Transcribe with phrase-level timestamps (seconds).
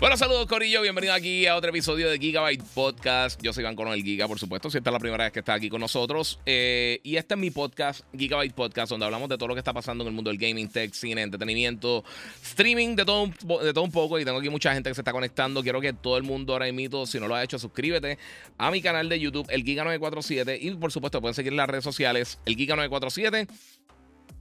[0.00, 3.42] bueno, saludos Corillo, bienvenido aquí a otro episodio de Gigabyte Podcast.
[3.42, 5.54] Yo soy Iván Coronel Giga, por supuesto, si esta es la primera vez que está
[5.54, 6.38] aquí con nosotros.
[6.46, 9.72] Eh, y este es mi podcast, Gigabyte Podcast, donde hablamos de todo lo que está
[9.72, 12.04] pasando en el mundo del gaming, tech, cine, entretenimiento,
[12.42, 14.18] streaming, de todo, de un poco.
[14.18, 15.62] Y tengo aquí mucha gente que se está conectando.
[15.62, 18.18] Quiero que todo el mundo ahora imito, si no lo ha hecho, suscríbete
[18.56, 20.58] a mi canal de YouTube, el Giga947.
[20.60, 23.48] Y por supuesto, pueden seguir en las redes sociales, el Giga947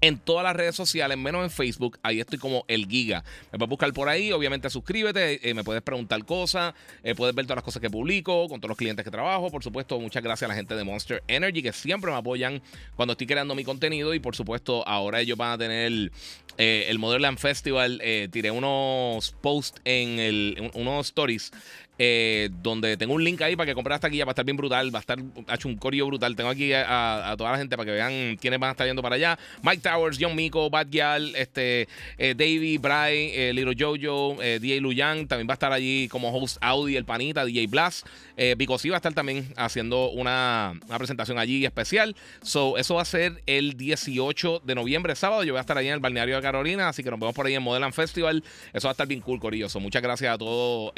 [0.02, 2.00] en todas las redes sociales, menos en Facebook.
[2.04, 3.24] Ahí estoy como el Giga.
[3.52, 4.32] Me puedes buscar por ahí.
[4.32, 5.50] Obviamente, suscríbete.
[5.50, 6.74] Eh, me puedes preguntar cosas.
[7.04, 9.50] Eh, puedes ver todas las cosas que publico con todos los clientes que trabajo.
[9.50, 12.62] Por supuesto, muchas gracias a la gente de Monster Energy que siempre me apoyan
[12.96, 14.14] cuando estoy creando mi contenido.
[14.14, 16.12] Y por supuesto, ahora ellos van a tener
[16.58, 18.02] eh, el Motherland Festival.
[18.32, 21.52] tiré unos posts en el, unos stories
[22.00, 24.58] eh, donde tengo un link ahí para que compren esta guía, va a estar bien
[24.58, 25.18] brutal, va a estar
[25.54, 26.36] hecho un corio brutal.
[26.36, 29.16] Tengo aquí a, toda la gente para que vean quiénes van a estar yendo para
[29.16, 29.38] allá.
[29.62, 34.82] Mike Towers, John Miko, Bad Gyal, este, eh, Davey, Bry, eh, Little Jojo, eh, DJ
[34.82, 38.06] Luyan, también va a estar allí como host Audi, el panita, DJ Blast.
[38.38, 42.16] Eh, sí va a estar también haciendo una, una, presentación allí especial.
[42.44, 45.44] So, eso va a ser el 18 de noviembre, sábado.
[45.44, 47.48] Yo voy a estar allí en el balneario de Carolina, así que nos vemos por
[47.48, 48.44] ahí en Modeland Festival.
[48.74, 49.68] Eso va a estar bien cool, Corillo.
[49.80, 50.94] muchas gracias a todos,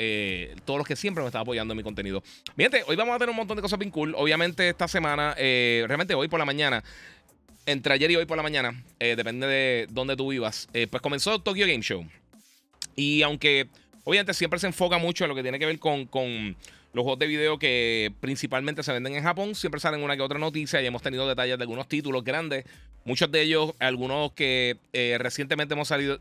[0.66, 2.24] todos los que siempre me están apoyando en mi contenido.
[2.56, 4.16] Miren, hoy vamos a tener un montón de cosas bien cool.
[4.18, 6.84] Obviamente, esta semana, eh, realmente hoy por la mañana,
[7.68, 11.04] entre ayer y hoy por la mañana, eh, depende de dónde tú vivas, eh, pues
[11.04, 12.04] comenzó Tokyo Game Show.
[12.96, 13.68] Y aunque
[14.04, 16.58] obviamente siempre se enfoca mucho en lo que tiene que ver con, con
[16.94, 20.40] los juegos de video que principalmente se venden en Japón, siempre salen una que otra
[20.40, 22.66] noticia y hemos tenido detalles de algunos títulos grandes.
[23.06, 24.78] Muchos de ellos, algunos que
[25.20, 26.18] recientemente hemos salido,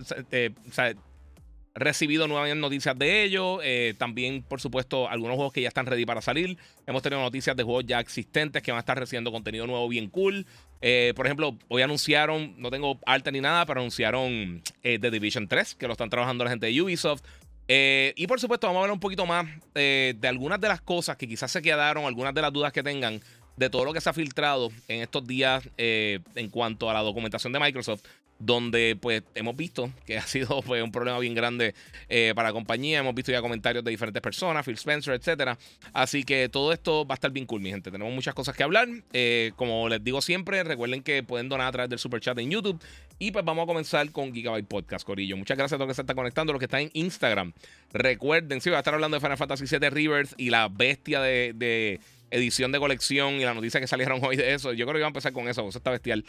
[1.78, 3.60] recibido nuevas noticias de ellos.
[3.62, 6.58] Eh, también, por supuesto, algunos juegos que ya están ready para salir.
[6.86, 10.08] Hemos tenido noticias de juegos ya existentes que van a estar recibiendo contenido nuevo bien
[10.08, 10.46] cool.
[10.80, 15.48] Eh, por ejemplo, hoy anunciaron, no tengo alta ni nada, pero anunciaron eh, The Division
[15.48, 17.22] 3, que lo están trabajando la gente de Ubisoft.
[17.68, 21.28] y por supuesto, vamos a ver un poquito más de algunas de las cosas que
[21.28, 23.20] quizás se quedaron, algunas de las dudas que tengan
[23.56, 27.52] de todo lo que se ha filtrado en estos días en cuanto a la documentación
[27.52, 28.02] de Microsoft
[28.38, 31.74] donde pues hemos visto que ha sido pues, un problema bien grande
[32.08, 33.00] eh, para la compañía.
[33.00, 35.58] Hemos visto ya comentarios de diferentes personas, Phil Spencer, etcétera.
[35.92, 37.90] Así que todo esto va a estar bien cool, mi gente.
[37.90, 38.88] Tenemos muchas cosas que hablar.
[39.12, 42.50] Eh, como les digo siempre, recuerden que pueden donar a través del super chat en
[42.50, 42.80] YouTube.
[43.18, 45.36] Y pues vamos a comenzar con Gigabyte Podcast, Corillo.
[45.36, 47.52] Muchas gracias a todos los que se están conectando, los que están en Instagram.
[47.92, 51.52] Recuerden, sí, voy a estar hablando de Final Fantasy VII Rivers y la bestia de,
[51.54, 52.00] de
[52.30, 54.72] edición de colección y la noticia que salieron hoy de eso.
[54.72, 56.24] Yo creo que iba a empezar con eso, eso está bestial.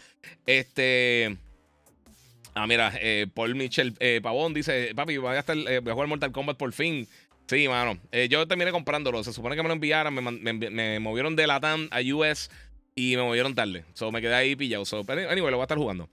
[0.45, 1.37] Este.
[2.53, 6.31] Ah, mira, eh, Paul Mitchell eh, Pavón dice: Papi, voy a, estar, eh, jugar Mortal
[6.31, 7.07] Kombat por fin.
[7.47, 7.99] Sí, mano.
[8.11, 9.23] Eh, yo terminé comprándolo.
[9.23, 10.13] Se supone que me lo enviaran.
[10.13, 12.49] Me, movieron de Latam a US
[12.95, 13.85] y me movieron tarde.
[13.93, 14.85] So, me quedé ahí pillado.
[14.85, 16.09] So, pero anyway, lo voy a estar jugando.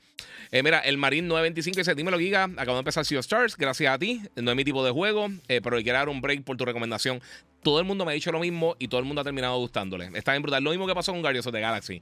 [0.53, 2.45] mira, el Marine 925 dice: Dímelo, Giga.
[2.45, 3.57] Acabo de empezar Sea of Stars.
[3.57, 4.23] Gracias a ti.
[4.37, 7.21] No es mi tipo de juego, pero quiero dar un break por tu recomendación.
[7.63, 10.11] Todo el mundo me ha dicho lo mismo y todo el mundo ha terminado gustándole.
[10.15, 10.63] Está bien brutal.
[10.63, 12.01] Lo mismo que pasó con Guardians of the Galaxy.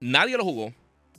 [0.00, 0.72] Nadie lo jugó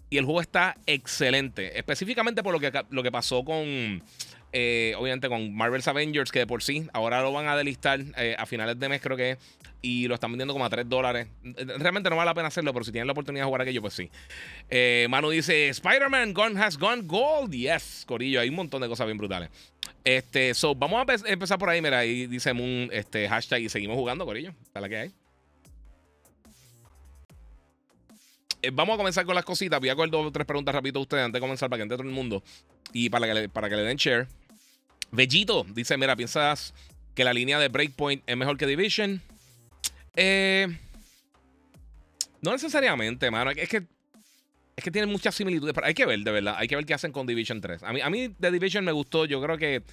[0.09, 1.77] y el juego está excelente.
[1.77, 4.03] Específicamente por lo que, lo que pasó con.
[4.51, 8.35] Eh, obviamente con Marvel's Avengers, que de por sí ahora lo van a delistar eh,
[8.35, 9.37] a finales de mes, creo que
[9.81, 11.27] y lo están vendiendo como a 3 dólares.
[11.77, 13.93] Realmente no vale la pena hacerlo, pero si tienen la oportunidad de jugar aquello, pues
[13.93, 14.09] sí.
[14.69, 17.53] Eh, Manu dice: Spider-Man has gone gold.
[17.53, 19.49] Yes, Corillo, hay un montón de cosas bien brutales.
[20.03, 21.81] Este, so, vamos a empezar por ahí.
[21.81, 24.53] Mira, ahí dice Moon, este hashtag, y seguimos jugando, Corillo.
[24.73, 25.11] Para la que hay.
[28.61, 29.79] Eh, vamos a comenzar con las cositas.
[29.79, 31.83] Voy a coger dos o tres preguntas rápido a ustedes antes de comenzar para que
[31.83, 32.43] entre todo el mundo
[32.91, 34.27] y para que le, para que le den share.
[35.11, 36.73] Bellito dice: Mira, ¿piensas
[37.15, 39.21] que la línea de Breakpoint es mejor que Division?
[40.15, 40.67] Eh,
[42.41, 43.51] no necesariamente, mano.
[43.51, 43.83] Es que
[44.75, 45.73] es que tiene muchas similitudes.
[45.73, 46.55] Pero hay que ver, de verdad.
[46.57, 47.83] Hay que ver qué hacen con Division 3.
[47.83, 49.25] A mí, a mí The Division me gustó.
[49.25, 49.83] Yo creo que,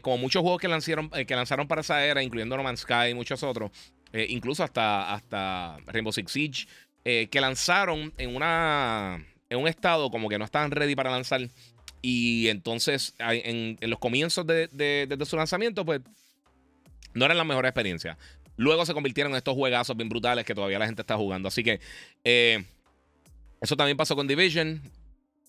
[0.00, 3.10] como muchos juegos que lanzaron, eh, que lanzaron para esa era, incluyendo No Man's Sky
[3.10, 3.70] y muchos otros,
[4.12, 6.66] incluso hasta, hasta Rainbow Six Siege,
[7.10, 11.40] eh, que lanzaron en, una, en un estado como que no estaban ready para lanzar.
[12.02, 16.02] Y entonces, en, los comienzos de, su lanzamiento, pues
[17.14, 18.18] no eran las mejores experiencias.
[18.58, 21.48] Luego se convirtieron en estos juegazos bien brutales que todavía la gente está jugando.
[21.48, 21.80] Así que
[22.24, 22.62] eh,
[23.62, 24.82] eso también pasó con Division.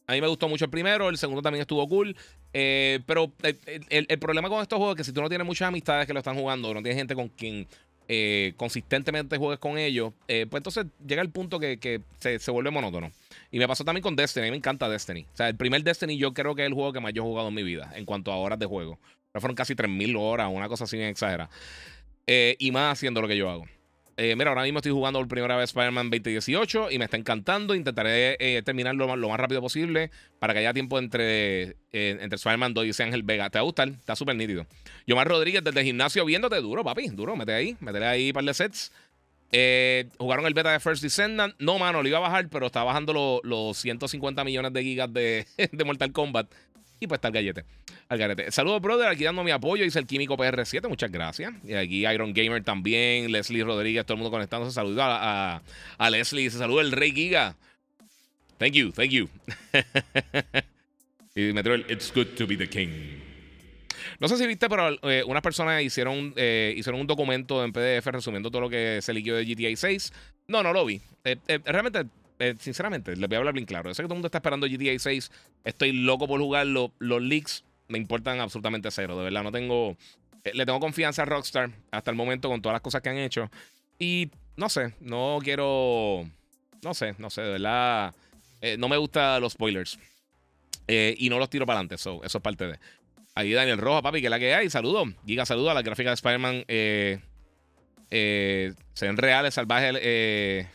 [0.08, 2.16] A mí me gustó mucho el primero, el segundo también estuvo cool.
[2.54, 5.68] Eh, pero el, el, problema con estos juegos es que si tú no tienes muchas
[5.68, 7.68] amistades que lo están jugando, no tienes gente con quien
[8.12, 13.12] eh, consistentemente juegues con ellos, eh, pues entonces llega el punto que, se, vuelve monótono.
[13.52, 15.28] Y me pasó también con Destiny, me encanta Destiny.
[15.32, 17.26] O sea, el primer Destiny yo creo que es el juego que más yo he
[17.26, 18.98] jugado en mi vida en cuanto a horas de juego.
[19.32, 21.52] Pero fueron casi 3.000 horas, una cosa así bien exagerada.
[22.26, 23.66] Eh, y más haciendo lo que yo hago.
[24.22, 27.74] Eh, mira, ahora mismo estoy jugando por primera vez Spider-Man 2018 y me está encantando.
[27.74, 32.74] Intentaré eh, terminarlo lo más, rápido posible para que haya tiempo entre, eh, entre Spider-Man
[32.74, 33.50] 2 y Ángel Vega.
[33.50, 33.88] ¿Te va a gustar?
[33.88, 34.68] Está súper nítido.
[35.08, 37.08] Yomar Rodríguez desde el gimnasio viéndote duro, papi.
[37.08, 37.78] Duro, mete ahí.
[37.80, 38.92] Mete ahí un par de sets.
[40.18, 41.56] jugaron el beta de First Descendant.
[41.58, 45.48] No, mano, lo iba a bajar, pero está bajando los 150 millones de gigas de,
[45.72, 46.52] de Mortal Kombat.
[47.00, 47.66] Y pues está el gallete.
[48.10, 48.52] Al garete.
[48.52, 49.08] Saludos, brother.
[49.08, 49.84] Aquí dando mi apoyo.
[49.84, 50.88] Dice el Químico PR7.
[50.90, 51.54] Muchas gracias.
[51.64, 53.32] Y aquí Iron Gamer también.
[53.32, 54.06] Leslie Rodríguez.
[54.06, 54.74] Todo el mundo conectándose.
[54.74, 55.62] Saludos a,
[55.98, 56.50] a, Leslie.
[56.50, 57.56] Se saluda el Rey Giga.
[58.58, 59.30] Thank you, thank you.
[61.36, 62.90] y me el It's good to be the king.
[64.20, 68.06] No sé si viste, pero eh, unas personas hicieron, eh, hicieron un documento en PDF
[68.08, 70.12] resumiendo todo lo que se liquió de GTA 6.
[70.48, 71.02] No, no lo vi.
[71.24, 72.04] Eh, realmente
[72.40, 73.90] eh, sinceramente, les voy a hablar bien claro.
[73.90, 75.30] Yo sé que todo el mundo está esperando GTA 6.
[75.66, 76.94] Estoy loco por jugarlo.
[76.98, 79.18] Los leaks me importan absolutamente cero.
[79.18, 79.98] De verdad, no tengo.
[80.46, 83.18] Eh, le tengo confianza a Rockstar hasta el momento con todas las cosas que han
[83.18, 83.52] hecho.
[84.00, 86.30] Y no sé, no quiero.
[86.82, 88.16] No sé, no sé, de verdad.
[88.62, 90.00] Eh, no me gustan los spoilers.
[90.88, 91.96] y no los tiro para adelante.
[91.96, 92.80] eso es parte de.
[93.36, 94.70] Ahí Daniel Roja, papi, que la que hay.
[94.70, 95.10] Saludos.
[95.26, 96.64] Giga, saludos a la gráfica de Spider-Man.
[98.94, 100.70] se ven reales, salvajes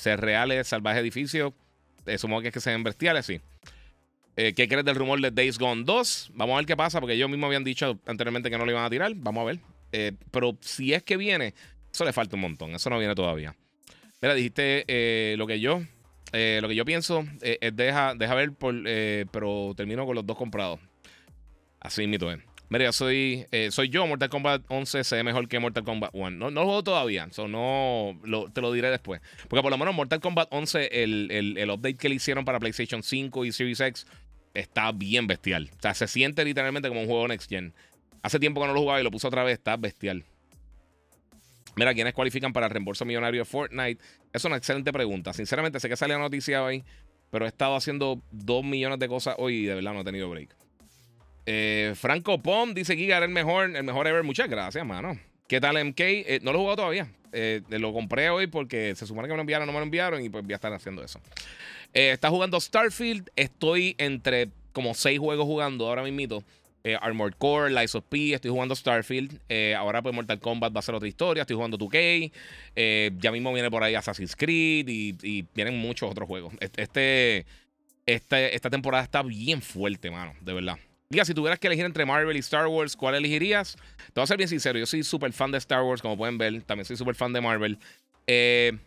[0.00, 1.54] ser reales, salvaje edificio.
[2.06, 3.40] Eh, supongo que es que sean bestiales, sí.
[4.36, 6.32] Eh, ¿Qué crees del rumor de Days Gone 2?
[6.34, 8.84] Vamos a ver qué pasa, porque ellos mismos habían dicho anteriormente que no lo iban
[8.84, 9.12] a tirar.
[9.16, 9.60] Vamos a ver.
[9.92, 11.54] Eh, pero si es que viene,
[11.92, 12.74] eso le falta un montón.
[12.74, 13.54] Eso no viene todavía.
[14.22, 15.80] Mira, dijiste lo que yo.
[16.32, 20.80] lo que yo pienso es deja, deja ver, por, pero termino con los dos comprados.
[21.80, 22.38] Así mito es.
[22.70, 26.30] Mira, soy, eh, soy yo, Mortal Kombat 11 se ve mejor que Mortal Kombat 1.
[26.30, 28.16] No, no lo juego todavía, so no,
[28.54, 29.20] te lo diré después.
[29.48, 33.02] Porque por lo menos Mortal Kombat 11, el, el, update que le hicieron para PlayStation
[33.02, 34.06] 5 y Series X
[34.54, 35.68] está bien bestial.
[35.78, 37.74] O sea, se siente literalmente como un juego Next Gen.
[38.22, 40.24] Hace tiempo que no lo jugaba y lo puse otra vez, está bestial.
[41.74, 44.00] Mira, ¿quiénes cualifican para el reembolso millonario de Fortnite?
[44.32, 45.32] Es una excelente pregunta.
[45.32, 46.84] Sinceramente, sé que sale la noticia hoy,
[47.30, 50.30] pero he estado haciendo dos millones de cosas hoy y de verdad no he tenido
[50.30, 50.59] break.
[51.52, 54.22] Eh, Franco Pom dice Giga era el mejor, el mejor ever.
[54.22, 55.18] Muchas gracias, mano.
[55.48, 56.00] ¿Qué tal MK?
[56.00, 57.08] Eh, no lo he jugado todavía.
[57.32, 60.22] Eh, lo compré hoy porque se supone que me lo enviaron, no me lo enviaron
[60.22, 61.20] y pues voy a estar haciendo eso.
[61.92, 63.30] está jugando Starfield.
[63.34, 66.44] Estoy entre como seis juegos jugando ahora mismo.
[67.00, 69.40] Armored Core, Lies of P, estoy jugando Starfield.
[69.76, 71.40] ahora pues Mortal Kombat va a ser otra historia.
[71.40, 72.30] Estoy jugando 2K.
[73.18, 76.54] ya mismo viene por ahí Assassin's Creed y, y vienen muchos otros juegos.
[76.76, 77.44] Este,
[78.06, 80.78] este, esta temporada está bien fuerte, mano, de verdad.
[81.12, 83.74] Diga, si tuvieras que elegir entre Marvel y Star Wars, ¿cuál elegirías?
[83.74, 86.38] Te voy a ser bien sincero, yo soy súper fan de Star Wars, como pueden
[86.38, 86.62] ver.
[86.62, 87.78] También soy súper fan de Marvel.
[88.28, 88.78] Eh,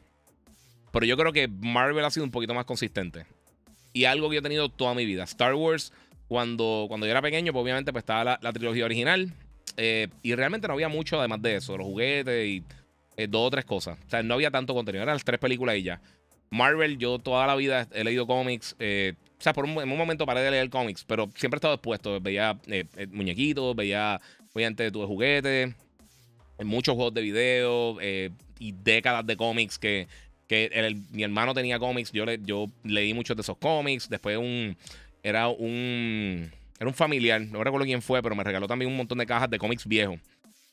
[0.94, 3.26] pero yo creo que Marvel ha sido un poquito más consistente.
[3.92, 5.26] Y algo que yo he tenido toda mi vida.
[5.26, 5.92] Star Wars,
[6.30, 9.34] cuando, cuando yo era pequeño, pues obviamente pues, estaba la, trilogía original.
[9.76, 11.78] Eh, y realmente no había mucho además de eso.
[11.78, 12.64] Los juguetes y
[13.18, 14.00] eh, dos o tres cosas.
[14.08, 15.04] O sea, no había tanto contenido.
[15.04, 16.00] Eran las tres películas y ya.
[16.52, 18.78] Marvel, yo toda la vida he leído cómics.
[19.44, 21.74] O sea, por un, en un momento paré de leer cómics, pero siempre he estado
[21.74, 22.18] expuesto.
[22.22, 24.22] Veía eh, eh, muñequitos, veía,
[24.54, 25.76] obviamente, de juguetes,
[26.64, 30.08] muchos juegos de video eh, y décadas de cómics que,
[30.48, 32.14] que mi hermano tenía cómics.
[32.14, 34.08] Yo, le, yo leí muchos de esos cómics.
[34.08, 34.78] Después un,
[35.24, 39.18] era un, era un familiar, no recuerdo quién fue, pero me regaló también un montón
[39.18, 40.22] de cajas de cómics viejos.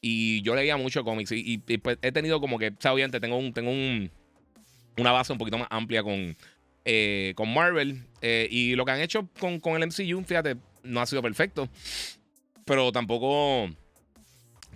[0.00, 3.36] Y yo leía mucho cómics y, pues, he tenido como que, o sea, obviamente tengo
[3.36, 4.12] un, tengo un,
[4.96, 6.36] una base un poquito más amplia con,
[6.84, 8.02] eh, con Marvel.
[8.22, 11.68] Eh, y lo que han hecho con, con, el MCU, fíjate, no ha sido perfecto.
[12.64, 13.70] Pero tampoco.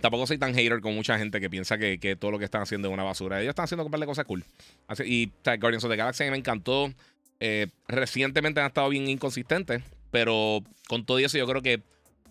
[0.01, 2.61] Tampoco soy tan hater con mucha gente que piensa que, que todo lo que están
[2.61, 3.41] haciendo es una basura.
[3.41, 4.43] Ellos están haciendo un par de cosas cool.
[5.05, 6.93] y Guardians of the Galaxy me encantó.
[7.39, 9.81] Eh, recientemente han estado bien inconsistentes.
[10.11, 11.81] Pero con todo eso, yo creo que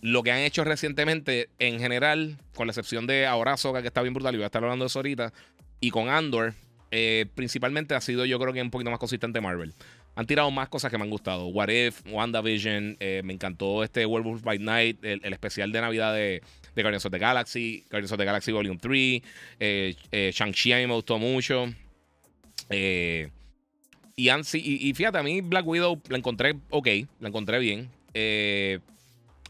[0.01, 4.03] lo que han hecho recientemente, en general, con la excepción de ahora Soga, que está
[4.03, 5.33] bien brutal, y voy a estar hablando de eso ahorita,
[5.81, 6.55] y con Andor,
[6.91, 9.75] eh, principalmente ha sido yo creo que un poquito más consistente Marvel.
[10.17, 11.47] Han tirado más cosas que me han gustado.
[11.47, 16.41] What If, WandaVision, eh, me encantó este Werewolf by Night, el, especial de Navidad de,
[16.75, 19.23] de, Guardians of the Galaxy, Guardians of the Galaxy Volume 3,
[19.59, 19.97] eh,
[20.33, 21.67] Shang-Chi me gustó mucho.
[24.17, 26.89] y, fíjate, a mí Black Widow la encontré ok,
[27.19, 27.91] la encontré bien.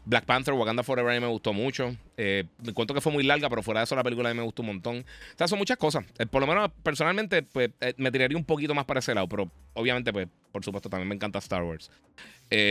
[0.05, 1.95] Black Panther, Wakanda Forever me gustó mucho.
[2.17, 4.37] Eh, me cuento que fue muy larga, pero fuera de eso la película a mí
[4.37, 4.99] me gustó un montón.
[4.99, 6.05] O sea, son muchas cosas.
[6.17, 9.51] Eh, por lo menos personalmente, pues me tiraría un poquito más para ese lado, pero
[9.73, 11.91] obviamente, pues, por supuesto, también me encanta Star Wars.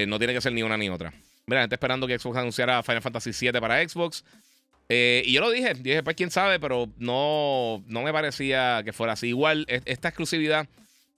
[0.07, 1.13] no tiene que ser ni una ni otra.
[1.47, 4.25] Mira, gente esperando que Xbox anunciara Final Fantasy VII para Xbox.
[4.89, 9.13] y yo lo dije, dije, pues quién sabe, pero no, no me parecía que fuera
[9.13, 9.29] así.
[9.29, 10.67] Igual, esta exclusividad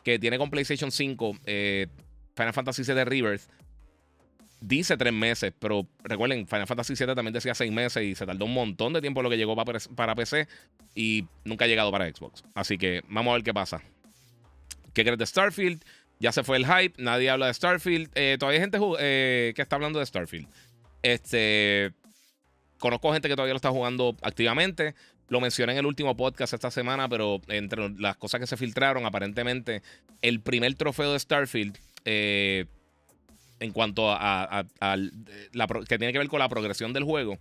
[0.02, 3.42] que tiene con PlayStation 5, Final Fantasy VII Rebirth,
[4.66, 8.44] dice tres meses, pero recuerden, Final Fantasy VII también decía seis meses y se tardó
[8.46, 10.48] un montón de tiempo lo que llegó para, PC
[10.94, 12.42] y nunca ha llegado para Xbox.
[12.54, 13.80] Así que vamos a ver qué pasa.
[14.92, 15.84] ¿Qué crees de Starfield?
[16.18, 18.10] Ya se fue el hype, nadie habla de Starfield.
[18.14, 20.48] Eh, todavía hay gente eh, que está hablando de Starfield.
[21.02, 21.92] Este,
[22.78, 24.94] conozco gente que todavía lo está jugando activamente.
[25.28, 29.06] Lo mencioné en el último podcast esta semana, pero entre las cosas que se filtraron,
[29.06, 29.82] aparentemente
[30.22, 32.66] el primer trofeo de Starfield eh,
[33.60, 37.38] en cuanto a, la, que tiene que ver con la progresión del juego,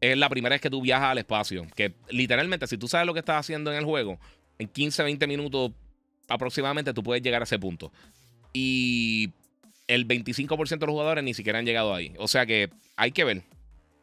[0.00, 1.66] es la primera vez que tú viajas al espacio.
[1.74, 4.18] Que literalmente, si tú sabes lo que estás haciendo en el juego,
[4.58, 5.72] en 15, 20 minutos
[6.28, 7.92] aproximadamente tú puedes llegar a ese punto.
[8.52, 9.30] Y
[9.86, 12.14] el 25% de los jugadores ni siquiera han llegado ahí.
[12.18, 13.42] O sea que hay que ver.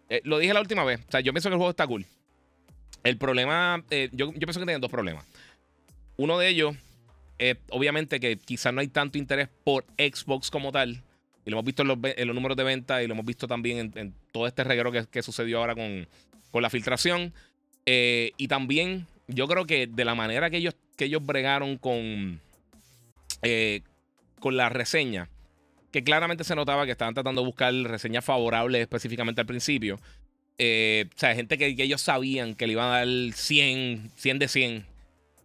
[0.10, 1.02] Eh, lo dije la última vez.
[1.08, 2.06] O sea, yo pienso que el juego está cool.
[3.04, 5.26] El problema, eh, yo, yo pienso que tienen dos problemas.
[6.16, 6.76] Uno de ellos
[7.38, 11.04] es obviamente que quizás no hay tanto interés por Xbox como tal
[11.46, 14.14] y lo hemos visto en los, números de venta y lo hemos visto también en,
[14.32, 16.08] todo este reguero que, sucedió ahora con,
[16.62, 17.34] la filtración.
[17.86, 22.40] Eh, y también yo creo que de la manera que ellos, que ellos bregaron con,
[23.42, 23.82] eh,
[24.40, 25.30] con la reseña,
[25.92, 30.00] que claramente se notaba que estaban tratando de buscar reseñas favorables específicamente al principio.
[30.58, 34.48] Eh, o sea, gente que, ellos sabían que le iban a dar 100, 100 de
[34.48, 34.86] 100.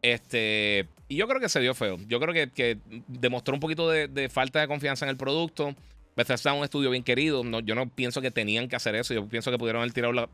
[0.03, 1.99] Este, y yo creo que se dio feo.
[2.07, 5.75] Yo creo que, demostró un poquito de, falta de confianza en el producto.
[6.15, 7.43] Bethesda es un estudio bien querido.
[7.45, 9.15] No, yo no pienso que tenían que hacer eso.
[9.15, 10.29] Yo pienso que pudieron haber tirado la,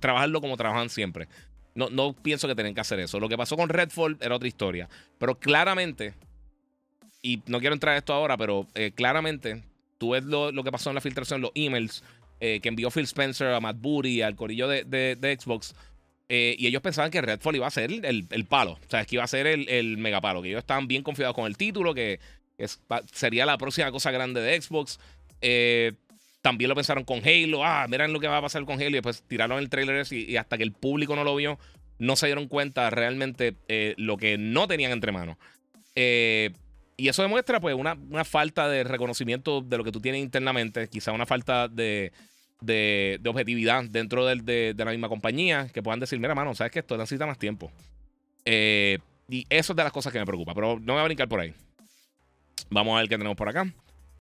[0.00, 1.28] trabajarlo como trabajan siempre.
[1.74, 3.18] No, no pienso que tenían que hacer eso.
[3.20, 4.88] Lo que pasó con Redfall era otra historia.
[5.18, 6.14] Pero claramente,
[7.22, 9.62] y no quiero entrar a esto ahora, pero eh, claramente
[9.96, 12.04] tú ves lo, que pasó en la filtración, los emails
[12.40, 15.74] eh, que envió Phil Spencer a Matt Booty, al corillo de, de Xbox
[16.28, 18.72] eh, y ellos pensaban que Redfall iba a ser el, palo.
[18.72, 20.42] O sea, es que iba a ser el, el megapalo.
[20.42, 22.20] Que ellos estaban bien confiados con el título, que
[23.12, 25.00] sería la próxima cosa grande de Xbox.
[25.40, 25.94] Eh,
[26.42, 27.64] también lo pensaron con Halo.
[27.64, 28.90] Ah, miren lo que va a pasar con Halo.
[28.90, 31.58] Y después tiraron el trailer y, hasta que el público no lo vio,
[31.98, 35.38] no se dieron cuenta realmente eh, lo que no tenían entre manos.
[35.94, 40.88] y eso demuestra, pues, una, una falta de reconocimiento de lo que tú tienes internamente.
[40.88, 42.12] Quizá una falta de
[42.60, 46.96] de, objetividad dentro de, la misma compañía que puedan decir, mira, mano, sabes que esto
[46.96, 47.70] necesita más tiempo.
[48.44, 48.98] Eh,
[49.28, 51.28] y eso es de las cosas que me preocupa, pero no me voy a brincar
[51.28, 51.54] por ahí.
[52.70, 53.72] Vamos a ver qué tenemos por acá.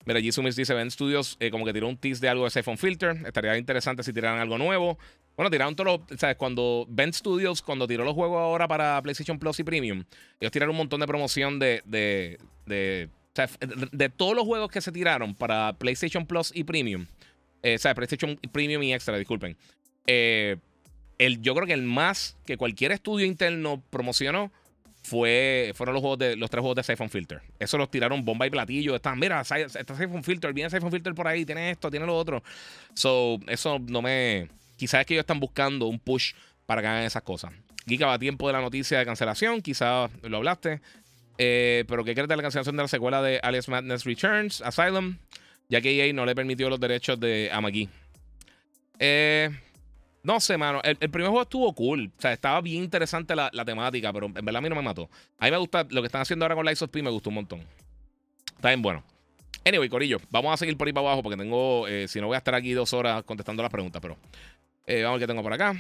[0.06, 2.78] Mira, Jisumis dice, Ben Studios eh, como que tiró un tease de algo de Siphon
[2.78, 3.18] Filter.
[3.26, 5.00] Estaría interesante si tiraran algo nuevo.
[5.36, 6.20] Bueno, tiraron todos los...
[6.20, 6.38] ¿Sabes?
[6.38, 10.04] Cuando Ben Studios, cuando tiró los juegos ahora para PlayStation Plus y Premium,
[10.40, 11.82] ellos tiraron un montón de promoción de...
[11.86, 12.38] de,
[12.68, 13.10] de,
[13.92, 17.06] de todos los juegos que se tiraron para PlayStation Plus y Premium,
[17.66, 19.58] eh, o sea, PlayStation Premium y Extra, disculpen.
[20.06, 20.58] Eh,
[21.18, 24.52] el, yo creo que el más que cualquier estudio interno promocionó
[25.02, 27.42] fue, fueron los, juegos de, los tres juegos de Siphon Filter.
[27.58, 28.96] Eso los tiraron bomba y platillo.
[28.96, 32.44] Están, mira, está Siphon Filter, viene Siphon Filter por ahí, tiene esto, tiene lo otro.
[32.94, 34.48] So, eso no me.
[34.78, 36.34] Quizás es que ellos están buscando un push
[36.68, 37.52] para que hagan esas cosas.
[37.88, 40.82] Giga va a tiempo de la noticia de cancelación, quizás lo hablaste.
[41.40, 45.18] Eh, pero ¿qué crees de la cancelación de la secuela de Alice Madness Returns, Asylum?
[45.70, 47.90] Ya que EA no le permitió los derechos de Amagi.
[49.00, 49.50] Eh,
[50.24, 50.82] no sé, mano.
[50.84, 52.12] El, primer juego estuvo cool.
[52.18, 55.10] O sea, estaba bien interesante la, temática, pero en verdad a mí no me mató.
[55.38, 57.30] A mí me gusta lo que están haciendo ahora con Lights of P, me gustó
[57.30, 57.62] un montón.
[58.56, 59.04] Está bien bueno.
[59.64, 62.36] Anyway, Corillo, vamos a seguir por ahí para abajo porque tengo, eh, si no voy
[62.36, 64.18] a estar aquí dos horas contestando las preguntas, pero
[64.86, 65.76] eh, vamos a ver qué tengo por acá.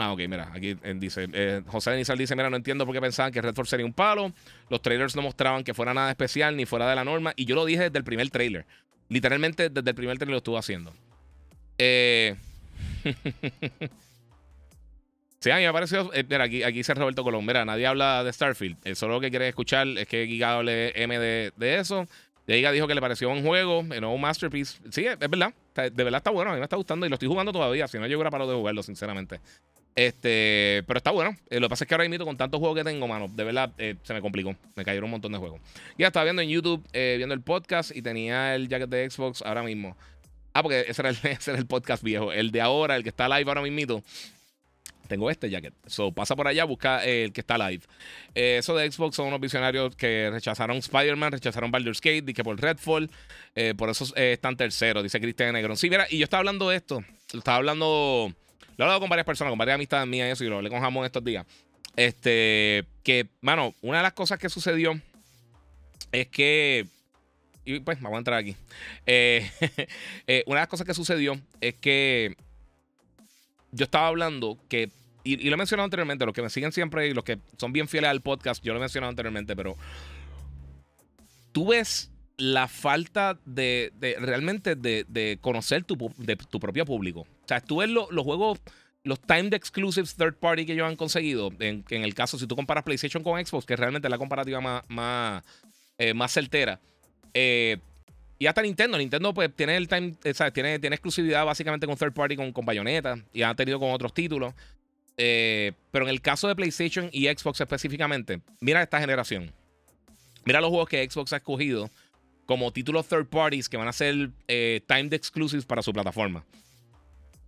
[0.00, 3.00] Ah, ok, mira, aquí eh, dice, eh, José Denizal dice, mira, no entiendo por qué
[3.00, 4.32] pensaban que Redford sería un palo.
[4.70, 7.32] Los trailers no mostraban que fuera nada especial ni fuera de la norma.
[7.34, 8.64] Y yo lo dije desde el primer trailer.
[9.08, 10.94] Literalmente desde el primer trailer lo estuve haciendo.
[11.78, 12.36] Eh...
[15.40, 18.22] sí, a mí me pareció, eh, mira, aquí, aquí dice Roberto Colón, mira, nadie habla
[18.22, 18.94] de Starfield.
[18.94, 22.06] solo lo que quiere escuchar es que Giga hable M de, eso.
[22.46, 24.78] De Giga dijo que le pareció un juego, no un masterpiece.
[24.92, 25.52] Sí, es, verdad.
[25.74, 27.88] De verdad está bueno, a mí me está gustando y lo estoy jugando todavía.
[27.88, 29.40] Si no, yo hubiera parado de jugarlo, sinceramente.
[29.98, 31.36] Este, pero está bueno.
[31.50, 33.42] Eh, lo que pasa es que ahora mismo con tantos juegos que tengo, mano, de
[33.42, 34.54] verdad eh, se me complicó.
[34.76, 35.60] Me cayeron un montón de juegos.
[35.98, 39.42] Ya estaba viendo en YouTube, eh, viendo el podcast y tenía el jacket de Xbox
[39.42, 39.96] ahora mismo.
[40.52, 42.32] Ah, porque ese era, el, ese era el podcast viejo.
[42.32, 44.04] El de ahora, el que está live ahora mismo,
[45.08, 45.74] tengo este jacket.
[45.88, 47.82] So, pasa por allá, busca el que está live.
[48.36, 53.10] Eso de Xbox son unos visionarios que rechazaron Spider-Man, rechazaron Baldur's Gate, que por Redfall.
[53.76, 55.76] Por eso están terceros, dice Cristian Negron.
[55.76, 57.02] Sí, mira, y yo estaba hablando de esto.
[57.32, 58.32] Lo estaba hablando.
[58.78, 60.70] Lo he hablado con varias personas, con varias amistades mías y eso, y lo hablé
[60.70, 61.44] con Jamón estos días.
[61.96, 64.98] Este, que, mano, una de las cosas que sucedió
[66.12, 66.86] es que.
[67.64, 68.56] Y pues, vamos a entrar aquí.
[69.04, 69.50] Eh,
[70.46, 72.36] una de las cosas que sucedió es que
[73.72, 74.90] yo estaba hablando que,
[75.24, 77.88] y, lo he mencionado anteriormente, los que me siguen siempre y los que son bien
[77.88, 79.76] fieles al podcast, yo lo he mencionado anteriormente, pero
[81.50, 87.20] tú ves la falta de, realmente de, conocer tu, de, tu propio público.
[87.20, 88.60] O sea, tú ves los juegos,
[89.02, 92.84] los timed exclusives third party que ellos han conseguido, en, el caso, si tú comparas
[92.84, 95.44] PlayStation con Xbox, que realmente es la comparativa más, más,
[95.98, 96.80] eh, más certera.
[97.34, 97.78] Eh,
[98.38, 98.96] y hasta Nintendo.
[98.98, 102.64] Nintendo pues tiene el time, eh, Tiene, tiene exclusividad básicamente con third party con, con
[102.64, 104.54] Bayonetta y ha tenido con otros títulos.
[105.16, 109.52] Eh, pero en el caso de PlayStation y Xbox específicamente, mira esta generación.
[110.44, 111.90] Mira los juegos que Xbox ha escogido
[112.48, 116.46] como títulos third parties que van a ser eh, timed exclusives para su plataforma.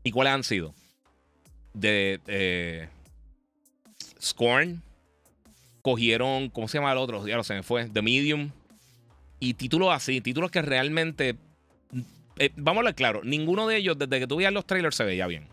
[0.04, 0.74] ¿Y cuáles han sido?
[1.72, 2.86] De eh,
[4.20, 4.82] Scorn.
[5.80, 7.26] Cogieron, ¿cómo se llama el otro?
[7.26, 7.88] Ya lo se me fue.
[7.88, 8.50] The Medium.
[9.38, 11.36] Y títulos así, títulos que realmente.
[12.38, 15.04] Eh, vamos a hablar claro, ninguno de ellos, desde que tú veías los trailers, se
[15.04, 15.46] veía bien.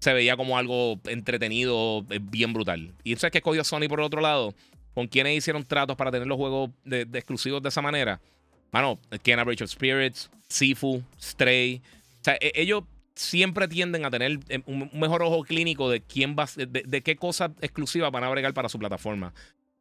[0.00, 2.94] Se veía como algo entretenido, eh, bien brutal.
[3.04, 4.54] Y eso es que escogió Sony por otro lado,
[4.92, 8.20] con quienes hicieron tratos para tener los juegos de, exclusivos de esa manera.
[8.72, 11.80] Bueno, Kena Bridge of Spirits, Sifu, Stray.
[12.20, 12.84] O sea, e, ellos
[13.14, 17.16] siempre tienden a tener eh, un mejor ojo clínico de quién va, de, de qué
[17.16, 19.32] cosas exclusivas van a bregar para su plataforma.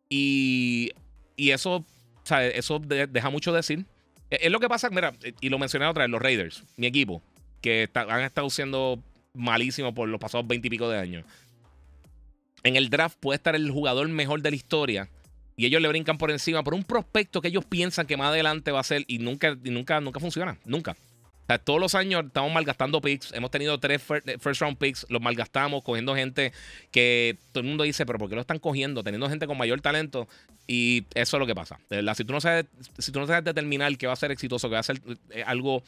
[0.10, 0.92] Y,
[1.36, 1.86] y eso
[2.28, 3.86] o sea, eso deja mucho decir.
[4.30, 7.22] E, es lo que pasa, mira, y lo mencioné otra vez, los Raiders, mi equipo,
[7.62, 9.02] que han estado siendo
[9.34, 11.26] malísimos por los pasados 20 y pico de años.
[12.64, 15.10] En el draft puede estar el jugador mejor de la historia
[15.58, 18.72] y ellos le brincan por encima por un prospecto que ellos piensan que más adelante
[18.72, 20.58] va a ser y nunca, y nunca, nunca funciona.
[20.64, 20.96] Nunca
[21.58, 23.32] todos los años estamos malgastando picks.
[23.32, 26.52] Hemos tenido tres eh, first round picks, los malgastamos cogiendo gente
[26.92, 29.02] que todo el mundo dice, pero ¿por qué lo están cogiendo?
[29.02, 30.28] Teniendo gente con mayor talento.
[30.68, 31.80] Y eso es lo que pasa.
[32.16, 32.66] Si tú no sabes,
[32.98, 35.44] si tú no sabes determinar que va a ser exitoso, que va a ser eh,
[35.46, 35.82] algo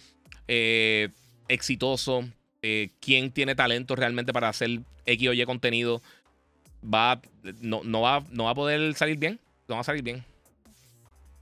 [0.48, 1.10] eh,
[1.50, 2.24] exitoso,
[3.02, 6.02] quién tiene talento realmente para hacer X o Y contenido,
[6.82, 7.22] va,
[7.62, 9.40] no, no, va, no va a poder salir bien.
[9.70, 10.26] No va a salir bien.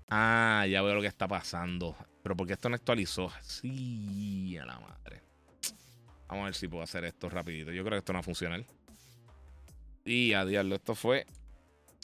[0.10, 1.96] Ah, ya veo lo que está pasando.
[2.22, 3.32] Pero porque esto no actualizó.
[3.42, 5.22] Sí, a la madre.
[6.28, 7.72] Vamos a ver si puedo hacer esto rapidito.
[7.72, 8.66] Yo creo que esto no va a funcionar.
[10.04, 11.26] Y a diablo, esto fue.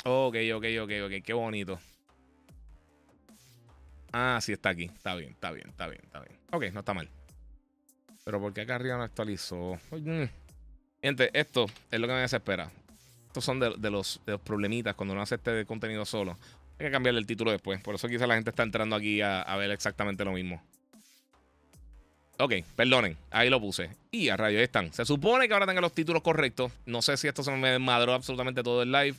[0.05, 1.23] Ok, ok, ok, ok.
[1.25, 1.77] Qué bonito.
[4.13, 4.85] Ah, sí, está aquí.
[4.85, 6.39] Está bien, está bien, está bien, está bien.
[6.53, 7.09] Ok, no está mal.
[8.23, 9.77] Pero porque acá arriba no actualizó.
[11.01, 12.71] Gente, esto es lo que me desespera.
[13.33, 16.37] Estos son de, los, de problemitas cuando uno hace este contenido solo.
[16.77, 17.81] Hay que cambiarle el título después.
[17.81, 20.61] Por eso quizá la gente está entrando aquí a, ver exactamente lo mismo.
[22.37, 23.89] Ok, perdonen, ahí lo puse.
[24.11, 24.93] Y a ahí están.
[24.93, 26.71] Se supone que ahora tengan los títulos correctos.
[26.85, 29.15] No sé si esto se me desmadró absolutamente todo el live.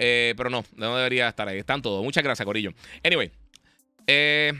[0.00, 1.58] Eh, pero no, no debería estar ahí.
[1.58, 2.02] Están todos.
[2.02, 2.72] Muchas gracias, Corillo.
[3.04, 3.30] Anyway.
[4.08, 4.52] Eh,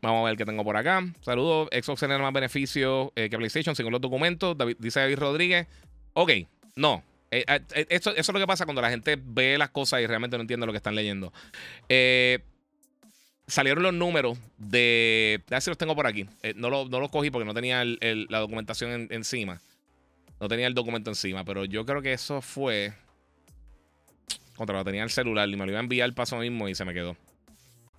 [0.00, 1.04] vamos a ver qué tengo por acá.
[1.22, 1.68] Saludos.
[1.72, 4.56] Xbox tiene más beneficios eh, que PlayStation según los documentos.
[4.78, 5.66] dice David Rodríguez.
[6.12, 6.30] Ok,
[6.80, 7.04] no.
[7.30, 10.06] Eh, eh, eh, eso, es lo que pasa cuando la gente ve las cosas y
[10.06, 11.32] realmente no entiende lo que están leyendo.
[13.46, 15.42] salieron los números de.
[15.48, 16.26] A ver si los tengo por aquí.
[16.56, 19.60] no, los no cogí porque no tenía la documentación encima.
[20.40, 22.94] No tenía el documento encima, pero yo creo que eso fue.
[24.56, 26.74] Contra lo tenía el celular y me lo iba a enviar el paso mismo y
[26.74, 27.16] se me quedó.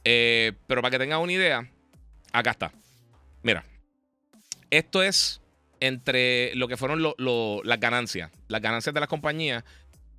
[0.04, 1.70] pero para que tengan una idea,
[2.34, 2.72] acá está.
[3.44, 3.64] Mira,
[4.70, 5.41] esto es
[5.82, 9.64] entre lo que fueron las ganancias, las ganancias de las compañías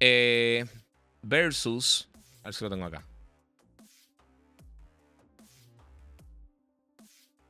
[0.00, 0.66] eh,
[1.22, 2.08] versus,
[2.42, 3.04] a ver si lo tengo acá.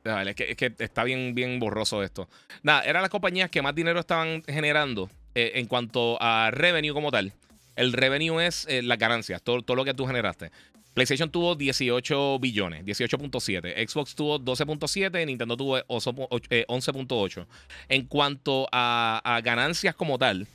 [0.05, 2.29] es, que, está bien, bien borroso esto.
[2.61, 7.09] Nada, eran las compañías que más dinero estaban generando eh, en cuanto a revenue como
[7.09, 7.33] tal.
[7.75, 10.51] El revenue es eh, las ganancias, todo lo que tú generaste.
[10.93, 13.87] PlayStation tuvo 18 billones, 18.7.
[13.87, 17.41] Xbox tuvo 12.7 Nintendo tuvo 11.8.
[17.41, 17.45] Eh,
[17.89, 20.47] en cuanto a, ganancias como tal,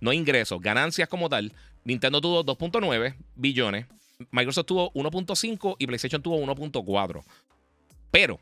[0.00, 1.52] no ingresos, ganancias como tal,
[1.84, 3.86] Nintendo tuvo 2.9 billones,
[4.30, 7.22] Microsoft tuvo 1.5 y PlayStation tuvo 1.4.
[8.10, 8.38] Pero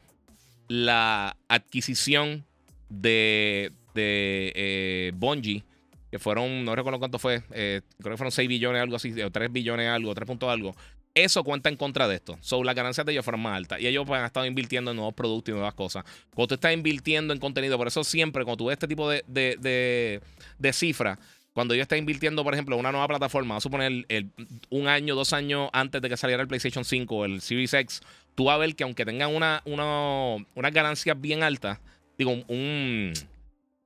[0.69, 2.45] la adquisición
[2.89, 5.63] de, de eh, Bungie,
[6.11, 9.31] que fueron, no recuerdo cuánto fue, eh, creo que fueron 6 billones, algo así, o
[9.31, 10.75] 3 billones, algo, 3 puntos algo
[11.15, 12.39] Eso cuenta en contra de esto.
[12.41, 13.81] So, las ganancias de ellos fueron más altas.
[13.81, 16.05] Y ellos pues, han estado invirtiendo en nuevos productos y nuevas cosas.
[16.35, 19.23] Cuando tú estás invirtiendo en contenido, por eso siempre, cuando tú ves este tipo de,
[19.27, 21.19] de, cifras,
[21.53, 24.31] cuando yo esté invirtiendo, por ejemplo, en una nueva plataforma, vamos a suponer el,
[24.71, 28.01] un año, dos años antes de que saliera el PlayStation 5 o el Series X,
[28.35, 31.79] tú vas a ver que aunque tengan una, una, unas ganancias bien altas,
[32.17, 33.13] digo, un,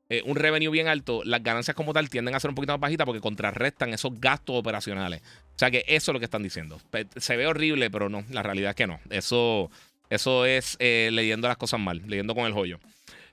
[0.08, 2.80] eh, un revenue bien alto, las ganancias como tal tienden a ser un poquito más
[2.80, 5.20] bajitas porque contrarrestan esos gastos operacionales.
[5.20, 6.80] O sea que eso es lo que están diciendo.
[7.16, 9.00] Se ve horrible, pero no, la realidad es que no.
[9.10, 9.70] Eso,
[10.08, 12.78] eso es eh, leyendo las cosas mal, leyendo con el joyo.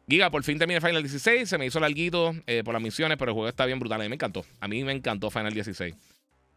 [0.09, 1.47] Giga, por fin terminé Final 16.
[1.47, 4.01] Se me hizo larguito eh, por las misiones, pero el juego está bien brutal.
[4.01, 4.43] A mí me encantó.
[4.59, 5.93] A mí me encantó Final 16.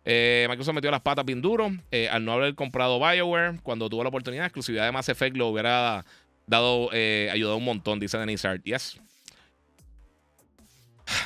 [0.06, 1.70] Eh, Microsoft metió las patas bien duro
[2.10, 3.60] al no haber comprado BioWare.
[3.62, 6.04] Cuando tuvo la oportunidad, exclusividad de Mass Effect lo hubiera
[6.46, 8.64] dado, ayudado un montón, dice Denise Hart.
[8.64, 8.98] Yes.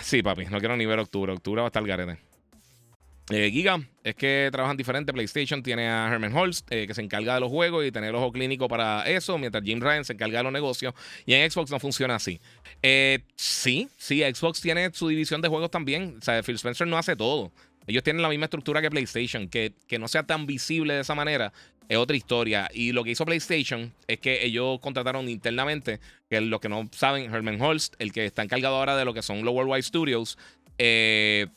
[0.02, 1.32] Sí, papi, no quiero ni ver octubre.
[1.32, 2.18] Octubre va a estar el garete.
[3.30, 5.12] Eh, Giga, es que trabajan diferente.
[5.12, 8.16] PlayStation tiene a Herman Holst, eh, que se encarga de los juegos y tener el
[8.16, 10.94] ojo clínico para eso, mientras Jim Ryan se encarga de los negocios.
[11.26, 12.40] Y en Xbox no funciona así.
[12.82, 16.16] Eh, sí, sí, Xbox tiene su división de juegos también.
[16.18, 17.52] O sea, Phil Spencer no hace todo.
[17.86, 21.14] Ellos tienen la misma estructura que PlayStation, que, que no sea tan visible de esa
[21.14, 21.52] manera
[21.90, 22.70] es otra historia.
[22.72, 25.98] Y lo que hizo PlayStation es que ellos contrataron internamente,
[26.30, 29.22] que los que no saben, Herman Holst, el que está encargado ahora de lo que
[29.22, 30.38] son los Worldwide Studios,
[30.78, 31.48] eh,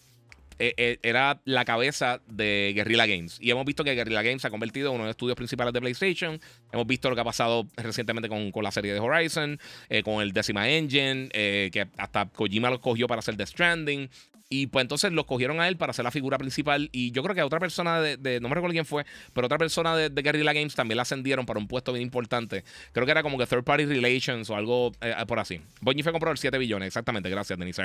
[0.58, 3.38] eh, eh, era la cabeza de Guerrilla Games.
[3.42, 5.72] Y hemos visto que Guerrilla Games se ha convertido en uno de los estudios principales
[5.72, 6.42] de PlayStation.
[6.72, 9.60] Hemos visto lo que ha pasado recientemente con, con la serie de Horizon,
[10.04, 14.10] con el Decima Engine, que hasta Kojima lo cogió para hacer The Stranding.
[14.56, 16.88] Y pues entonces lo cogieron a él para ser la figura principal.
[16.92, 19.58] Y yo creo que a otra persona de, no me recuerdo quién fue, pero otra
[19.58, 22.64] persona de, Guerrilla Games también la ascendieron para un puesto bien importante.
[22.92, 25.60] Creo que era como que Third Party Relations o algo eh, por así.
[25.82, 27.32] Fue compró el 7 billones, exactamente.
[27.32, 27.78] Gracias, Denis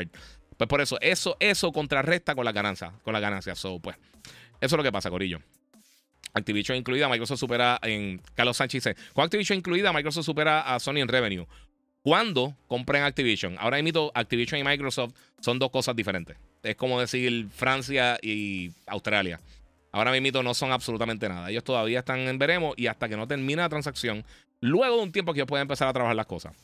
[0.59, 2.93] Pues por eso, eso, eso contrarresta con la ganancia.
[3.03, 3.55] Con la ganancia.
[3.55, 3.97] So, pues,
[4.61, 5.41] eso es lo que pasa, Corillo.
[6.35, 8.21] Activision incluida, Microsoft supera en.
[8.35, 11.47] Carlos Sánchez dice: Con Activision incluida, Microsoft supera a Sony en revenue.
[12.03, 13.57] ¿Cuándo compren Activision?
[13.59, 16.37] Ahora mismo, Activision y Microsoft son dos cosas diferentes.
[16.63, 19.41] Es como decir Francia y Australia.
[19.93, 21.51] Ahora mismo no son absolutamente nada.
[21.51, 24.25] Ellos todavía están en veremos y hasta que no termine la transacción,
[24.61, 26.55] luego de un tiempo que ellos pueden empezar a trabajar las cosas.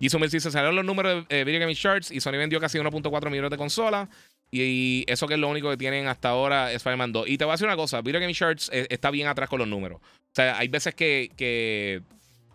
[0.00, 2.78] Y me dice, salieron los números de eh, Video Gaming Charts y Sony vendió casi
[2.78, 4.08] 1.4 millones de consolas.
[4.50, 7.28] Y, eso que es lo único que tienen hasta ahora es Spider-Man 2.
[7.28, 9.58] Y te voy a decir una cosa, Video Gaming Charts eh, está bien atrás con
[9.58, 10.00] los números.
[10.00, 12.02] O sea, hay veces que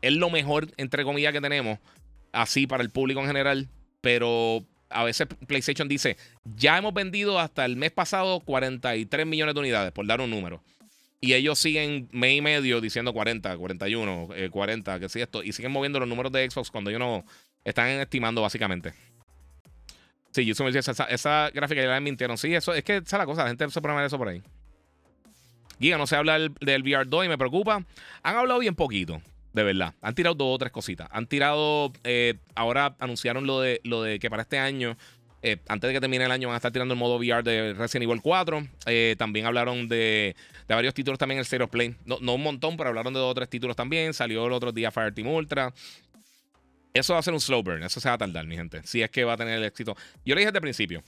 [0.01, 1.79] es lo mejor, entre comillas, que tenemos,
[2.33, 3.69] así para el público en general,
[4.01, 9.61] pero a veces PlayStation dice, ya hemos vendido hasta el mes pasado 43 millones de
[9.61, 10.61] unidades, por dar un número.
[11.21, 15.41] Y ellos siguen mes y medio diciendo 40, 41, 40, que sí esto.
[15.41, 17.23] Y siguen moviendo los números de Xbox cuando ellos no
[17.63, 18.93] están estimando básicamente.
[20.31, 22.37] Sí, YouTube me dice, esa, gráfica ya la mintieron.
[22.37, 24.41] Sí, eso es que esa es la cosa, la gente se mal eso por ahí.
[25.79, 27.85] Giga, no se habla del, del VR 2 y me preocupa.
[28.21, 29.21] Han hablado bien poquito
[29.53, 29.93] de verdad.
[30.01, 31.07] Han tirado dos o tres cositas.
[31.11, 34.97] Han tirado, eh, ahora anunciaron lo de, lo de que para este año,
[35.43, 37.73] eh, antes de que termine el año, van a estar tirando el modo VR de
[37.73, 38.67] Resident Evil 4.
[38.87, 40.35] Eh, también hablaron de,
[40.67, 41.95] de, varios títulos también el of Play.
[42.05, 44.13] No, no, un montón, pero hablaron de dos o tres títulos también.
[44.13, 45.73] Salió el otro día Fireteam Ultra.
[46.93, 47.83] Eso va a ser un slow burn.
[47.83, 48.81] Eso se va a tardar, mi gente.
[48.85, 49.95] Si es que va a tener el éxito.
[50.25, 51.03] Yo le dije desde el principio.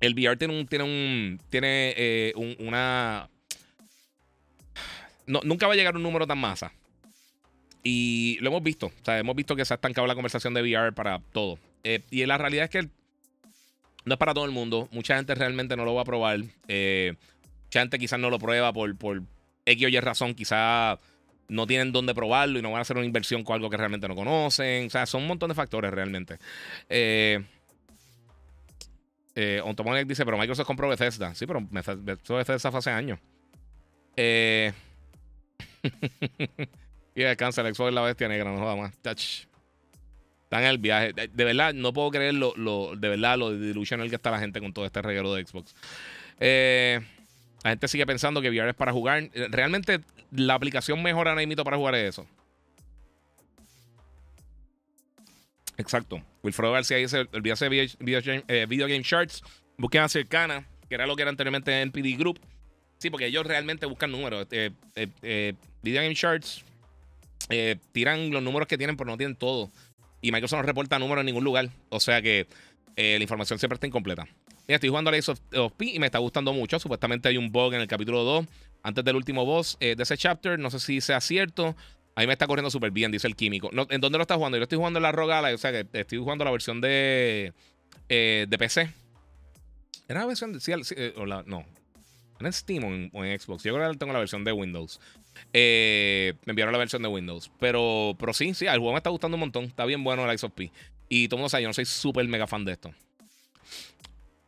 [0.00, 0.66] El VR tiene un.
[0.66, 1.40] Tiene un.
[1.50, 3.28] Tiene una.
[5.26, 6.72] No, nunca va a llegar un número tan masa.
[7.90, 8.88] Y lo hemos visto.
[8.88, 11.58] O sea, hemos visto que se ha estancado la conversación de VR para todo.
[11.84, 12.82] Eh, y la realidad es que
[14.04, 14.90] no es para todo el mundo.
[14.92, 16.40] Mucha gente realmente no lo va a probar.
[16.68, 17.14] Eh,
[17.64, 19.22] mucha gente quizás no lo prueba por, por
[19.64, 20.34] X o Y razón.
[20.34, 20.98] Quizás
[21.48, 24.06] no tienen dónde probarlo y no van a hacer una inversión con algo que realmente
[24.06, 24.88] no conocen.
[24.88, 26.36] O sea, son un montón de factores realmente.
[26.90, 27.42] Eh,
[29.34, 29.62] eh
[30.06, 31.34] dice, pero Microsoft compró Bethesda.
[31.34, 33.18] Sí, pero Bethesda fue hace años.
[34.14, 34.74] Eh.
[37.18, 38.96] Y descansa, el Xbox es la bestia negra, no joda más.
[38.98, 39.48] Touch.
[40.44, 41.12] Está en el viaje.
[41.12, 44.72] De, verdad, no puedo creer lo, de verdad lo delusional que está la gente con
[44.72, 45.74] todo este reguero de Xbox.
[46.38, 47.00] Eh,
[47.64, 49.28] la gente sigue pensando que VR es para jugar.
[49.50, 49.98] Realmente,
[50.30, 52.26] la aplicación mejor ahora para jugar es eso.
[55.76, 56.22] Exacto.
[56.44, 59.42] Wilfredo García dice: olvídase de video, game, eh, video Game Charts.
[59.76, 62.38] Busquen a Cercana, que era lo que era anteriormente en PD Group.
[62.98, 64.46] Sí, porque ellos realmente buscan números.
[64.52, 66.64] Eh, eh, video Game Charts
[67.50, 69.70] eh, tiran los números que tienen, pero no tienen todo.
[70.20, 71.70] Y Microsoft no reporta números en ningún lugar.
[71.88, 72.46] O sea que
[72.96, 74.24] eh, la información siempre está incompleta.
[74.66, 76.78] Mira, estoy jugando a Ace of, P y me está gustando mucho.
[76.78, 78.46] Supuestamente hay un bug en el capítulo 2,
[78.82, 80.58] antes del último boss eh, de ese chapter.
[80.58, 81.74] No sé si sea cierto.
[82.14, 83.70] A mí me está corriendo súper bien, dice el químico.
[83.90, 84.58] ¿En dónde lo estás jugando?
[84.58, 87.52] Yo estoy jugando en la Rogala, o sea que estoy jugando la versión de,
[88.08, 88.92] de PC.
[90.08, 91.14] ¿Era la versión de.?
[91.46, 91.64] No.
[92.40, 93.62] ¿En Steam o en, Xbox?
[93.64, 95.00] Yo creo que tengo la versión de Windows.
[95.52, 97.50] Eh, me enviaron la versión de Windows.
[97.58, 99.64] Pero, pero sí, sí, el juego me está gustando un montón.
[99.64, 100.70] Está bien bueno el Ice of P.
[101.08, 102.92] Y todo el mundo sabe, yo no soy súper mega fan de esto.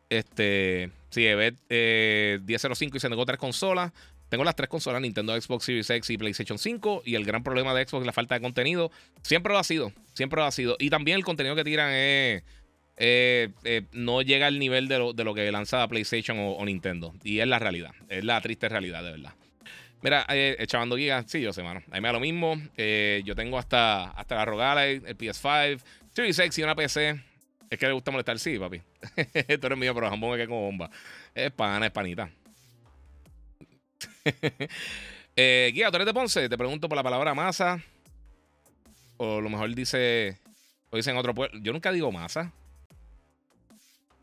[0.08, 3.92] Este, sí, EVET eh, 1005 y se negó tres consolas.
[4.28, 7.02] Tengo las tres consolas, Nintendo, Xbox Series X y PlayStation 5.
[7.04, 8.92] Y el gran problema de Xbox es la falta de contenido.
[9.22, 10.76] Siempre lo ha sido, siempre lo ha sido.
[10.78, 12.44] Y también el contenido que tiran es...
[13.02, 17.14] Eh, eh, no llega al nivel de lo, que lanza PlayStation o, Nintendo.
[17.24, 17.92] Y es la realidad.
[18.10, 19.32] Es la triste realidad, de verdad.
[20.02, 21.82] Mira, eh, Chavando Giga, sí, yo sé, mano.
[21.90, 22.60] A mí me da lo mismo.
[22.76, 25.80] Eh, yo tengo hasta, hasta la Rogala, el PS5,
[26.12, 27.18] Series X y una PC.
[27.70, 28.82] Es que le gusta molestar, sí, papi.
[29.32, 30.90] Esto eres mío, pero jamón me queda como bomba.
[31.34, 32.30] Es pana, es panita.
[35.36, 36.48] eh, Guía, ¿tú eres de Ponce?
[36.48, 37.82] Te pregunto por la palabra masa.
[39.16, 40.38] O lo mejor dice.
[40.90, 41.58] O dice en otro pueblo.
[41.62, 42.52] Yo nunca digo masa.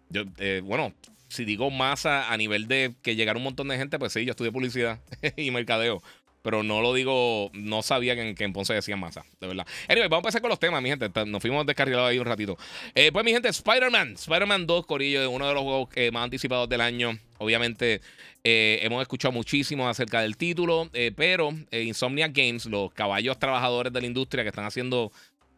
[0.10, 0.94] Yo, eh, bueno,
[1.28, 4.32] si digo masa a nivel de que llegara un montón de gente, pues sí, yo
[4.32, 5.00] estudié publicidad
[5.38, 6.02] y mercadeo.
[6.44, 9.68] Pero no lo digo, no sabía que en, Ponce decían masa, de verdad.
[9.90, 11.10] Anyway, vamos a empezar con los temas, mi gente.
[11.26, 12.58] Nos fuimos descarrilados ahí un ratito.
[12.96, 14.14] Eh, pues, mi gente, Spider-Man.
[14.14, 17.18] Spider-Man 2, Corillo, uno de los juegos más anticipados del año.
[17.40, 18.00] Obviamente,
[18.46, 24.08] eh, hemos escuchado muchísimo acerca del título, pero Insomnia Games, los caballos trabajadores de la
[24.08, 25.12] industria que están haciendo,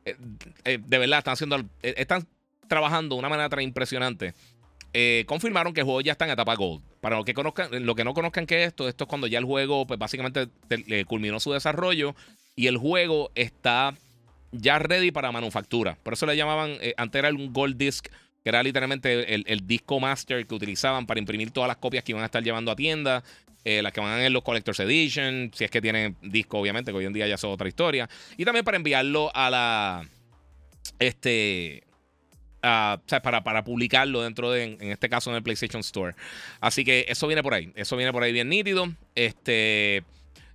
[0.06, 2.26] de verdad, están haciendo, están
[2.70, 4.34] trabajando de una manera tan impresionante.
[4.94, 6.82] Eh, confirmaron que el juego ya está en etapa Gold.
[7.02, 9.46] Para los que, conozcan, lo que no conozcan que esto, esto es cuando ya el
[9.46, 10.48] juego, pues básicamente
[11.06, 12.16] culminó su desarrollo
[12.56, 13.94] y el juego está
[14.52, 15.98] ya ready para manufactura.
[16.02, 18.08] Por eso le llamaban, eh, antes era un Gold Disc,
[18.44, 22.24] que era literalmente el, disco master que utilizaban para imprimir todas las copias que iban
[22.24, 23.24] a estar llevando a tienda.
[23.66, 26.98] Eh, las que van en los Collector's Edition, si es que tienen disco, obviamente, que
[26.98, 28.10] hoy en día ya es otra historia.
[28.38, 30.10] Y también para enviarlo a la.
[30.98, 31.84] Este
[32.62, 36.16] para, para, publicarlo dentro de, en, este caso, en el PlayStation Store.
[36.60, 37.72] Así que eso viene por ahí.
[37.76, 38.88] Eso viene por ahí bien nítido.
[39.16, 40.04] Este.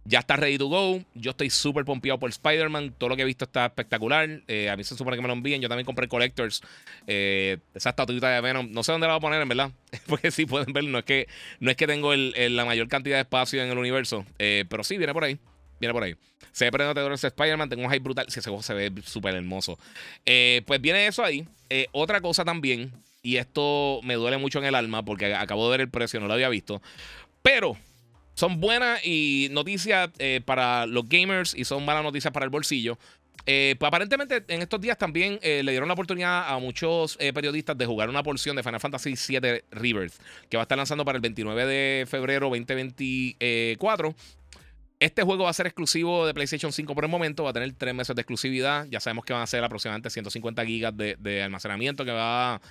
[0.06, 1.02] Ya está ready to go.
[1.14, 2.94] Yo estoy súper pompeado por Spider-Man.
[2.98, 4.42] Todo lo que he visto está espectacular.
[4.48, 5.62] Eh, a mí se supone que me lo envíen.
[5.62, 6.60] Yo también compré Collectors.
[7.06, 8.70] Eh, esa estatuita de Venom.
[8.70, 9.70] No sé dónde la voy a poner, en verdad.
[10.06, 10.84] Porque sí pueden ver.
[10.84, 11.26] No es que,
[11.58, 14.26] no es que tengo la mayor cantidad de espacio en el universo.
[14.38, 15.38] Eh, pero sí, viene por ahí.
[15.80, 16.14] Viene por ahí.
[16.52, 17.68] Se ve prendedor ese Spider-Man.
[17.68, 18.26] Tengo un hype brutal.
[18.28, 19.78] Si ese juego se ve súper hermoso.
[20.24, 21.46] Eh, pues viene eso ahí.
[21.68, 22.92] Eh, otra cosa también.
[23.22, 26.28] Y esto me duele mucho en el alma porque acabo de ver el precio, no
[26.28, 26.80] lo había visto.
[27.42, 27.76] Pero
[28.34, 32.98] son buenas y noticias eh, para los gamers y son malas noticias para el bolsillo.
[33.44, 38.10] pues aparentemente en estos días también le dieron la oportunidad a muchos periodistas de jugar
[38.10, 40.14] una porción de Final Fantasy VII Rebirth,
[40.50, 44.14] que va a estar lanzando para el 29 de febrero 2024.
[45.04, 47.70] Este juego va a ser exclusivo de PlayStation 5 por el momento, va a tener
[47.74, 48.86] tres meses de exclusividad.
[48.88, 52.62] Ya sabemos que van a ser aproximadamente 150 gigas de, almacenamiento que va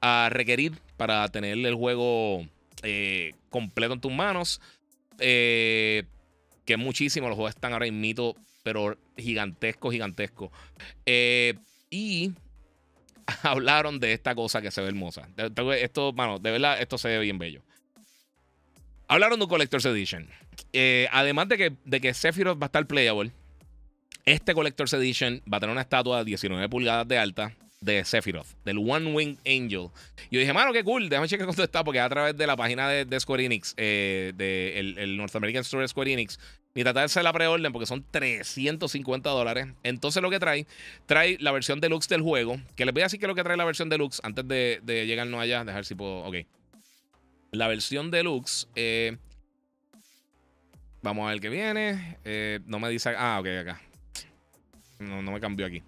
[0.00, 2.46] a requerir para tener el juego
[2.82, 4.62] eh, completo en tus manos.
[5.18, 6.04] Eh,
[6.64, 10.50] que es muchísimo, los juegos están ahora en mito, pero gigantesco, gigantesco.
[11.04, 11.58] Eh,
[11.90, 12.32] y
[13.42, 15.28] hablaron de esta cosa que se ve hermosa.
[15.76, 17.60] Esto, mano, de verdad, esto se ve bien bello.
[19.08, 20.30] Hablaron de un Collector's Edition.
[20.72, 23.32] Eh, además de que, de que Sephiroth va a estar playable,
[24.24, 28.46] este Collector's Edition va a tener una estatua de 19 pulgadas de alta de Sephiroth,
[28.64, 29.90] del One Wing Angel.
[30.30, 32.56] Y yo dije, mano, qué cool, déjame checar cuánto está, porque a través de la
[32.56, 36.38] página de, Square Enix, eh, de el, North American Store de Square Enix,
[36.74, 39.66] ni tratar de hacer la preorden porque son 350 dólares.
[39.82, 40.66] Entonces lo que trae,
[41.06, 43.56] trae la versión deluxe del juego, que les voy a decir que lo que trae
[43.56, 46.36] la versión deluxe antes de, de llegarnos allá, dejar si puedo, ok.
[47.50, 48.68] La versión deluxe.
[48.76, 49.18] Eh,
[51.02, 52.16] vamos a ver qué viene.
[52.24, 53.14] Eh, no me dice.
[53.16, 53.80] Ah, ok, acá.
[54.98, 55.82] No, no me cambió aquí.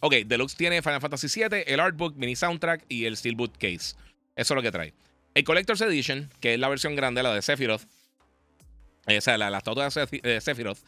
[0.00, 3.96] Ok, Deluxe tiene Final Fantasy VII, el Artbook, mini soundtrack y el Steelbook Case.
[4.36, 4.92] Eso es lo que trae.
[5.34, 7.82] El Collector's Edition, que es la versión grande, la de Sephiroth.
[9.06, 10.78] Eh, o sea, la, estatua de Sephiroth.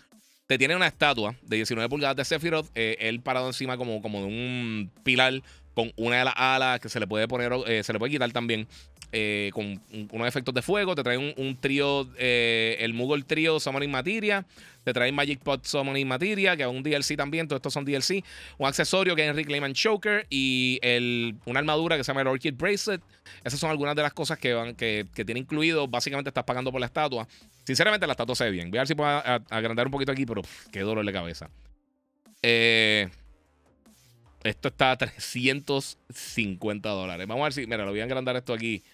[0.46, 2.70] Te tiene una estatua de 19 pulgadas de Sephiroth.
[2.74, 5.42] él parado encima como, como de un pilar
[5.76, 8.32] con una de las alas que se le puede poner, eh, se le puede quitar
[8.32, 8.66] también.
[9.12, 9.80] Eh, con
[10.12, 10.94] unos efectos de fuego.
[10.94, 14.44] Te trae un, trío, eh, el Moogle Trio Summoning Materia.
[14.84, 17.46] Te trae Magic Pot Summoning Materia, que es un DLC también.
[17.48, 18.24] Todos estos son DLC.
[18.58, 20.26] Un accesorio que es Enric Clayman Choker.
[20.28, 23.00] Y el, una armadura que se llama el Orchid Bracelet.
[23.44, 25.86] Esas son algunas de las cosas que, van, que, que tiene incluido.
[25.86, 27.28] Básicamente estás pagando por la estatua.
[27.64, 28.70] Sinceramente, la estatua se ve bien.
[28.70, 30.42] Voy a ver si puedo agrandar un poquito aquí, pero
[30.72, 31.48] qué dolor de cabeza.
[32.42, 33.08] Eh.
[34.46, 37.26] Esto está a 350 dólares.
[37.26, 37.66] Vamos a ver si.
[37.66, 38.84] Mira, lo voy a agrandar esto aquí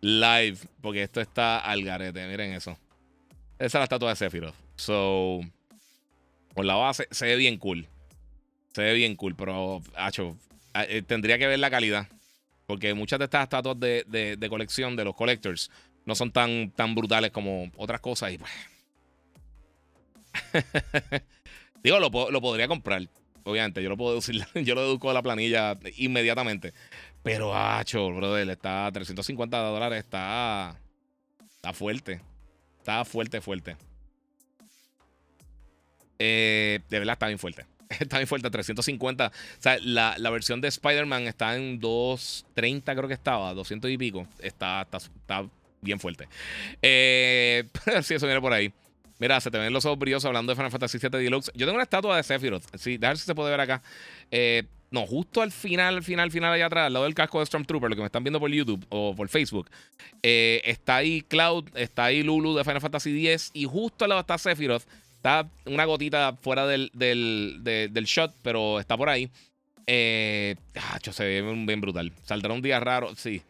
[0.00, 0.58] live.
[0.80, 2.26] Porque esto está al garete.
[2.26, 2.78] Miren eso.
[3.58, 4.54] Esa es la estatua de Sephiroth.
[4.76, 5.40] So.
[6.54, 7.86] Por la base se ve bien cool.
[8.72, 9.34] Se ve bien cool.
[9.36, 10.36] Pero, hacho,
[10.74, 12.08] eh, tendría que ver la calidad.
[12.66, 15.70] Porque muchas de estas estatuas de, colección de los collectors
[16.04, 18.32] no son tan, tan brutales como otras cosas.
[18.32, 18.50] Y pues.
[21.82, 23.08] Digo, lo, lo, podría comprar.
[23.44, 26.74] Obviamente, yo lo puedo decir, yo lo deduzco de la planilla inmediatamente.
[27.26, 30.76] Pero, acho, brother, está 350 dólares, está.
[31.56, 32.20] Está fuerte.
[32.78, 33.76] Está fuerte, fuerte.
[36.20, 37.66] Eh, de verdad está bien fuerte.
[38.00, 39.26] Está bien fuerte, 350.
[39.26, 44.26] O sea, la, versión de Spider-Man está en 230, creo que estaba, 200 y pico.
[44.38, 45.44] Está, está,
[45.80, 46.28] bien fuerte.
[46.80, 47.64] Eh,
[47.96, 48.72] a si eso viene por ahí.
[49.18, 51.50] Mira, se te ven los ojos brillosos hablando de Final Fantasy VII Deluxe.
[51.54, 52.64] Yo tengo una estatua de Sephiroth.
[52.76, 53.82] Sí, déjame ver si se puede ver acá.
[54.30, 57.40] Eh, no, justo al final, al final, al final, allá atrás, al lado del casco
[57.40, 59.68] de Stormtrooper, lo que me están viendo por YouTube o por Facebook,
[60.22, 64.20] eh, está ahí Cloud, está ahí Lulu de Final Fantasy X y justo al lado
[64.20, 64.84] está Sephiroth
[65.16, 69.28] Está una gotita fuera del, del, shot, pero está por ahí.
[69.84, 72.12] Eh, ah, se ve bien brutal.
[72.22, 73.12] Saldrá un día raro.
[73.16, 73.42] Sí.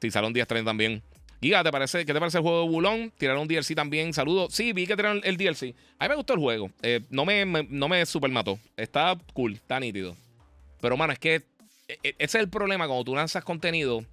[0.00, 1.02] Sí, saldrá un día extraño también.
[1.42, 3.12] Giga, ¿te parece, ¿qué te parece el juego de Bulón?
[3.18, 4.14] Tiraron un DLC también.
[4.14, 4.54] Saludos.
[4.54, 5.74] Sí, vi que tiraron el DLC.
[5.98, 6.70] A mí me gustó el juego.
[6.80, 8.58] Eh, no, me, no me super mató.
[8.74, 10.16] Está cool, está nítido.
[10.84, 11.36] Pero, mano, es que
[11.88, 14.04] e, e, ese es el problema cuando tú lanzas contenido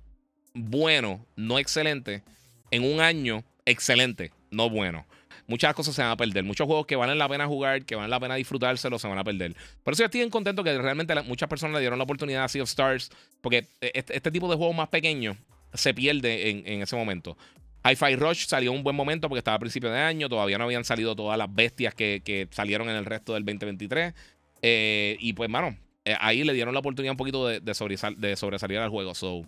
[0.53, 2.23] bueno, no excelente,
[2.71, 5.05] en un año excelente, no bueno
[5.47, 6.45] muchas cosas se van a perder.
[6.45, 9.23] Muchos juegos que valen la pena jugar, que valen la pena disfrutárselo, se van a
[9.25, 9.53] perder.
[9.83, 12.47] Por eso yo estoy bien contento que realmente muchas personas le dieron la oportunidad a
[12.47, 15.35] Sea of Stars, porque e, este, este, tipo de juegos más pequeños
[15.73, 17.37] se pierde en, ese momento.
[17.83, 20.85] Hi-Fi Rush salió un buen momento porque estaba a principio de año, todavía no habían
[20.85, 24.13] salido todas las bestias que, salieron en el resto del 2023.
[24.61, 28.89] Eh, y pues, mano, eh, ahí le dieron la oportunidad un poquito de, sobresalir al
[28.89, 29.13] juego.
[29.13, 29.45] So,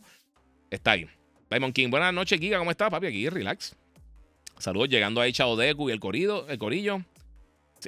[0.70, 1.08] está ahí.
[1.50, 3.08] Diamond King, buenas noches, Giga, ¿cómo estás, papi?
[3.08, 3.76] Aquí, relax.
[4.60, 7.02] Saludos, llegando ahí Chao Deku y el, corrido, el corillo.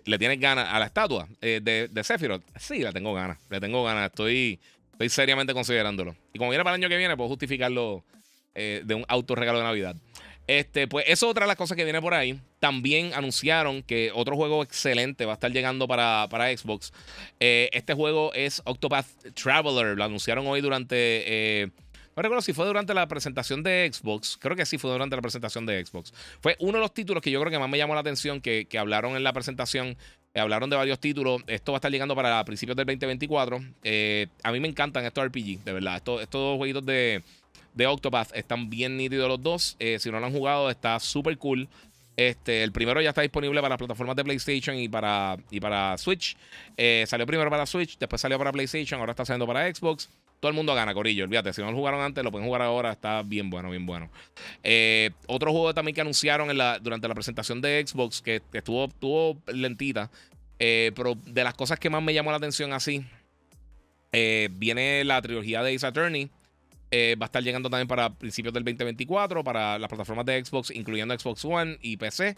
[0.06, 2.44] ¿Le tienes ganas a la estatua eh, de, de Sephiroth?
[2.58, 3.38] Sí, la tengo ganas.
[3.50, 4.08] Le tengo ganas.
[4.08, 4.60] Estoy,
[5.08, 6.16] seriamente considerándolo.
[6.34, 8.04] Y como viene para el año que viene, puedo justificarlo
[8.56, 9.96] eh, de un auto regalo de Navidad.
[10.48, 12.40] Este, pues eso es otra de las cosas que viene por ahí.
[12.60, 16.94] También anunciaron que otro juego excelente va a estar llegando para, para Xbox.
[17.40, 19.98] Eh, este juego es Octopath Traveler.
[19.98, 21.72] Lo anunciaron hoy durante
[22.16, 24.38] no recuerdo si fue durante la presentación de Xbox.
[24.40, 26.14] Creo que sí fue durante la presentación de Xbox.
[26.40, 28.68] Fue uno de los títulos que yo creo que más me llamó la atención que,
[28.80, 29.98] hablaron en la presentación.
[30.34, 31.42] Eh, hablaron de varios títulos.
[31.48, 33.60] Esto va a estar llegando para principios del 2024.
[33.84, 35.98] Eh, a mí me encantan estos RPG, de verdad.
[35.98, 37.22] Estos, estos jueguitos de,
[37.76, 39.76] de Octopath están bien nítidos los dos.
[39.80, 41.70] Eh, si no lo han jugado, está súper cool.
[42.18, 45.98] Este, el primero ya está disponible para las plataformas de PlayStation y para, y para
[45.98, 46.36] Switch.
[47.06, 50.10] salió primero para Switch, después salió para PlayStation, ahora está saliendo para Xbox.
[50.40, 51.24] Todo el mundo gana, Corillo.
[51.24, 52.92] Olvídate, si no lo jugaron antes, lo pueden jugar ahora.
[52.92, 54.12] Está bien bueno, bien bueno.
[54.64, 60.12] Eh, otro juego también que anunciaron durante la presentación de Xbox, que estuvo, estuvo lentita,
[60.60, 63.04] eh, pero de las cosas que más me llamó la atención así,
[64.12, 66.30] eh, viene la trilogía de Ace Attorney.
[66.92, 71.18] Va a estar llegando también para principios del 2024 para las plataformas de Xbox, incluyendo
[71.18, 72.38] Xbox One y PC.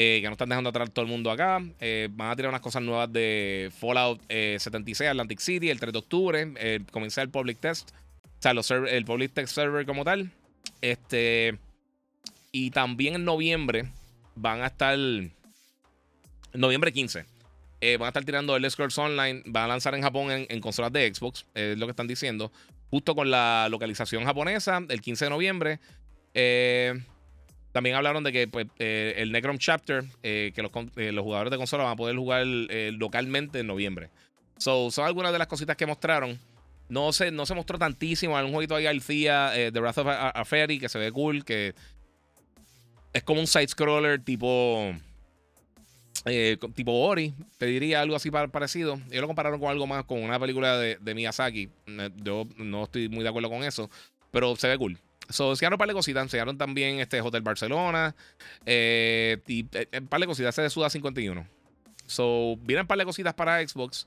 [0.00, 1.60] Eh, que no están dejando atrás todo el mundo acá.
[1.80, 5.92] Eh, van a tirar unas cosas nuevas de Fallout 76, eh, Atlantic City, el 3
[5.92, 6.84] de octubre.
[6.92, 7.90] comenzar el public test.
[8.46, 10.30] O sea, el public test server como tal.
[10.80, 11.58] Este.
[12.52, 13.90] Y también en noviembre
[14.36, 14.96] van a estar.
[16.52, 17.24] Noviembre 15.
[17.80, 19.42] Van a estar tirando el Scrolls Online.
[19.46, 21.46] Van a lanzar en Japón en, consolas de Xbox.
[21.54, 22.52] Es lo que están diciendo.
[22.90, 24.82] Justo con la localización japonesa.
[24.88, 25.80] El 15 de noviembre.
[26.34, 26.94] Eh.
[27.72, 30.62] También hablaron de que pues, eh, el Necrom Chapter, eh, que
[30.96, 34.10] eh, los, jugadores de consola van a poder jugar localmente en noviembre.
[34.56, 36.38] So, son algunas de las cositas que mostraron.
[36.88, 38.36] No se, no se mostró tantísimo.
[38.36, 41.74] Un jueguito ahí, Alcia, The Wrath of a, Fairy, que se ve cool, que
[43.12, 44.92] es como un side-scroller tipo...
[46.74, 48.94] tipo Ori, pediría algo así parecido.
[49.10, 51.70] Ellos lo compararon con algo más, con una película de, Miyazaki.
[52.16, 53.90] Yo no estoy muy de acuerdo con eso,
[54.30, 54.98] pero se ve cool.
[55.30, 56.22] So, enseñaron un par de cositas.
[56.22, 58.14] Enseñaron también este Hotel Barcelona.
[58.64, 60.54] Eh, y eh, un par de cositas.
[60.54, 61.46] Ese de Suda 51.
[62.06, 64.06] So, vienen un par de cositas para Xbox.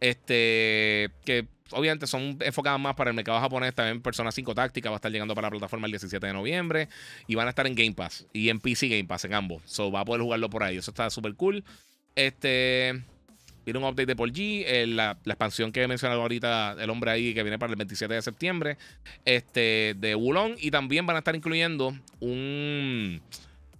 [0.00, 1.10] Este.
[1.24, 3.74] Que obviamente son enfocadas más para el mercado japonés.
[3.74, 6.88] También Persona 5 Táctica va a estar llegando para la plataforma el 17 de noviembre.
[7.26, 8.26] Y van a estar en Game Pass.
[8.32, 9.62] Y en PC Game Pass, en ambos.
[9.66, 10.76] So, va a poder jugarlo por ahí.
[10.76, 11.64] Eso está súper cool.
[12.14, 13.02] Este.
[13.66, 17.34] Viene un update de Paul G, la, expansión que he mencionado ahorita, el hombre ahí
[17.34, 18.78] que viene para el 27 de septiembre,
[19.24, 20.54] este, de Wulong.
[20.60, 23.20] Y también van a estar incluyendo un.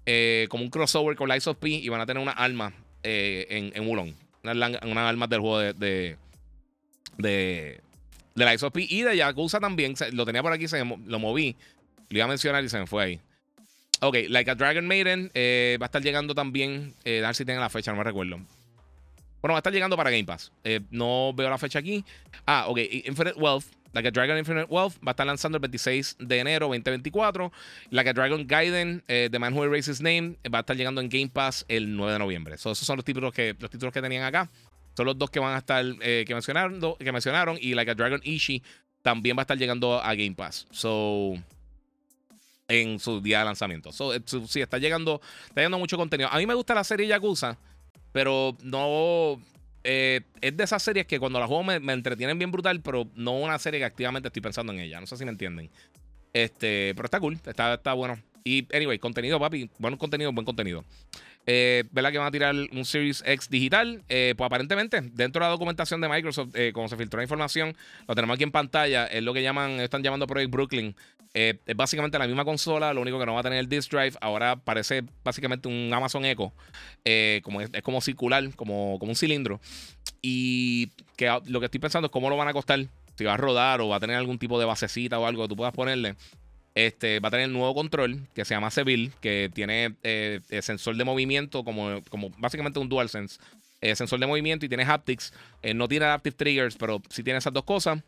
[0.05, 2.73] Eh, como un crossover con Lights of P y van a tener una arma
[3.05, 4.13] eh, en, en Wulong.
[4.53, 6.17] Unas una armas del juego de, de,
[7.19, 7.81] de,
[8.35, 9.95] de Lights of P y de Yakuza también.
[10.13, 11.57] Lo tenía por aquí, se, lo moví.
[12.09, 13.21] Lo iba a mencionar y se me fue ahí.
[14.01, 16.95] Ok, Like a Dragon Maiden eh, va a estar llegando también.
[17.05, 18.37] a ver si tiene la fecha, no me recuerdo.
[19.43, 20.53] Bueno, va a estar llegando para Game Pass.
[20.65, 22.05] Eh, no veo la fecha aquí.
[22.47, 22.79] Ah, ok.
[23.05, 26.67] Infinite Wealth Like a Dragon Infinite Wealth va a estar lanzando el 26 de enero
[26.67, 27.53] 2024.
[27.91, 31.09] Like a Dragon Gaiden, The Man Who Erased His Name, va a estar llegando en
[31.09, 32.59] Game Pass el 9 de noviembre.
[32.59, 34.51] So, esos son los títulos que, los títulos que tenían acá.
[34.97, 37.59] Son los dos que van a estar, que, mencionaron, que mencionaron.
[37.61, 38.63] Y Like a Dragon Ishi
[39.03, 40.67] también va a estar llegando a Game Pass.
[40.71, 41.35] So,
[42.69, 43.93] en su día de lanzamiento.
[43.93, 44.13] So,
[44.47, 46.29] sí, está llegando, está llegando mucho contenido.
[46.33, 47.57] A mí me gusta la serie Yakuza,
[48.13, 49.41] pero no.
[49.89, 53.39] Eh, es de esas series que cuando la juego me, entretienen bien brutal, pero no
[53.39, 55.01] una serie que activamente estoy pensando en ella.
[55.01, 55.71] No sé si me entienden.
[56.33, 58.21] Este, pero está cool, está, está bueno.
[58.43, 59.71] Y, anyway, contenido, papi.
[59.79, 60.85] Buen contenido, buen contenido.
[61.47, 64.03] Eh, ¿Verdad que van a tirar un Series X digital?
[64.09, 67.77] Eh, pues aparentemente, dentro de la documentación de Microsoft, eh, como se filtró la información,
[68.09, 70.97] lo tenemos aquí en pantalla, es lo que llaman, están llamando Project Brooklyn.
[71.37, 74.15] Es básicamente la misma consola, lo único que no va a tener el disk drive.
[74.21, 76.53] Ahora parece básicamente un Amazon Echo.
[77.43, 79.61] como es, como circular, como, como un cilindro.
[80.23, 82.87] Y que lo que estoy pensando es cómo lo van a costar.
[83.17, 85.49] Si va a rodar o va a tener algún tipo de basecita o algo que
[85.49, 86.17] tú puedas ponerle.
[86.77, 90.95] Este, va a tener el nuevo control que se llama Seville, que tiene eh, sensor
[90.95, 93.39] de movimiento, como, como básicamente un DualSense.
[93.81, 95.33] Eh, sensor de movimiento y tiene haptics.
[95.63, 98.03] Eh, no tiene adaptive triggers, pero sí tiene esas dos cosas.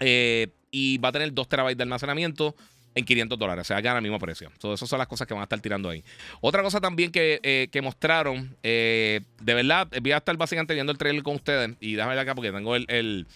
[0.00, 2.54] Y va a tener 2 terabytes de almacenamiento
[2.98, 3.62] en 500 dólares.
[3.62, 4.50] O sea, gana el mismo precio.
[4.58, 6.02] Todo esas son las cosas que van a estar tirando ahí.
[6.40, 10.98] Otra cosa también que, eh, mostraron, eh, de verdad, voy a estar básicamente viendo el
[10.98, 11.76] trailer con ustedes.
[11.80, 13.26] Y déjame ver acá porque tengo el,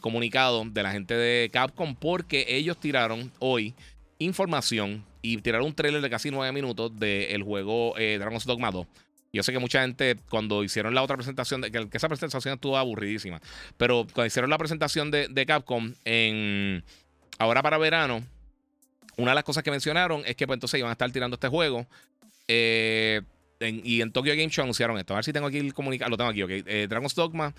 [0.00, 1.94] comunicado de la gente de Capcom.
[1.94, 3.74] Porque ellos tiraron hoy
[4.18, 8.86] información y tiraron un trailer de casi 9 minutos del juego eh, Dragon's Dogma 2.
[9.32, 13.40] Yo sé que mucha gente, cuando hicieron la otra presentación, que, esa presentación estuvo aburridísima,
[13.78, 16.84] pero cuando hicieron la presentación de, Capcom en
[17.38, 18.22] ahora para verano,
[19.16, 21.48] una de las cosas que mencionaron es que pues entonces iban a estar tirando este
[21.48, 21.86] juego.
[22.46, 23.22] Eh,
[23.60, 25.14] y en Tokyo Game Show anunciaron esto.
[25.14, 26.10] A ver si tengo aquí el comunicado.
[26.10, 26.50] Lo tengo aquí, ok.
[26.50, 27.54] Eh, Dragon's Dogma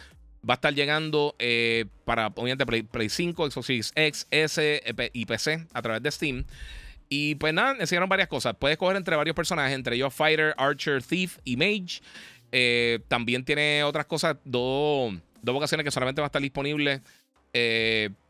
[0.48, 5.66] va a estar llegando eh, para, obviamente, Play, 5, Xbox Series X, S y PC
[5.74, 6.46] a través de Steam.
[7.16, 8.56] Y pues nada, enseñaron varias cosas.
[8.58, 12.02] Puedes coger entre varios personajes, entre ellos Fighter, Archer, Thief y Mage.
[13.08, 17.02] también tiene otras cosas, dos, dos vocaciones que solamente van a estar disponibles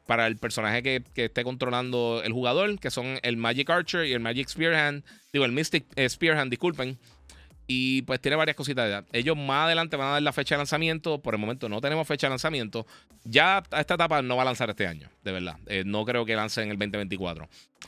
[0.05, 4.19] para el personaje que, esté controlando el jugador, que son el Magic Archer y el
[4.19, 5.03] Magic Spearhand.
[5.31, 6.97] Digo, el Mystic eh, Spearhand, disculpen.
[7.65, 9.05] Y pues tiene varias cositas.
[9.13, 11.19] Ellos más adelante van a dar la fecha de lanzamiento.
[11.21, 12.85] Por el momento no tenemos fecha de lanzamiento.
[13.23, 15.57] Ya a esta etapa no va a lanzar este año, de verdad.
[15.67, 17.47] Eh, no creo que lance en el 2024.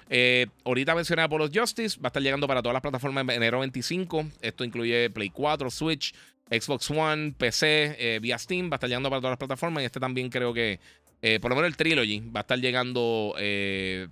[0.09, 1.99] Eh, ahorita mencioné Apollo Justice.
[1.99, 4.25] Va a estar llegando para todas las plataformas en enero 25.
[4.41, 6.13] Esto incluye Play 4, Switch,
[6.49, 8.69] Xbox One, PC, vía Steam.
[8.69, 9.83] Va a estar llegando para todas las plataformas.
[9.83, 10.79] Y este también creo que
[11.27, 13.33] eh, por lo menos el Trilogy va a estar llegando.
[13.39, 14.07] Eh,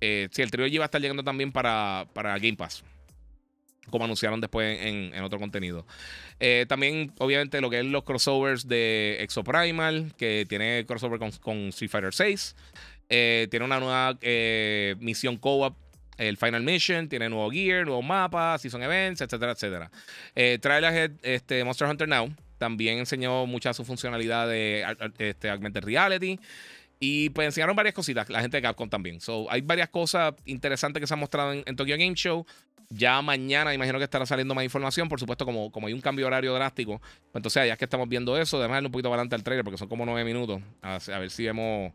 [0.00, 2.84] eh, sí, el Trilogy va a estar llegando también para, para Game Pass.
[3.90, 5.84] Como anunciaron después en, otro contenido.
[6.68, 12.14] también, obviamente, lo que es los crossovers de Exoprimal, que tiene crossover con, Street Fighter
[12.14, 12.54] 6.
[13.08, 14.16] tiene una nueva
[15.00, 15.76] misión co-op
[16.18, 19.90] el Final Mission, tiene nuevo gear, nuevo mapa, season events, etcétera, etcétera.
[20.34, 24.84] Eh, Trailhead, este, Monster Hunter Now, también enseñó mucha su funcionalidad de
[25.18, 26.38] este, Augmented Reality.
[27.04, 29.20] Y pues enseñaron varias cositas, la gente de Capcom también.
[29.20, 32.46] So, hay varias cosas interesantes que se han mostrado en, Tokyo Game Show.
[32.90, 35.08] Ya mañana imagino que estará saliendo más información.
[35.08, 37.00] Por supuesto, como, como hay un cambio horario drástico.
[37.00, 39.78] Pues entonces, ya es que estamos viendo eso, déjame un poquito adelante al trailer porque
[39.78, 40.62] son como nueve minutos.
[40.80, 41.92] A, ver si vemos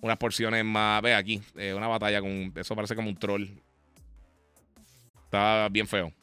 [0.00, 1.02] unas porciones más.
[1.02, 2.50] Ve aquí, eh, una batalla con.
[2.56, 3.48] Eso parece como un troll.
[5.24, 6.14] Está bien feo.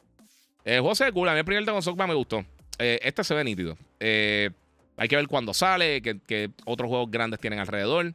[0.64, 2.44] Eh, José Cool, a mí el primer Dragon Dogma me gustó.
[2.80, 3.78] Eh, este se ve nítido.
[4.00, 4.50] Eh,
[4.96, 8.14] hay que ver cuándo sale, que, otros juegos grandes tienen alrededor.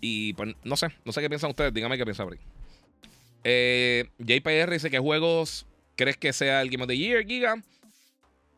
[0.00, 2.30] Y pues no sé, no sé qué piensan ustedes, díganme qué piensan.
[3.44, 7.62] Eh, JPR dice que juegos crees que sea el Game of the Year, Giga.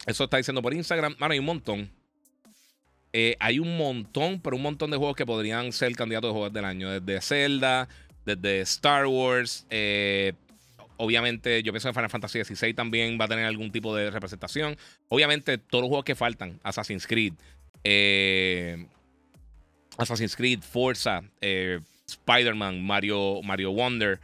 [0.06, 1.16] Eso está diciendo por Instagram.
[1.18, 1.90] Mano, hay un montón.
[3.12, 6.52] Eh, hay un montón, pero un montón de juegos que podrían ser candidatos de juegos
[6.52, 7.00] del año.
[7.00, 7.88] Desde Zelda,
[8.24, 10.32] desde Star Wars, eh,
[10.96, 14.76] Obviamente, yo pienso que Final Fantasy XVI también va a tener algún tipo de representación.
[15.08, 17.34] Obviamente, todos los juegos que faltan, Assassin's Creed,
[17.84, 18.86] eh,
[19.98, 24.20] Assassin's Creed, Forza, eh, Spider-Man, Mario, Mario Wonder.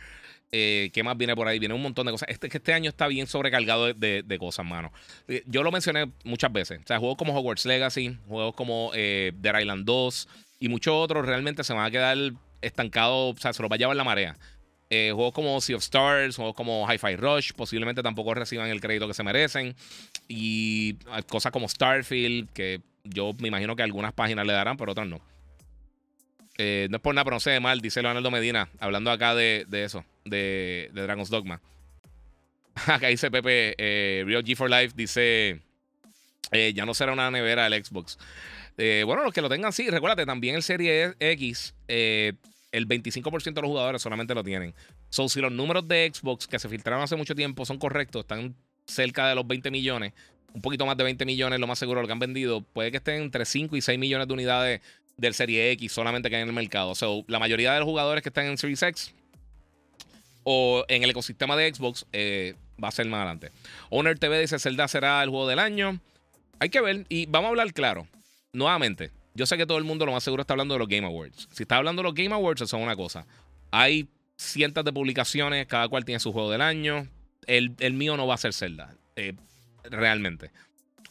[0.50, 1.58] Eh, ¿Qué más viene por ahí?
[1.58, 2.28] Viene un montón de cosas.
[2.30, 4.92] Este, este año está bien sobrecargado de, cosas, mano.
[5.46, 6.80] Yo lo mencioné muchas veces.
[6.84, 10.28] O sea, juegos como Hogwarts Legacy, juegos como Dead Island 2
[10.60, 12.16] y muchos otros realmente se van a quedar
[12.62, 13.36] estancados.
[13.36, 14.36] O sea, se los va a llevar la marea.
[14.90, 19.06] Eh, juegos como Sea of Stars, juegos como Hi-Fi Rush, posiblemente tampoco reciban el crédito
[19.06, 19.74] que se merecen.
[20.28, 20.94] Y
[21.28, 25.20] cosas como Starfield, que yo me imagino que algunas páginas le darán, pero otras no.
[26.56, 29.66] Eh, no es por nada, pero no sé mal, dice Leonardo Medina, hablando acá de,
[29.70, 31.60] eso, de, Dragon's Dogma.
[32.86, 35.60] acá dice Pepe, eh, Real G for Life dice,
[36.74, 38.18] ya no será una nevera el Xbox.
[38.76, 39.90] Bueno, los que lo tengan, sí.
[39.90, 41.74] Recuérdate, también el Serie X,
[42.72, 44.74] el 25% de los jugadores solamente lo tienen.
[45.08, 48.54] So, si los números de Xbox que se filtraron hace mucho tiempo son correctos, están
[48.86, 50.12] cerca de los 20 millones,
[50.52, 52.98] un poquito más de 20 millones, lo más seguro, lo que han vendido, puede que
[52.98, 54.80] estén entre 5 y 6 millones de unidades
[55.16, 56.94] del Serie X solamente que hay en el mercado.
[56.94, 59.14] So, la mayoría de los jugadores que están en Series X
[60.44, 63.50] o en el ecosistema de Xbox eh, va a ser más adelante.
[63.90, 66.00] Owner TV dice: Zelda será el juego del año.
[66.60, 68.08] Hay que ver, y vamos a hablar claro.
[68.52, 71.06] Nuevamente, yo sé que todo el mundo lo más seguro está hablando de los Game
[71.06, 71.48] Awards.
[71.52, 73.24] Si está hablando de los Game Awards, eso es una cosa.
[73.70, 77.06] Hay cientos de publicaciones, cada cual tiene su juego del año.
[77.46, 79.34] El, mío no va a ser Zelda, eh,
[79.84, 80.50] realmente.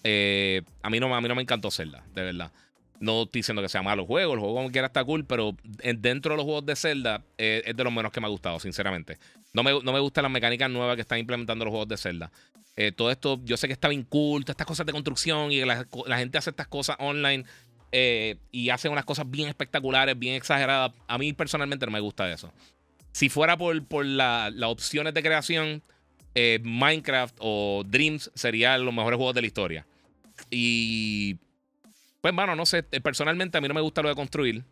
[0.03, 2.51] Eh, a, mí no, a mí no me encantó Zelda, de verdad.
[2.99, 5.55] No estoy diciendo que sea malo el juego, el juego como quiera está cool, pero
[5.63, 8.59] dentro de los juegos de Zelda eh, es de los menos que me ha gustado,
[8.59, 9.19] sinceramente.
[9.53, 12.29] No me, no me gustan las mecánicas nuevas que están implementando los juegos de Zelda.
[12.75, 15.63] Eh, todo esto, yo sé que está bien cool, todas estas cosas de construcción y
[15.63, 17.45] la, la gente hace estas cosas online
[17.91, 20.91] eh, y hace unas cosas bien espectaculares, bien exageradas.
[21.07, 22.51] A mí personalmente no me gusta eso.
[23.11, 25.83] Si fuera por, por las opciones de creación,
[26.63, 29.87] Minecraft o Dreams serían los mejores juegos de la historia.
[30.51, 31.37] Y
[32.27, 32.83] pues, mano, no sé.
[32.91, 34.63] Eh, personalmente, a mí no me gusta lo de construir.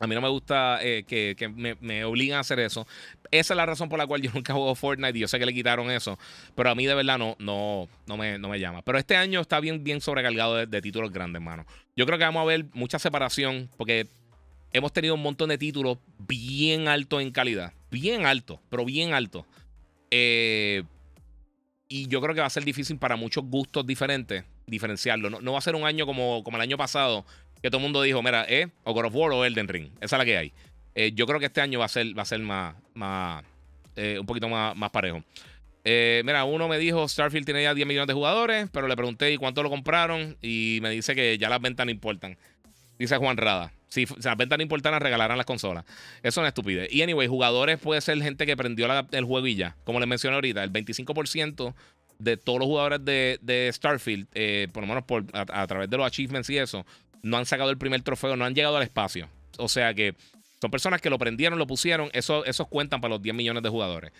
[0.00, 2.86] A mí no me gusta eh, que, me, me, obligan a hacer eso.
[3.30, 5.44] Esa es la razón por la cual yo nunca juego Fortnite y yo sé que
[5.44, 6.18] le quitaron eso.
[6.54, 8.80] Pero a mí de verdad no, no, no, me, no me llama.
[8.80, 11.66] Pero este año está bien, bien sobrecargado de, títulos grandes, mano.
[11.96, 14.06] Yo creo que vamos a ver mucha separación porque
[14.72, 17.74] hemos tenido un montón de títulos bien altos en calidad.
[17.90, 19.44] Bien alto, pero bien alto.
[20.10, 20.82] Eh,
[21.88, 25.28] y yo creo que va a ser difícil para muchos gustos diferentes diferenciarlo.
[25.28, 27.26] No, va a ser un año como, como el año pasado,
[27.62, 28.68] que todo el mundo dijo, mira, ¿eh?
[28.84, 29.90] O God of War o Elden Ring.
[30.00, 30.52] Esa es la que hay.
[30.94, 33.44] Eh, yo creo que este año va a ser, va a ser más, más
[33.96, 35.22] eh, un poquito más, más parejo.
[35.84, 39.32] Eh, mira, uno me dijo, Starfield tiene ya 10 millones de jugadores, pero le pregunté,
[39.32, 40.36] ¿y cuánto lo compraron?
[40.42, 42.36] Y me dice que ya las ventas no importan.
[42.98, 43.72] Dice Juan Rada.
[43.88, 45.84] Si, las ventas no importan, regalarán las consolas.
[46.18, 46.92] Eso es una estupidez.
[46.92, 49.74] Y anyway, jugadores puede ser gente que prendió el juego ya.
[49.84, 51.74] Como les mencioné ahorita, el 25%
[52.18, 54.28] de todos los jugadores de, Starfield,
[54.70, 56.84] por lo menos a, través de los achievements y eso,
[57.22, 59.28] no han sacado el primer trofeo, no han llegado al espacio.
[59.58, 60.14] O sea que
[60.60, 63.68] son personas que lo prendieron, lo pusieron, eso, esos cuentan para los 10 millones de
[63.68, 64.12] jugadores.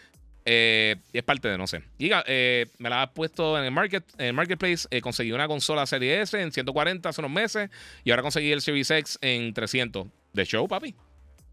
[0.47, 1.83] Eh, es parte de, no sé.
[1.99, 4.89] Diga, eh, me la has puesto en el, market, en el marketplace.
[5.01, 7.71] conseguí una consola Serie S en 140 hace unos meses.
[8.05, 10.07] Y ahora conseguí el Series X en 300.
[10.33, 10.95] De show, papi.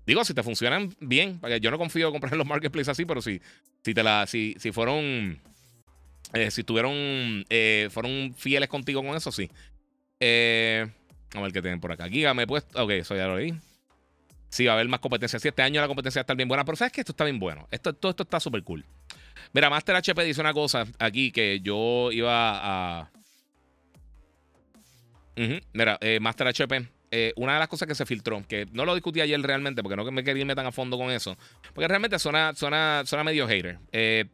[0.05, 1.39] Digo, si te funcionan bien.
[1.39, 3.41] Porque yo no confío en comprar los marketplaces así, pero si,
[3.83, 5.41] si, te la, si, si fueron.
[6.49, 7.45] si tuvieron.
[7.91, 9.49] fueron fieles contigo con eso, sí.
[11.33, 12.07] A ver qué tienen por acá.
[12.07, 12.83] Giga me he puesto.
[12.83, 13.53] Ok, eso ya lo leí.
[14.49, 15.39] Sí, va a haber más competencia.
[15.39, 16.63] Sí, este año la competencia va a estar bien buena.
[16.63, 17.67] Pero sabes que esto está bien bueno.
[17.69, 18.85] Esto, todo esto está súper cool.
[19.53, 23.11] Mira, Master HP dice una cosa aquí que yo iba a.
[25.73, 26.87] Mira, eh, Master HP.
[27.09, 29.95] Eh, una de las cosas que se filtró, que no lo discutí ayer realmente, porque
[29.95, 31.37] no me quería irme tan a fondo con eso,
[31.73, 33.79] porque realmente suena, suena, suena medio hater.
[33.93, 34.25] Eh,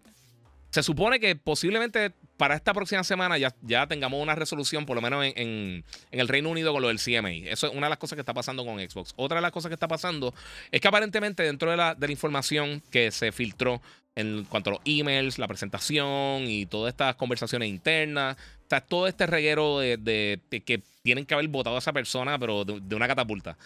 [0.73, 5.03] se supone que posiblemente para esta próxima semana ya, ya tengamos una resolución, por lo
[5.03, 7.29] menos en, el Reino Unido, con lo del CMA.
[7.51, 9.13] Eso es una de las cosas que está pasando con Xbox.
[9.15, 10.33] Otra de las cosas que está pasando
[10.71, 13.83] es que aparentemente dentro de la, información que se filtró
[14.15, 18.35] en cuanto a los emails, la presentación y todas estas conversaciones internas,
[18.67, 22.95] sea, todo este reguero de, que tienen que haber votado a esa persona, pero de,
[22.95, 23.57] una catapulta,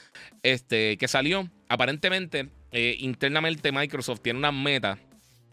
[0.43, 1.49] este, que salió.
[1.69, 4.97] Aparentemente, eh, internamente Microsoft tiene una meta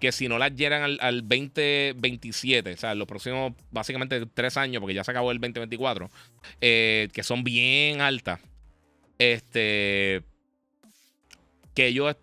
[0.05, 4.93] que si no las llegan al, 2027, o sea, los próximos básicamente tres años, porque
[4.93, 6.11] ya se acabó el 2024,
[6.61, 8.39] eh, que son bien altas,
[9.19, 10.21] este,
[11.73, 12.15] que ellos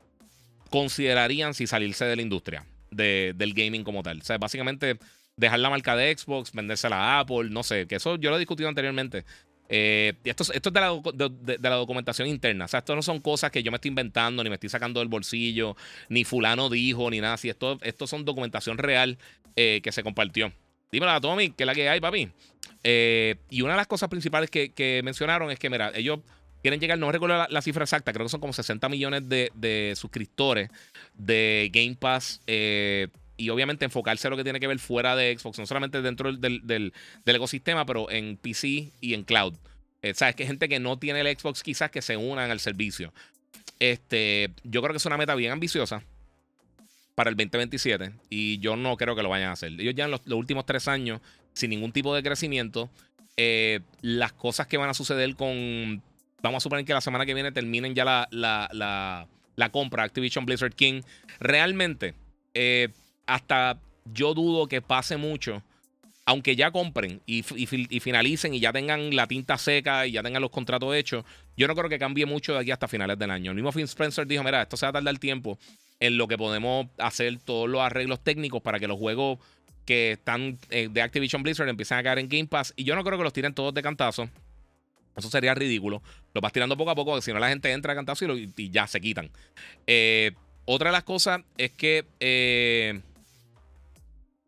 [0.69, 4.19] considerarían si salirse de la industria del gaming como tal.
[4.19, 4.99] O sea, básicamente
[5.35, 8.39] dejar la marca de Xbox, vendérsela a Apple, no sé, que eso yo lo he
[8.39, 9.25] discutido anteriormente.
[9.73, 12.65] Eh, esto, es de la, documentación interna.
[12.65, 14.99] O sea, esto no son cosas que yo me estoy inventando, ni me estoy sacando
[14.99, 15.77] del bolsillo,
[16.09, 17.49] ni fulano dijo, ni nada así.
[17.49, 19.17] Esto, esto son documentación real
[19.55, 20.51] eh, que se compartió.
[20.91, 22.29] Dímelo a Tommy, que es la que hay, papi.
[22.83, 26.19] Eh, y una de las cosas principales que, mencionaron es que, mira, ellos
[26.61, 30.69] quieren llegar, no recuerdo la, cifra exacta, creo que son como 60 millones de, suscriptores
[31.13, 32.41] de Game Pass.
[33.41, 36.31] Y obviamente enfocarse a lo que tiene que ver fuera de Xbox, no solamente dentro
[36.31, 36.93] del
[37.25, 39.55] ecosistema, pero en PC y en cloud.
[40.03, 43.11] Eh, Sabes que gente que no tiene el Xbox quizás que se unan al servicio.
[43.79, 46.03] Este, yo creo que es una meta bien ambiciosa
[47.15, 49.71] para el 2027 y yo no creo que lo vayan a hacer.
[49.71, 51.19] Ellos ya en los, últimos tres años,
[51.53, 52.91] sin ningún tipo de crecimiento,
[53.37, 56.03] eh, las cosas que van a suceder con...
[56.43, 60.45] Vamos a suponer que la semana que viene terminen ya la, la, la, compra Activision
[60.45, 61.01] Blizzard King.
[61.39, 62.15] Realmente,
[62.53, 62.89] eh,
[63.25, 65.63] hasta yo dudo que pase mucho
[66.25, 70.51] aunque ya compren y, finalicen y ya tengan la tinta seca y ya tengan los
[70.51, 71.25] contratos hechos,
[71.57, 73.51] yo no creo que cambie mucho de aquí hasta finales del año.
[73.51, 75.57] El mismo Phil Spencer dijo, mira, esto se va a tardar tiempo
[75.99, 79.39] en lo que podemos hacer todos los arreglos técnicos para que los juegos
[79.85, 82.73] que están eh, de Activision Blizzard empiecen a caer en Game Pass.
[82.75, 84.29] Y yo no creo que los tiren todos de cantazo.
[85.15, 86.01] Eso sería ridículo.
[86.33, 88.87] Lo vas tirando poco a poco, si no la gente entra a cantazo y, ya
[88.87, 89.29] se quitan.
[89.85, 90.31] Eh,
[90.65, 93.01] otra de las cosas es que, eh,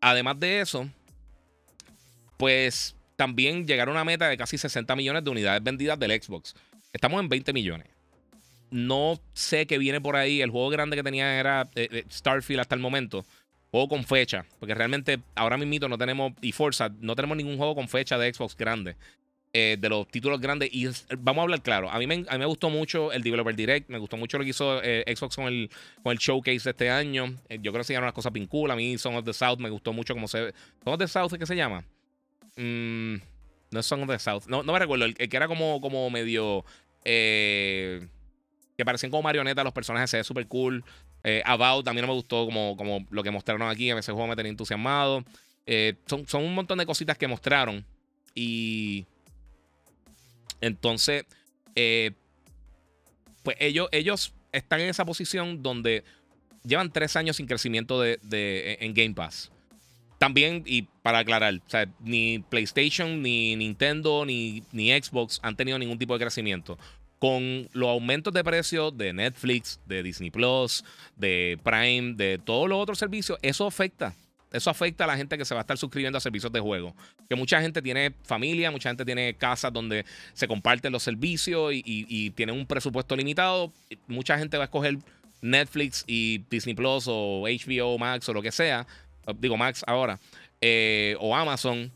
[0.04, 0.88] además de eso,
[2.38, 6.56] pues también llegaron a una meta de casi 60 millones de unidades vendidas del Xbox.
[6.91, 7.88] Estamos en 20 millones.
[8.70, 10.41] No sé qué viene por ahí.
[10.41, 13.26] El juego grande que tenía era eh, Starfield hasta el momento.
[13.72, 14.45] Juego con fecha.
[14.60, 18.34] Porque realmente ahora mismo no tenemos, y Forza, no tenemos ningún juego con fecha de
[18.34, 18.95] Xbox grande.
[19.56, 20.70] Eh, de los títulos grandes.
[20.74, 20.88] Y
[21.20, 21.88] vamos a hablar claro.
[21.91, 23.88] A mí, me, a mí me gustó mucho el Developer Direct.
[23.88, 25.70] Me gustó mucho lo que hizo eh, Xbox con el,
[26.01, 27.36] con el showcase de este año.
[27.49, 29.60] Eh, yo creo que se llaman las cosas bien A mí Song of the South
[29.60, 30.56] me gustó mucho como se.
[30.84, 31.86] ¿Song of the South qué se llama?
[32.58, 33.18] Mm,
[33.70, 34.45] no es Song of the South.
[34.47, 35.06] No, no me recuerdo.
[35.06, 36.66] El, que era como, como medio.
[37.04, 37.99] que
[38.84, 40.10] parecían como marionetas los personajes.
[40.10, 40.84] Se ve súper cool.
[41.45, 43.91] About también no me gustó como, como lo que mostraron aquí.
[43.91, 45.24] A veces juego me tenía entusiasmado.
[46.08, 47.86] son, son un montón de cositas que mostraron.
[48.34, 49.06] Y
[50.64, 51.26] entonces,
[51.76, 52.11] eh,
[53.43, 56.03] pues ellos, ellos están en esa posición donde
[56.64, 59.51] llevan tres años sin crecimiento de, en Game Pass.
[60.18, 61.59] También, y para aclarar,
[61.99, 66.78] ni PlayStation, ni Nintendo, ni, ni Xbox han tenido ningún tipo de crecimiento.
[67.20, 70.86] Con los aumentos de precio de Netflix, de Disney Plus,
[71.18, 74.16] de Prime, de todos los otros servicios, eso afecta
[74.54, 76.95] eso afecta a la gente que se va a estar suscribiendo a servicios de juego.
[77.28, 82.30] Que mucha gente tiene familia, mucha gente tiene casas donde se comparten los servicios y,
[82.32, 83.74] tiene un presupuesto limitado.
[84.08, 84.97] Mucha gente va a escoger
[85.41, 88.86] Netflix y Disney Plus o HBO Max o lo que sea.
[89.39, 90.20] Digo Max ahora.
[90.62, 91.91] Eh, o Amazon.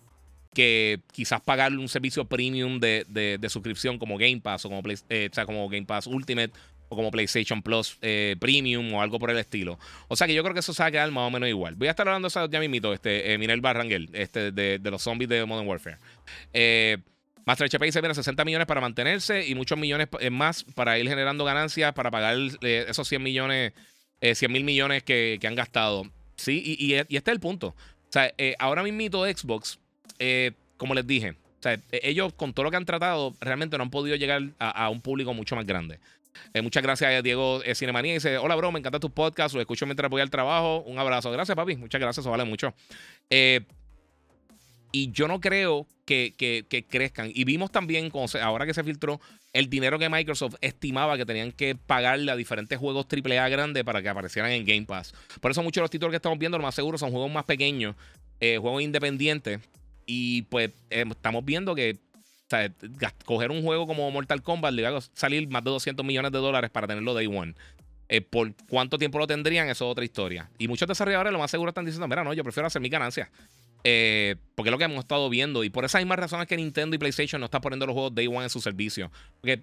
[0.53, 5.35] Que quizás pagar un servicio premium de, suscripción como Game Pass o como, eh, o
[5.35, 6.51] sea, como Game Pass Ultimate
[6.89, 9.79] o como PlayStation Plus eh, Premium o algo por el estilo.
[10.07, 11.75] O sea que yo creo que eso se va a quedar más o menos igual.
[11.75, 15.29] Voy a estar hablando de ya mismito, este, eh, Minel Barrangel, este, de, los zombies
[15.29, 15.97] de Modern Warfare.
[16.53, 16.97] Eh,
[17.45, 21.45] Master HP dice, mira, 60 millones para mantenerse y muchos millones más para ir generando
[21.45, 23.71] ganancias para pagar esos 100 millones,
[24.19, 26.03] 100 mil millones que, han gastado.
[26.35, 27.67] Sí, y, este es el punto.
[27.69, 29.79] O sea, ahora mismito Xbox,
[30.75, 33.91] como les dije, o sea, ellos con todo lo que han tratado, realmente no han
[33.91, 35.99] podido llegar a un público mucho más grande.
[36.53, 38.13] Eh, muchas gracias a Diego eh, Cinemanía.
[38.13, 39.55] Dice: Hola, bro, me encanta tu podcast.
[39.55, 40.81] Lo escucho mientras voy al trabajo.
[40.81, 41.31] Un abrazo.
[41.31, 41.75] Gracias, papi.
[41.75, 42.23] Muchas gracias.
[42.23, 42.73] Eso vale mucho.
[43.29, 43.61] Eh,
[44.91, 46.33] y yo no creo que,
[46.89, 47.31] crezcan.
[47.33, 48.11] Y vimos también,
[48.41, 49.19] ahora que se filtró,
[49.53, 54.01] el dinero que Microsoft estimaba que tenían que pagarle a diferentes juegos AAA grandes para
[54.01, 55.13] que aparecieran en Game Pass.
[55.41, 57.43] Por eso muchos de los títulos que estamos viendo, lo más seguro, son juegos más
[57.43, 57.95] pequeños,
[58.39, 59.59] juegos independientes.
[60.05, 61.97] Y pues estamos viendo que
[62.47, 62.71] o sea,
[63.25, 66.37] coger un juego como Mortal Kombat le va a salir más de 200 millones de
[66.37, 67.53] dólares para tenerlo day one.
[68.07, 70.49] Eh, por cuánto tiempo lo tendrían, eso es otra historia.
[70.57, 73.29] Y muchos desarrolladores lo más seguro están diciendo, mira, no, yo prefiero hacer mi ganancia.
[73.83, 75.65] Eh, porque es lo que hemos estado viendo.
[75.65, 78.27] Y por esas mismas razones que Nintendo y PlayStation no están poniendo los juegos Day
[78.27, 79.11] One en su servicio.
[79.41, 79.61] Porque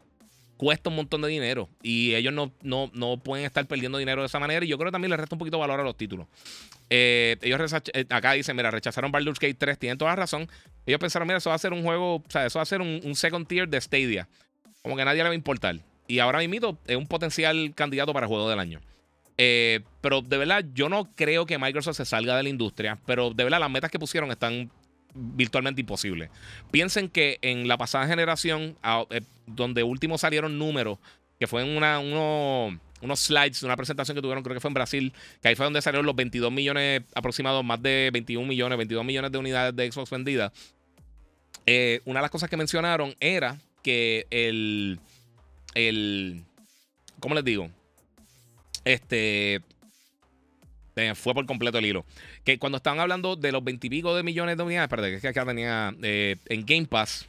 [0.59, 1.71] cuesta un montón de dinero.
[1.83, 4.63] Y ellos no, no, no pueden estar perdiendo dinero de esa manera.
[4.63, 6.27] Y yo creo que también les resta un poquito de valor a los títulos.
[6.91, 7.73] Eh, ellos
[8.11, 10.49] acá dicen, mira, rechazaron Baldur's Gate 3, tienen toda la razón.
[10.87, 12.81] Ellos pensaron, mira, eso va a ser un juego, o sea, eso va a ser
[12.81, 14.29] un, second tier de Stadia.
[14.83, 15.77] Como que a nadie le va a importar.
[16.07, 18.81] Y ahora mismo es un potencial candidato para juego del año.
[19.39, 22.99] Eh, pero de verdad, yo no creo que Microsoft se salga de la industria.
[23.07, 24.71] Pero de verdad, las metas que pusieron están
[25.15, 26.31] virtualmente imposibles.
[26.71, 28.77] Piensen que en la pasada generación,
[29.11, 30.99] eh, donde último salieron números,
[31.39, 34.75] que fue en una, uno, unos slides una presentación que tuvieron, creo que fue en
[34.75, 39.05] Brasil, que ahí fue donde salieron los 22 millones aproximados, más de 21 millones, 22
[39.05, 40.53] millones de unidades de Xbox vendidas.
[41.67, 44.99] Eh, una de las cosas que mencionaron era que el,
[45.75, 46.43] el,
[47.21, 47.71] ¿cómo les digo?
[48.85, 49.61] Este,
[51.15, 52.07] fue por completo el hilo.
[52.45, 55.29] Que cuando estaban hablando de los 20 y pico de millones de unidades, perdón, que
[55.29, 57.29] acá tenía eh, en Game Pass,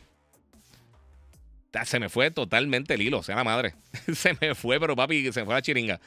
[1.83, 3.73] se me fue totalmente el hilo, sea, la madre.
[4.13, 5.99] se me fue, pero papi, se me fue la chiringa.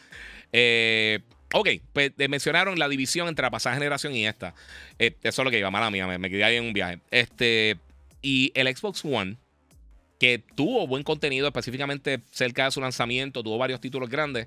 [0.53, 1.21] Eh,
[1.53, 4.55] ok, pues eh, mencionaron la división entre la pasada generación y esta.
[4.99, 7.01] Eh, eso es lo que iba, mala mía, me, quedé ahí en un viaje.
[7.11, 7.77] Este,
[8.23, 9.37] y el Xbox One,
[10.19, 14.47] que tuvo buen contenido específicamente cerca de su lanzamiento, tuvo varios títulos grandes.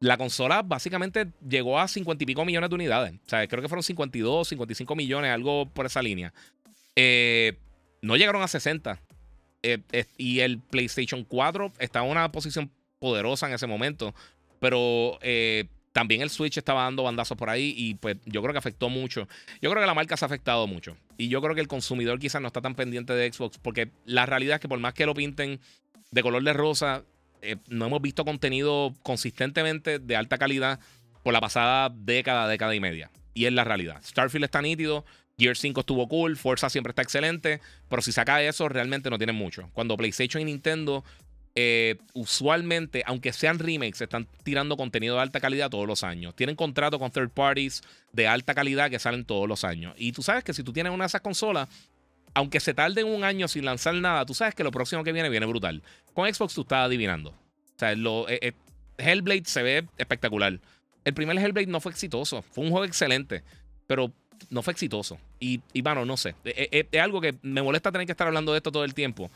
[0.00, 3.14] La consola básicamente llegó a 50 y pico millones de unidades.
[3.14, 6.32] O sea, creo que fueron 52, 55 millones, algo por esa línea.
[8.02, 9.00] no llegaron a 60.
[9.62, 9.80] Eh,
[10.16, 14.14] y el PlayStation 4 estaba en una posición poderosa en ese momento,
[14.60, 18.58] pero eh, también el Switch estaba dando bandazos por ahí y pues yo creo que
[18.58, 19.28] afectó mucho.
[19.60, 20.96] Yo creo que la marca se ha afectado mucho.
[21.16, 24.26] Y yo creo que el consumidor quizás no está tan pendiente de Xbox porque la
[24.26, 25.60] realidad es que por más que lo pinten
[26.10, 27.04] de color de rosa,
[27.42, 30.78] eh, no hemos visto contenido consistentemente de alta calidad
[31.22, 33.10] por la pasada década, década y media.
[33.34, 34.00] Y es la realidad.
[34.04, 35.04] Starfield está nítido,
[35.38, 39.36] Gear 5 estuvo cool, Forza siempre está excelente, pero si saca eso realmente no tienen
[39.36, 39.70] mucho.
[39.72, 41.04] Cuando PlayStation y Nintendo
[41.54, 46.34] eh, usualmente, aunque sean remakes, están tirando contenido de alta calidad todos los años.
[46.36, 47.82] Tienen contrato con third parties
[48.12, 49.94] de alta calidad que salen todos los años.
[49.96, 51.68] Y tú sabes que si tú tienes una de esas consolas,
[52.34, 55.28] aunque se tarde un año sin lanzar nada, tú sabes que lo próximo que viene
[55.28, 55.82] viene brutal.
[56.14, 57.30] Con Xbox tú estás adivinando.
[57.30, 58.52] O sea, eh, eh,
[58.98, 60.60] Hellblade se ve espectacular.
[61.04, 62.42] El primer Hellblade no fue exitoso.
[62.42, 63.42] Fue un juego excelente.
[63.88, 64.12] Pero
[64.50, 65.18] no fue exitoso.
[65.40, 66.36] Y, y bueno, no sé.
[66.44, 69.28] Es, es, algo que me molesta tener que estar hablando de esto todo el tiempo.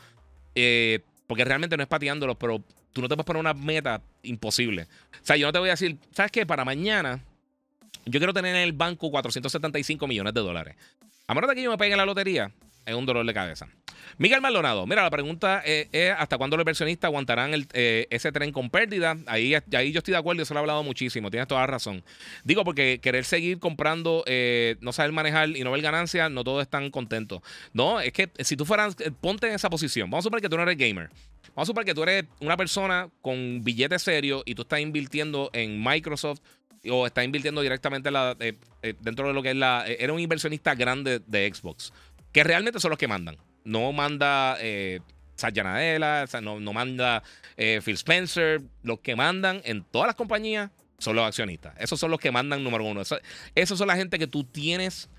[0.55, 4.87] Eh, porque realmente no es pateándolo, pero tú no te puedes poner una meta imposible.
[5.21, 6.45] O sea, yo no te voy a decir, ¿sabes qué?
[6.45, 7.21] Para mañana,
[8.05, 10.75] yo quiero tener en el banco 475 millones de dólares.
[11.27, 12.51] A menos de que yo me pegue en la lotería,
[12.85, 13.67] es un dolor de cabeza.
[14.17, 15.87] Miguel Maldonado, mira, la pregunta es,
[16.17, 19.17] hasta cuándo los inversionistas aguantarán el, eh, ese tren con pérdida.
[19.25, 22.03] Ahí, ahí yo estoy de acuerdo, eso lo he hablado muchísimo, tienes toda la razón.
[22.43, 26.61] Digo, porque querer seguir comprando, eh, no saber manejar y no ver ganancias, no todos
[26.61, 27.41] están contentos.
[27.73, 30.09] No, es que si tú fueras, eh, ponte en esa posición.
[30.09, 31.09] Vamos a suponer que tú no eres gamer.
[31.55, 35.49] Vamos a suponer que tú eres una persona con billete serio y tú estás invirtiendo
[35.53, 36.39] en Microsoft
[36.89, 38.09] o estás invirtiendo directamente
[38.99, 39.85] dentro de lo que es la...
[39.87, 41.93] eres un inversionista grande de Xbox
[42.33, 43.37] que realmente son los que mandan.
[43.63, 44.99] No manda eh,
[46.41, 47.23] no, no, manda
[47.57, 48.61] eh, Phil Spencer.
[48.83, 51.73] Los que mandan en todas las compañías son los accionistas.
[51.77, 53.01] Esos son los que mandan número uno.
[53.55, 55.09] esos son la gente que tú tienes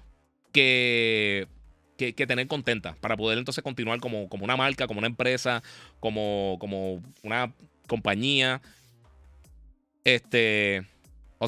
[0.53, 1.49] que,
[1.97, 5.63] que, tener contenta para poder entonces continuar como, como una marca, como una empresa,
[6.01, 7.53] como, como una
[7.87, 8.63] compañía.
[10.05, 10.87] Este.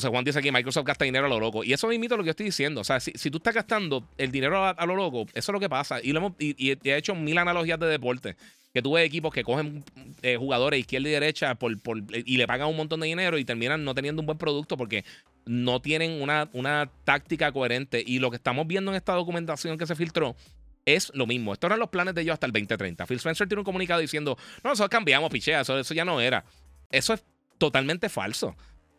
[0.00, 1.64] Sea, Juan dice aquí, Microsoft gasta dinero a lo loco.
[1.64, 2.80] Y eso me imita lo que yo estoy diciendo.
[2.80, 5.68] O sea, si, tú estás gastando el dinero a, lo loco, eso es lo que
[5.68, 6.00] pasa.
[6.02, 8.36] Y, lo hemos, y, he hecho mil analogías de deporte.
[8.72, 9.84] Que tú ves equipos que cogen
[10.22, 13.44] eh, jugadores izquierda y derecha por, por, y le pagan un montón de dinero y
[13.44, 15.02] terminan no teniendo un buen producto porque
[15.46, 18.02] no tienen una, una táctica coherente.
[18.06, 20.36] Y lo que estamos viendo en esta documentación que se filtró
[20.84, 21.52] es lo mismo.
[21.52, 23.06] Estos eran los planes de ellos hasta el 2030.
[23.06, 26.44] Phil Spencer tiene un comunicado diciendo, no, eso cambiamos, pichea, eso ya no era.
[26.90, 27.24] Eso es
[27.58, 28.56] totalmente falso.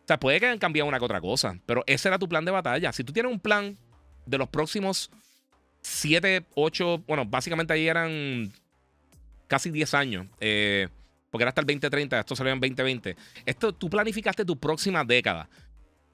[0.08, 2.42] O sea, puede que hayan cambiado una que otra cosa, pero ese era tu plan
[2.42, 2.94] de batalla.
[2.94, 3.76] Si tú tienes un plan
[4.24, 5.10] de los próximos
[5.82, 8.50] 7, 8, bueno, básicamente ahí eran
[9.48, 10.88] casi 10 años, eh,
[11.28, 13.16] porque era hasta el 2030, esto salió en 2020.
[13.44, 15.46] Esto, tú planificaste tu próxima década.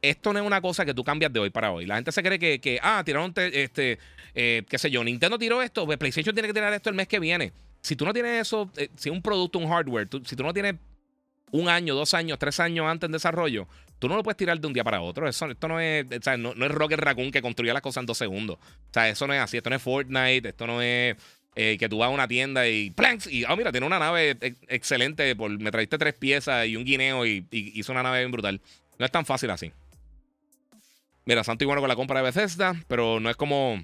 [0.02, 1.86] Esto no es una cosa que tú cambias de hoy para hoy.
[1.86, 4.00] La gente se cree que, ah, tiraron, este,
[4.34, 7.06] eh, qué sé yo, Nintendo tiró esto, pues PlayStation tiene que tirar esto el mes
[7.06, 7.52] que viene.
[7.80, 10.74] Si tú no tienes eso, eh, si un producto, un hardware, si tú no tienes
[11.54, 13.68] un año, dos años, tres años antes en desarrollo,
[14.04, 15.26] tú no lo puedes tirar de un día para otro.
[15.26, 18.06] Eso, esto no es, o sea, no, es Rocket Raccoon que construía las cosas en
[18.06, 18.58] dos segundos.
[18.58, 19.56] O sea, eso no es así.
[19.56, 21.16] Esto no es Fortnite, esto no es
[21.54, 24.36] eh, que tú vas a una tienda y planks y, oh, mira, tiene una nave
[24.68, 25.34] excelente.
[25.34, 28.60] Por, me trajiste tres piezas y un guineo y, hizo una nave bien brutal.
[28.98, 29.72] No es tan fácil así.
[31.24, 33.82] Mira, Santo y bueno con la compra de Bethesda, pero no es como,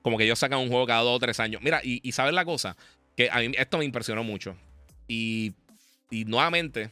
[0.00, 1.60] como que ellos sacan un juego cada dos o tres años.
[1.60, 2.74] Mira, y, sabes la cosa,
[3.14, 4.56] que a mí esto me impresionó mucho.
[5.06, 5.52] Y
[6.10, 6.88] nuevamente,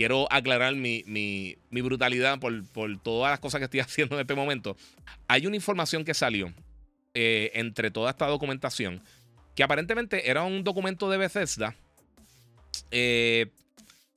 [0.00, 2.62] quiero aclarar mi, brutalidad por,
[3.02, 4.74] todas las cosas que estoy haciendo en este momento.
[5.28, 6.54] Hay una información que salió
[7.12, 9.02] eh, entre toda esta documentación
[9.54, 11.76] que aparentemente era un documento de Bethesda
[12.90, 13.48] eh,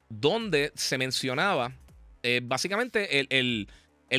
[0.07, 1.73] donde se mencionaba
[2.21, 3.67] eh, básicamente el,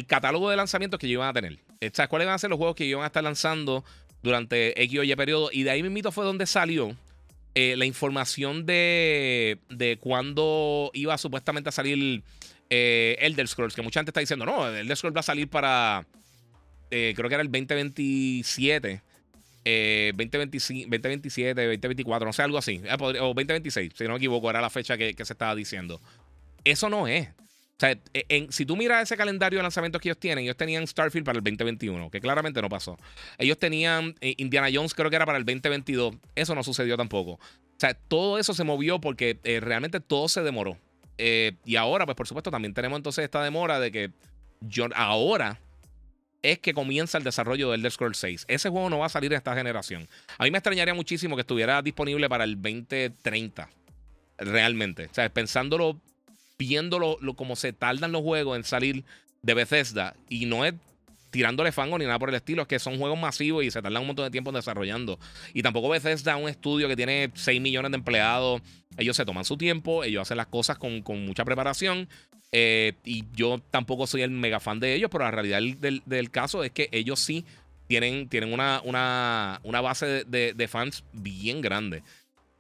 [0.07, 1.61] catálogo de lanzamientos que iban a tener.
[1.95, 3.87] ¿Sabes cuáles van a ser los juegos que iban a estar lanzando
[4.23, 5.49] durante X o Y periodo?
[5.51, 6.95] Y de ahí mismo fue donde salió
[7.55, 12.25] eh, la información de, de cuándo iba supuestamente a salir
[12.69, 16.05] eh, Elder Scrolls, que mucha gente está diciendo, no, Elder Scrolls va a salir para,
[16.91, 19.03] eh, creo que era el 2027.
[19.65, 22.83] 2027, 2024, no sé, algo así.
[22.99, 26.01] O 2026, si no me equivoco, era la fecha que, se estaba diciendo.
[26.65, 27.29] Eso no es.
[28.13, 31.39] E, si tú miras ese calendario de lanzamientos que ellos tienen, ellos tenían Starfield para
[31.39, 32.99] el 2021, que claramente no pasó.
[33.39, 36.17] Ellos tenían eh, Indiana Jones, creo que era para el 2022.
[36.35, 37.33] Eso no sucedió tampoco.
[37.33, 40.79] O sea, todo eso se movió porque eh, realmente todo se demoró.
[41.19, 44.11] Eh, y ahora, pues por supuesto, también tenemos entonces esta demora de que
[44.61, 45.61] yo, ahora
[46.43, 48.45] es que comienza el desarrollo del Elder Scrolls 6.
[48.49, 50.09] Ese juego no va a salir en esta generación.
[50.39, 53.71] A mí me extrañaría muchísimo que estuviera disponible para el 2030.
[54.37, 55.07] Realmente.
[55.07, 56.01] O sea, pensándolo
[56.59, 59.05] viendo lo, como se tardan los juegos en salir
[59.43, 60.75] de Bethesda y no es
[61.31, 62.63] tirándole fango ni nada por el estilo.
[62.63, 65.19] Es que son juegos masivos y se tardan un montón de tiempo desarrollando.
[65.53, 68.63] Y tampoco Bethesda, un estudio que tiene 6 millones de empleados.
[68.97, 72.09] Ellos se toman su tiempo, ellos hacen las cosas con, mucha preparación.
[72.53, 76.63] Eh, y yo tampoco soy el mega fan de ellos, pero la realidad del, caso
[76.63, 77.45] es que ellos sí
[77.89, 82.05] tienen, tienen una, una, una base de, fans bien grande.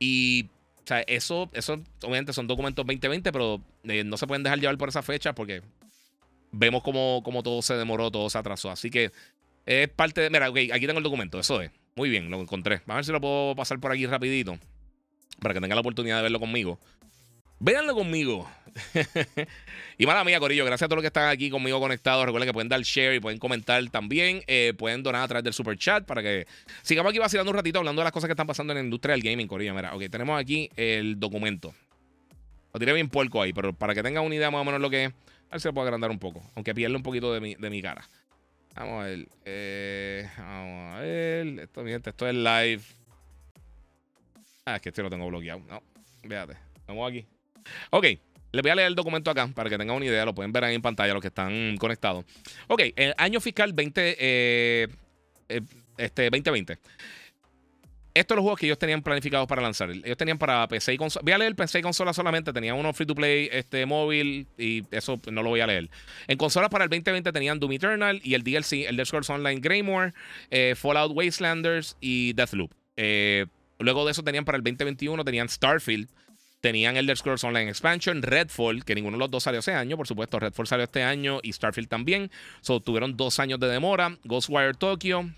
[0.00, 0.48] Y
[0.84, 4.76] o sea, eso, eso obviamente son documentos 2020, pero eh, no se pueden dejar llevar
[4.76, 5.62] por esa fecha porque
[6.52, 8.70] vemos cómo, todo se demoró, todo se atrasó.
[8.70, 9.10] Así que
[9.64, 10.28] es parte de.
[10.28, 11.70] Mira, ok, aquí tengo el documento, eso es.
[11.96, 12.82] Muy bien, lo encontré.
[12.86, 14.58] Vamos a ver si lo puedo pasar por aquí rapidito.
[15.40, 16.78] Para que tengan la oportunidad de verlo conmigo.
[17.58, 18.48] Véanlo conmigo.
[19.98, 22.24] y mala mía, Corillo, gracias a todos los que están aquí conmigo conectados.
[22.26, 24.42] Recuerden que pueden dar share y pueden comentar también.
[24.46, 26.46] Eh, pueden donar a través del super chat para que
[26.82, 29.12] sigamos aquí vacilando un ratito hablando de las cosas que están pasando en la industria
[29.14, 29.74] del gaming, Corillo.
[29.74, 31.74] Mira, ok, tenemos aquí el documento.
[32.72, 34.90] Lo tiré bien puerco ahí, pero para que tengan una idea más o menos lo
[34.90, 35.12] que es.
[35.48, 36.42] A ver si lo puedo agrandar un poco.
[36.56, 38.04] Aunque pierde un poquito de mi, de mi cara.
[38.74, 39.28] Vamos a ver.
[39.44, 41.60] Eh, vamos a ver.
[41.60, 42.82] Esto, esto es live.
[44.66, 45.60] Ah, es que este lo tengo bloqueado.
[45.60, 45.82] No,
[46.24, 46.56] véate.
[46.86, 47.24] Vamos aquí.
[47.90, 48.06] Ok.
[48.52, 50.24] Les voy a leer el documento acá para que tengan una idea.
[50.24, 52.24] Lo pueden ver ahí en pantalla los que están conectados.
[52.68, 52.82] Ok.
[52.94, 54.88] El año fiscal 20, eh,
[55.48, 55.60] eh,
[55.98, 56.78] este, 2020
[58.14, 59.90] estos son los juegos que ellos tenían planificados para lanzar.
[59.90, 61.22] Ellos tenían para PC y consola.
[61.24, 62.52] Voy a leer PC y consola solamente.
[62.52, 65.90] Tenían uno free to play este, móvil y eso no lo voy a leer.
[66.28, 70.12] En consolas para el 2020 tenían Doom Eternal y el DLC, el Scrolls Online Greymore,
[70.50, 72.70] eh, Fallout Wastelanders y Deathloop.
[73.80, 76.08] Luego de eso tenían para el 2021 tenían Starfield.
[76.64, 80.08] Tenían Elder Scrolls Online Expansion, Redfall, que ninguno de los dos salió ese año, por
[80.08, 80.40] supuesto.
[80.40, 82.30] Redfall salió este año y Starfield también.
[82.62, 84.16] So, tuvieron dos años de demora.
[84.24, 85.28] Ghostwire Tokyo,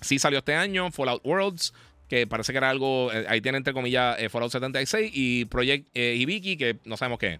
[0.00, 0.90] sí salió este año.
[0.90, 1.74] Fallout Worlds,
[2.08, 5.88] que parece que era algo, eh, ahí tiene entre comillas eh, Fallout 76 y Project
[5.92, 7.38] eh, Ibiki, que no sabemos qué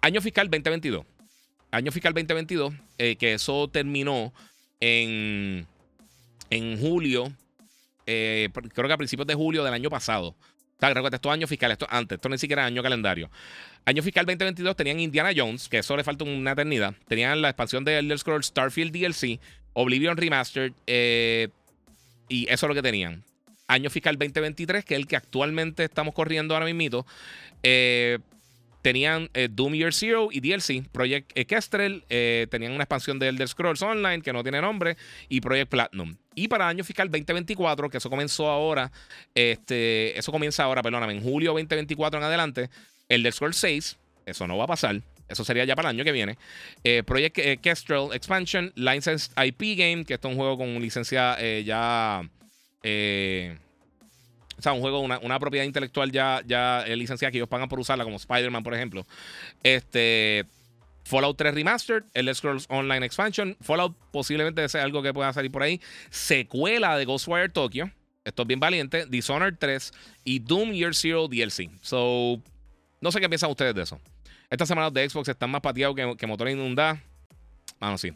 [0.00, 1.06] Año fiscal 2022.
[1.70, 4.32] Año fiscal 2022, que eso terminó
[4.80, 5.64] en,
[6.50, 7.32] en julio,
[8.04, 10.34] creo que a principios de julio del año pasado.
[10.78, 13.30] Recuerda, esto es año fiscal, esto antes, esto ni siquiera año calendario.
[13.84, 16.94] Año fiscal 2022 tenían Indiana Jones, que eso le falta una eternidad.
[17.08, 19.40] Tenían la expansión de Elder Scrolls Starfield DLC,
[19.72, 20.72] Oblivion Remastered,
[22.28, 23.24] y eso es lo que tenían
[23.68, 27.06] año fiscal 2023, que es el que actualmente estamos corriendo ahora mismo,
[27.62, 28.18] eh,
[28.82, 33.48] tenían eh, Doom Year Zero y DLC, Project Kestrel, eh, tenían una expansión de Elder
[33.48, 34.96] Scrolls Online que no tiene nombre,
[35.28, 36.16] y Project Platinum.
[36.36, 38.92] Y para año fiscal 2024, que eso comenzó ahora,
[39.34, 42.70] este, eso comienza ahora, perdóname, en julio 2024 en adelante,
[43.08, 45.02] Elder Scrolls 6, eso no va a pasar.
[45.28, 46.38] Eso sería ya para el año que viene.
[47.04, 52.22] Project Kestrel Expansion, Licensed IP Game, que esto es un juego con licencia ya
[52.88, 53.58] eh,
[54.56, 58.04] o sea, un juego, una, propiedad intelectual ya, ya licenciada que ellos pagan por usarla,
[58.04, 59.04] como Spider-Man, por ejemplo.
[59.62, 60.46] Este.
[61.06, 63.56] Fallout 3 Remastered, el Scrolls Online Expansion.
[63.60, 65.80] Fallout posiblemente sea algo que pueda salir por ahí.
[66.10, 67.88] Secuela de Ghostwire Tokyo.
[68.24, 69.06] Esto es bien valiente.
[69.06, 69.92] Dishonored 3
[70.24, 71.70] y Doom Year Zero DLC.
[71.80, 72.42] So,
[73.00, 74.00] no sé qué piensan ustedes de eso.
[74.50, 76.98] Estas semanas de Xbox están más pateados que, que motor inundado.
[77.78, 78.12] Vamos, sí.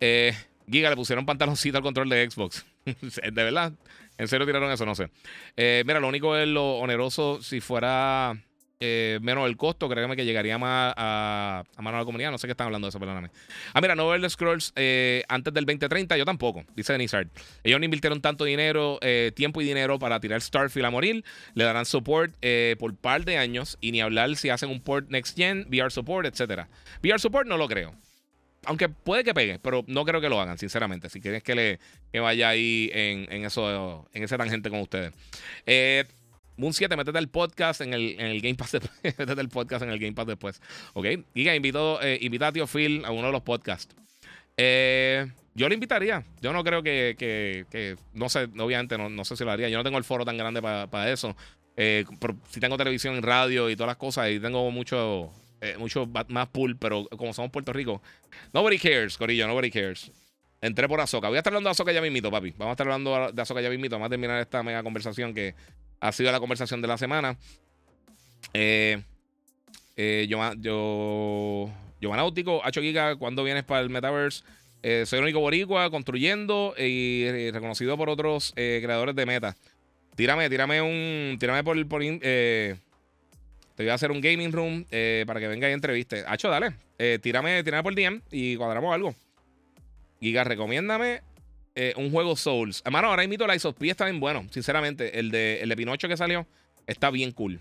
[0.00, 0.32] Eh,
[0.70, 2.64] Giga le pusieron pantaloncito al control de Xbox.
[2.84, 3.74] de verdad.
[4.16, 4.86] ¿En serio tiraron eso?
[4.86, 5.10] No sé.
[5.54, 7.42] Eh, mira, lo único es lo oneroso.
[7.42, 8.42] Si fuera
[8.80, 12.30] eh, menos el costo, créeme que llegaría más a, mano a la comunidad.
[12.30, 13.30] No sé qué están hablando de eso, perdóname.
[13.72, 17.28] Ah, mira, no ver the Scrolls eh, antes del 2030, yo tampoco, dice Denizard.
[17.64, 18.98] Ellos no invirtieron tanto dinero,
[19.34, 21.24] tiempo y dinero para tirar Starfield a morir.
[21.54, 22.34] Le darán support
[22.78, 25.90] por un par de años y ni hablar si hacen un port next gen, VR
[25.90, 26.66] support, etc.
[27.02, 27.94] VR support no lo creo.
[28.66, 31.08] Aunque puede que pegue, pero no creo que lo hagan, sinceramente.
[31.08, 31.78] Si quieren que, le,
[32.12, 35.12] que vaya ahí en, eso, en ese tangente con ustedes.
[35.66, 36.04] Eh,
[36.56, 38.92] Moon 7, métete el podcast en el, en el Game Pass después.
[39.02, 40.60] métete el podcast en el Game Pass después.
[40.94, 41.06] ¿Ok?
[41.34, 43.94] Giga, invito, eh, invita a Tío Phil a uno de los podcasts.
[44.56, 46.24] Eh, yo le invitaría.
[46.40, 49.68] Yo no creo que, que, no sé, obviamente no, no, sé si lo haría.
[49.68, 51.36] Yo no tengo el foro tan grande para eso.
[51.76, 52.04] Eh,
[52.50, 55.30] si tengo televisión, y radio y todas las cosas, y tengo mucho,
[55.60, 58.02] eh, mucho más pool, pero como somos Puerto Rico,
[58.52, 60.10] nobody cares, Corillo, nobody cares.
[60.62, 61.28] Entré por Azoka.
[61.28, 62.52] Voy a estar hablando de Azoka ya mismito, papi.
[62.56, 63.96] Vamos a estar hablando de Azoka ya mismito.
[63.96, 65.54] Vamos a terminar esta mega conversación que
[66.00, 67.36] ha sido la conversación de la semana.
[68.54, 69.02] Eh,
[69.96, 71.70] eh, yo, yo,
[72.64, 74.44] Hacho Giga, ¿cuándo vienes para el Metaverse?
[74.82, 79.56] Eh, soy el único boricua construyendo y reconocido por otros creadores de meta.
[80.14, 81.36] Tírame, tírame un.
[81.38, 81.88] Tírame por.
[81.88, 82.02] por
[83.76, 86.24] te voy a hacer un gaming room eh, para que venga y entreviste.
[86.26, 86.72] Hacho, dale.
[86.98, 89.14] Eh, tírame, tírame por DM y cuadramos algo.
[90.18, 91.20] Giga, recomiéndame
[91.76, 92.82] eh, un juego Souls.
[92.84, 94.46] Hermano, ahora mismo la P está bien bueno.
[94.50, 96.46] Sinceramente, el de, el de Pinocho que salió
[96.86, 97.60] está bien cool.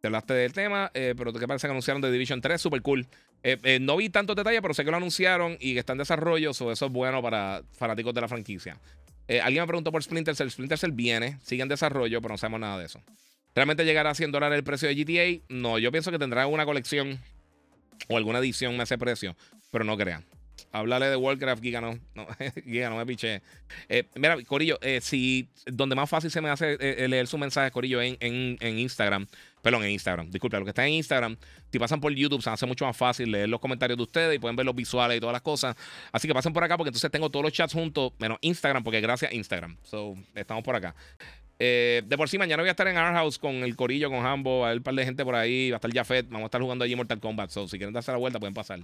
[0.00, 2.60] te hablaste del tema, eh, pero ¿qué parece que anunciaron de Division 3?
[2.60, 3.06] Super cool.
[3.42, 5.98] Eh, eh, no vi tantos detalles, pero sé que lo anunciaron y que está en
[5.98, 8.78] desarrollo, eso es bueno para fanáticos de la franquicia.
[9.42, 10.48] alguien me preguntó por Splinter Cell.
[10.48, 13.02] Splinter Cell viene, sigue en desarrollo, pero no sabemos nada de eso.
[13.54, 15.44] ¿Realmente llegará a 100 dólares el precio de GTA?
[15.48, 17.18] No, yo pienso que tendrá una colección
[18.08, 19.36] o alguna edición a ese precio,
[19.70, 20.24] pero no crean.
[20.72, 21.98] Háblale de Warcraft, Giga no.
[22.14, 22.26] no
[22.64, 23.42] Giga no me piché.
[23.90, 27.70] Eh, mira, Corillo, eh, si donde más fácil se me hace eh, leer su mensaje,
[27.70, 29.26] Corillo, en, en, Instagram.
[29.60, 30.30] Perdón, en Instagram.
[30.30, 31.36] Disculpe, lo que está en Instagram.
[31.70, 34.38] Si pasan por YouTube, se hace mucho más fácil leer los comentarios de ustedes y
[34.38, 35.76] pueden ver los visuales y todas las cosas.
[36.10, 39.02] Así que pasen por acá porque entonces tengo todos los chats juntos, menos Instagram, porque
[39.02, 39.76] gracias a Instagram.
[39.82, 40.94] So, estamos por acá.
[41.58, 44.64] de por sí, mañana voy a estar en Our House con el Corillo, con Hambo.
[44.64, 45.70] Hay un par de gente por ahí.
[45.70, 46.28] Va a estar Jafet.
[46.30, 47.50] Vamos a estar jugando allí Mortal Kombat.
[47.50, 48.80] So, si quieren darse la vuelta, pueden pasar.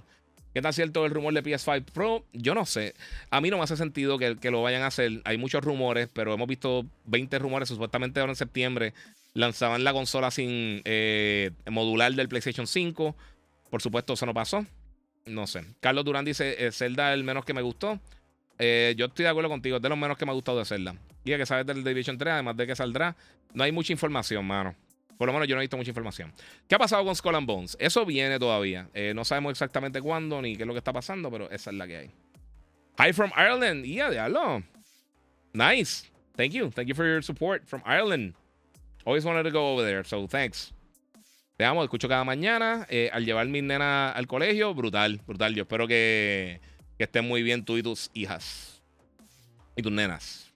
[0.58, 2.24] ¿Qué tan cierto el rumor de PS5 Pro?
[2.32, 2.92] Yo no sé.
[3.30, 5.22] A mí no me hace sentido que, lo vayan a hacer.
[5.24, 7.68] Hay muchos rumores, pero hemos visto 20 rumores.
[7.68, 8.92] Supuestamente ahora en septiembre
[9.34, 13.14] lanzaban la consola sin eh, modular del PlayStation 5.
[13.70, 14.66] Por supuesto, eso no pasó.
[15.26, 15.64] No sé.
[15.78, 18.00] Carlos Durán dice: eh, Zelda es el menos que me gustó.
[18.58, 19.76] Eh, yo estoy de acuerdo contigo.
[19.76, 20.96] Es de los menos que me ha gustado de Zelda.
[21.24, 23.14] Y que sabes del Division 3, además de que saldrá.
[23.54, 24.74] No hay mucha información, mano.
[25.18, 26.32] Por lo menos yo no he visto mucha información.
[26.68, 27.76] ¿Qué ha pasado con Skull and Bones?
[27.80, 28.88] Eso viene todavía.
[28.94, 31.76] Eh, no sabemos exactamente cuándo ni qué es lo que está pasando, pero esa es
[31.76, 32.10] la que hay.
[32.98, 33.84] Hi from Ireland.
[33.84, 34.62] Yeah, diablo.
[35.52, 36.08] Nice.
[36.36, 36.70] Thank you.
[36.70, 38.34] Thank you for your support from Ireland.
[39.04, 40.72] Always wanted to go over there, so thanks.
[41.56, 42.86] Te amo, escucho cada mañana.
[42.88, 45.52] Eh, al llevar mi nena al colegio, brutal, brutal.
[45.54, 46.60] Yo espero que,
[46.96, 48.80] que estén muy bien tú y tus hijas.
[49.74, 50.52] Y tus nenas.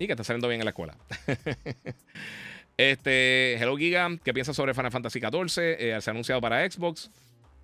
[0.00, 0.96] Y que estén saliendo bien en la escuela.
[2.78, 5.58] Este, Hello Giga, ¿qué piensas sobre Final Fantasy XIV?
[5.58, 7.10] Eh, se ha anunciado para Xbox.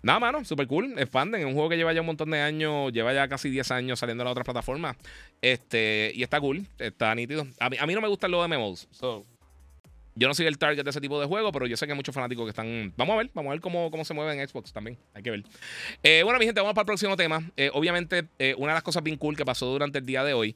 [0.03, 0.99] Nada, mano, super cool.
[0.99, 1.41] Expanden.
[1.41, 4.01] Es un juego que lleva ya un montón de años, lleva ya casi 10 años
[4.01, 4.97] saliendo en las otras plataformas.
[5.41, 7.47] Este, y está cool, está nítido.
[7.61, 8.89] A mí, a mí no me gustan los MMOs.
[8.91, 9.25] So,
[10.17, 11.97] yo no soy el target de ese tipo de juego, pero yo sé que hay
[11.97, 12.93] muchos fanáticos que están.
[12.97, 14.97] Vamos a ver, vamos a ver cómo, cómo se mueve en Xbox también.
[15.13, 15.43] Hay que ver.
[16.03, 17.43] Eh, bueno, mi gente, vamos para el próximo tema.
[17.57, 20.33] Eh, obviamente, eh, una de las cosas bien cool que pasó durante el día de
[20.33, 20.55] hoy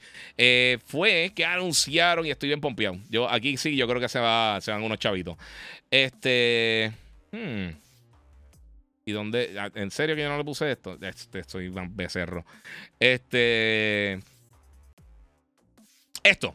[0.86, 2.98] fue que anunciaron, y estoy bien pompeado.
[3.08, 5.36] Yo aquí sí, yo creo que se, va, van unos chavitos.
[5.90, 6.92] Este.
[7.32, 7.70] Hmm.
[9.06, 9.56] ¿Y dónde?
[9.58, 10.96] Ah, ¿En serio que yo no le puse esto?
[11.00, 12.44] Este, estoy becerro.
[13.00, 14.20] Este.
[16.22, 16.54] Esto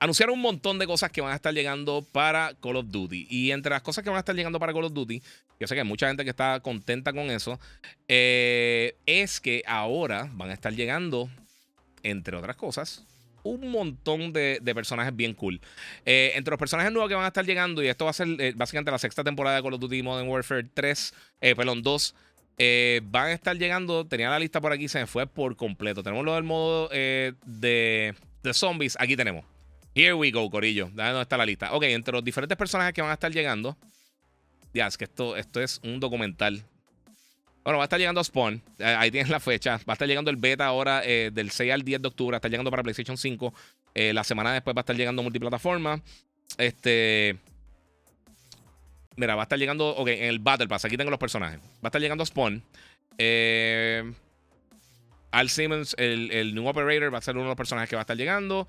[0.00, 3.26] anunciaron un montón de cosas que van a estar llegando para Call of Duty.
[3.30, 5.22] Y entre las cosas que van a estar llegando para Call of Duty,
[5.60, 7.60] yo sé que hay mucha gente que está contenta con eso,
[8.08, 11.28] eh, es que ahora van a estar llegando,
[12.02, 13.04] entre otras cosas,
[13.42, 15.60] un montón de, personajes bien cool.
[16.06, 18.28] Eh, entre los personajes nuevos que van a estar llegando, y esto va a ser
[18.38, 22.14] eh, básicamente la sexta temporada de Call of Duty Modern Warfare 3, perdón, 2.
[23.02, 26.02] van a estar llegando, tenía la lista por aquí, se me fue por completo.
[26.02, 29.49] Tenemos lo del modo de, de zombies, aquí tenemos.
[30.00, 30.86] Here we go, Corillo.
[30.94, 31.74] ¿Dónde está la lista?
[31.74, 33.76] Ok, entre los diferentes personajes que van a estar llegando.
[34.72, 36.64] Ya, es que esto, esto es un documental.
[37.62, 38.62] Bueno, va a estar llegando Spawn.
[38.78, 39.72] Eh, ahí tienes la fecha.
[39.86, 42.34] Va a estar llegando el beta ahora eh, del 6 al 10 de octubre.
[42.34, 43.52] Está llegando para PlayStation 5.
[43.94, 46.00] Eh, la semana después va a estar llegando multiplataforma.
[46.56, 47.36] Este.
[49.16, 49.86] Mira, va a estar llegando.
[49.96, 50.86] Ok, en el Battle Pass.
[50.86, 51.60] Aquí tengo los personajes.
[51.60, 52.62] Va a estar llegando Spawn.
[55.30, 58.00] Al Simmons, el, el New Operator, va a ser uno de los personajes que va
[58.00, 58.66] a estar llegando.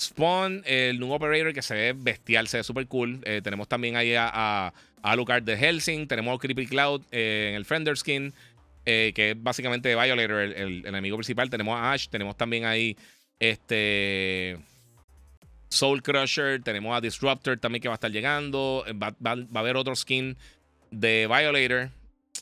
[0.00, 3.20] Spawn, el nuevo operator que se ve bestial, se ve súper cool.
[3.24, 4.72] Eh, tenemos también ahí a, a,
[5.02, 6.06] Alucard de Helsing.
[6.06, 8.32] Tenemos a Creepy Cloud eh, en el Fender Skin,
[8.86, 11.50] eh, que es básicamente Violator, el, enemigo principal.
[11.50, 12.08] Tenemos a Ash.
[12.08, 12.96] Tenemos también ahí
[13.40, 14.58] este.
[15.68, 16.62] Soul Crusher.
[16.62, 18.84] Tenemos a Disruptor también que va a estar llegando.
[19.02, 20.36] Va, a haber otro skin
[20.92, 21.90] de Violator.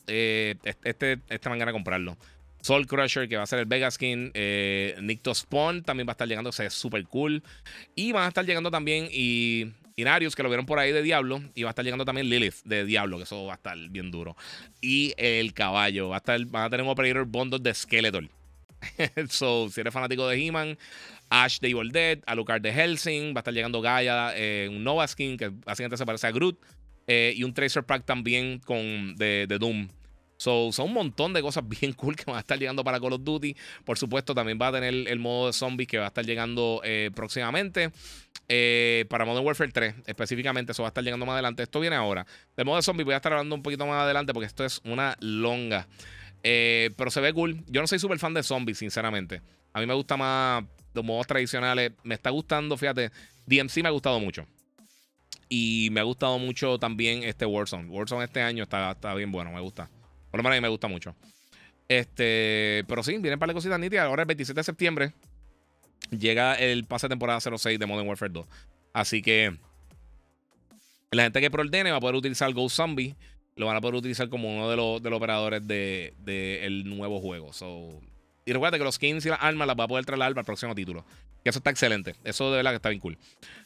[0.07, 2.18] este, este van a comprarlo.
[2.66, 4.32] Soul Crusher, que va a ser el Vega Skin.
[4.34, 7.44] Eh, Nicto Spawn también va a estar llegando, se ve súper cool.
[7.94, 11.40] Y van a estar llegando también y Inarius, que lo vieron por ahí de Diablo.
[11.54, 14.10] Y va a estar llegando también Lilith de Diablo, que eso va a estar bien
[14.10, 14.36] duro.
[14.80, 16.08] Y el caballo.
[16.08, 18.28] Va a estar, van a tener un Operator Bundle de Skeletor.
[19.30, 20.76] so, si eres fanático de He-Man,
[21.30, 25.06] Ash de Evil Dead, Alucard de Helsing, va a estar llegando Gaia, eh, un Nova
[25.06, 26.58] Skin, que básicamente se parece a Groot.
[27.06, 29.88] Eh, y un Tracer Pack también con, de Doom.
[30.37, 33.14] So, son un montón de cosas bien cool que van a estar llegando para Call
[33.14, 33.57] of Duty.
[33.84, 36.80] Por supuesto, también va a tener el modo de zombies que va a estar llegando
[36.84, 37.91] eh, próximamente.
[38.49, 41.62] Eh, para Modern Warfare 3, específicamente, eso va a estar llegando más adelante.
[41.62, 42.26] Esto viene ahora.
[42.57, 44.80] Del modo de zombies voy a estar hablando un poquito más adelante porque esto es
[44.84, 45.89] una longa.
[46.43, 47.64] Eh, pero se ve cool.
[47.66, 49.43] Yo no soy súper fan de zombies, sinceramente.
[49.72, 50.64] A mí me gusta más
[50.95, 51.93] los modos tradicionales.
[52.03, 53.11] Me está gustando, fíjate.
[53.47, 54.47] DMC me ha gustado mucho.
[55.49, 57.89] Y me ha gustado mucho también este Warzone.
[57.89, 59.89] Warzone este año está, está bien bueno, me gusta.
[60.37, 61.16] Por lo menos a mí me gusta mucho.
[61.89, 64.05] Este, pero sí, vienen para de cositas nítidas.
[64.05, 65.12] Ahora el 27 de septiembre
[66.11, 68.47] llega el pase de temporada 06 de Modern Warfare 2.
[68.93, 69.57] Así que
[71.11, 73.16] La gente que preordene va a poder utilizar Go Zombie.
[73.55, 77.51] Lo van a poder utilizar como uno de los, operadores del de, nuevo juego.
[78.45, 80.74] y recuerda que los skins y las armas las va a poder traer al próximo
[80.74, 81.07] título.
[81.43, 82.14] Que eso está excelente.
[82.24, 83.16] Eso de verdad que está bien cool.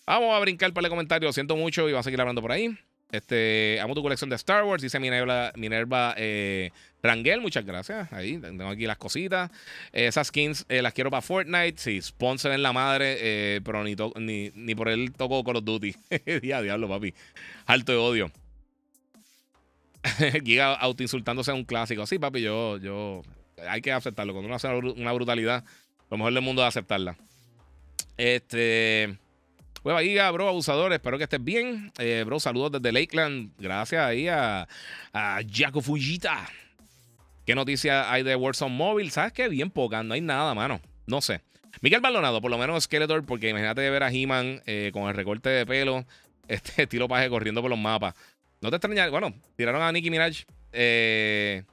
[0.07, 1.29] Vamos a brincar para el comentario.
[1.29, 2.79] Lo siento mucho y vamos a seguir hablando por ahí.
[3.13, 6.71] Este, amo tu colección de Star Wars, dice Minerva, Minerva eh,
[7.03, 8.13] Rangel, muchas gracias.
[8.13, 9.51] Ahí tengo aquí las cositas.
[9.93, 11.75] Esas skins eh, las quiero para Fortnite.
[11.77, 15.65] Sí, sponsor en la madre, eh, pero ni, ni, ni, por él toco Call of
[15.65, 15.95] Duty.
[16.43, 17.15] ya, diablo, papi.
[17.67, 18.33] Alto de odio.
[20.45, 22.07] Giga auto insultándose a un clásico.
[22.07, 23.23] Sí, papi, yo, yo.
[23.69, 24.33] Hay que aceptarlo.
[24.33, 25.65] Cuando uno hace una brutalidad,
[26.11, 27.17] lo mejor del mundo es aceptarla.
[28.17, 29.19] Este.
[29.83, 31.91] Hueva Giga, bro, abusador, espero que estés bien.
[31.99, 33.53] Eh, bro, saludos desde Lakeland.
[33.59, 34.69] Gracias ahí a,
[35.15, 36.47] a Jaco Fujita.
[37.47, 39.11] ¿Qué noticia hay de Warzone Mobile?
[39.11, 39.49] ¿Sabes qué?
[39.49, 40.83] Bien poca, no hay nada, mano.
[41.07, 41.41] No sé.
[41.81, 45.49] Miguel Baldonado, por lo menos Skeletor, porque imagínate ver a He-Man eh, con el recorte
[45.49, 46.05] de pelo,
[46.49, 48.15] este estilo paje corriendo por los mapas.
[48.61, 49.11] No te extrañaría.
[49.11, 50.45] Bueno, tiraron a Nicki Minaj.
[50.73, 51.65] Eh,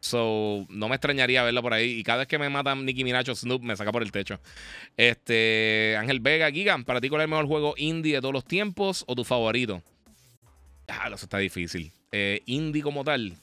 [0.00, 1.90] So, no me extrañaría verlo por ahí.
[1.98, 4.40] Y cada vez que me matan Nicki Minaj o Snoop, me saca por el techo.
[4.96, 8.44] Este, Ángel Vega, Giga, ¿para ti cuál es el mejor juego indie de todos los
[8.44, 9.82] tiempos o tu favorito?
[10.86, 11.92] Ah, eso está difícil.
[12.12, 13.34] Eh, indie como tal.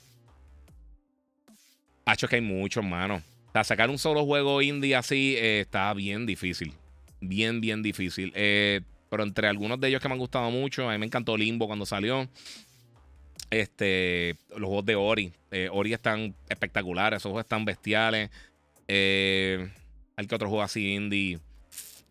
[2.05, 3.21] Hacho, que hay muchos, mano.
[3.49, 6.73] O sea, sacar un solo juego indie así eh, está bien difícil.
[7.19, 8.31] Bien, bien difícil.
[8.35, 11.37] Eh, pero entre algunos de ellos que me han gustado mucho, a mí me encantó
[11.37, 12.27] Limbo cuando salió.
[13.49, 15.31] Este, los juegos de Ori.
[15.51, 18.29] Eh, Ori están espectaculares, esos juegos están bestiales.
[18.87, 19.69] Eh,
[20.15, 21.39] hay que otro juego así indie.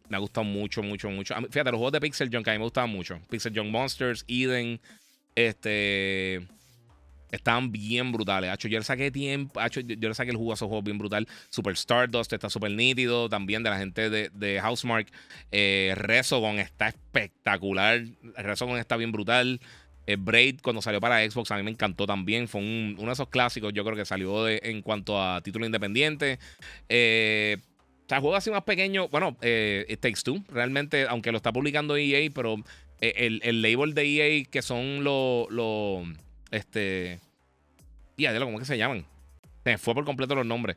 [0.08, 1.34] Me ha gustado mucho, mucho, mucho.
[1.34, 3.18] Fíjate, los juegos de Pixel Junk a mí me gustaban mucho.
[3.30, 4.80] Pixel Junk Monsters, Eden.
[5.34, 6.46] Este.
[7.30, 8.56] Estaban bien brutales.
[8.58, 9.60] yo le saqué tiempo.
[9.68, 11.26] yo, le saqué el juego a esos juegos bien brutal.
[11.48, 13.28] Super Stardust está súper nítido.
[13.28, 15.08] También de la gente de, de Housemark.
[15.50, 18.04] Eh, Resogon está espectacular.
[18.36, 19.60] Resogon está bien brutal.
[20.06, 22.48] Eh, Braid, cuando salió para Xbox, a mí me encantó también.
[22.48, 26.38] Fue uno de esos clásicos, yo creo que salió en cuanto a título independiente.
[26.88, 27.56] Eh,
[28.04, 29.08] o sea, juego así más pequeño.
[29.08, 32.56] Bueno, eh, It Takes Two, realmente, aunque lo está publicando EA, pero
[33.00, 35.50] el, el, label de EA, que son los.
[35.50, 36.02] Lo,
[36.50, 37.18] este.
[38.16, 39.06] Ya, ¿cómo que se llaman?
[39.64, 40.76] Se fue por completo los nombres.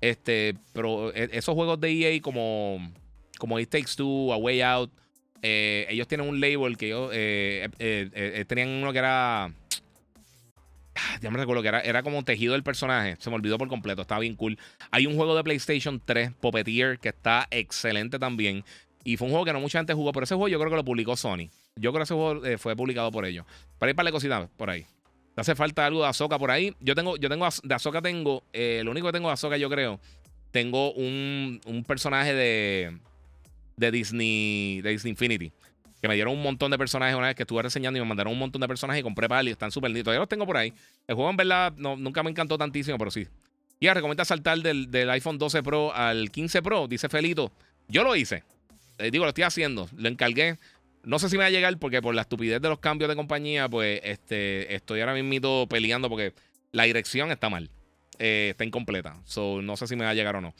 [0.00, 2.92] Este, pero esos juegos de EA como,
[3.38, 4.92] como It Takes Two, A Way Out.
[5.42, 9.44] Eh, ellos tienen un label que ellos eh, eh, tenían uno que era.
[10.98, 13.16] Ah, ya me recuerdo que era, era como tejido del personaje.
[13.18, 14.02] Se me olvidó por completo.
[14.02, 14.58] Estaba bien cool.
[14.90, 18.64] Hay un juego de PlayStation 3, Puppeteer, que está excelente también.
[19.04, 20.76] Y fue un juego que no mucha gente jugó, pero ese juego yo creo que
[20.76, 21.50] lo publicó Sony.
[21.76, 23.44] Yo creo que ese juego fue publicado por ellos.
[23.78, 24.86] Para ir para la cosita por ahí.
[25.34, 26.74] ¿Te hace falta algo de Azoka por ahí?
[26.80, 30.00] Yo tengo, yo tengo de Azoka tengo, lo único que tengo de Azoka yo creo,
[30.50, 32.98] tengo un, un personaje de,
[33.76, 35.52] de Disney, de Disney Infinity.
[36.00, 38.32] Que me dieron un montón de personajes una vez que estuve reseñando y me mandaron
[38.32, 40.04] un montón de personajes y compré y están súper lindos.
[40.04, 40.72] Todavía los tengo por ahí.
[41.06, 43.26] El juego en verdad no, nunca me encantó tantísimo, pero sí.
[43.78, 47.52] Y recomienda saltar del, iPhone 12 Pro al 15 Pro, dice Felito.
[47.88, 48.42] Yo lo hice.
[48.98, 49.88] Eh, digo, lo estoy haciendo.
[49.96, 50.58] Lo encargué.
[51.02, 53.16] No sé si me va a llegar porque por la estupidez de los cambios de
[53.16, 56.32] compañía, pues este, estoy ahora mismo peleando porque
[56.72, 57.70] la dirección está mal.
[58.18, 59.20] Eh, está incompleta.
[59.24, 60.54] So, no sé si me va a llegar o no.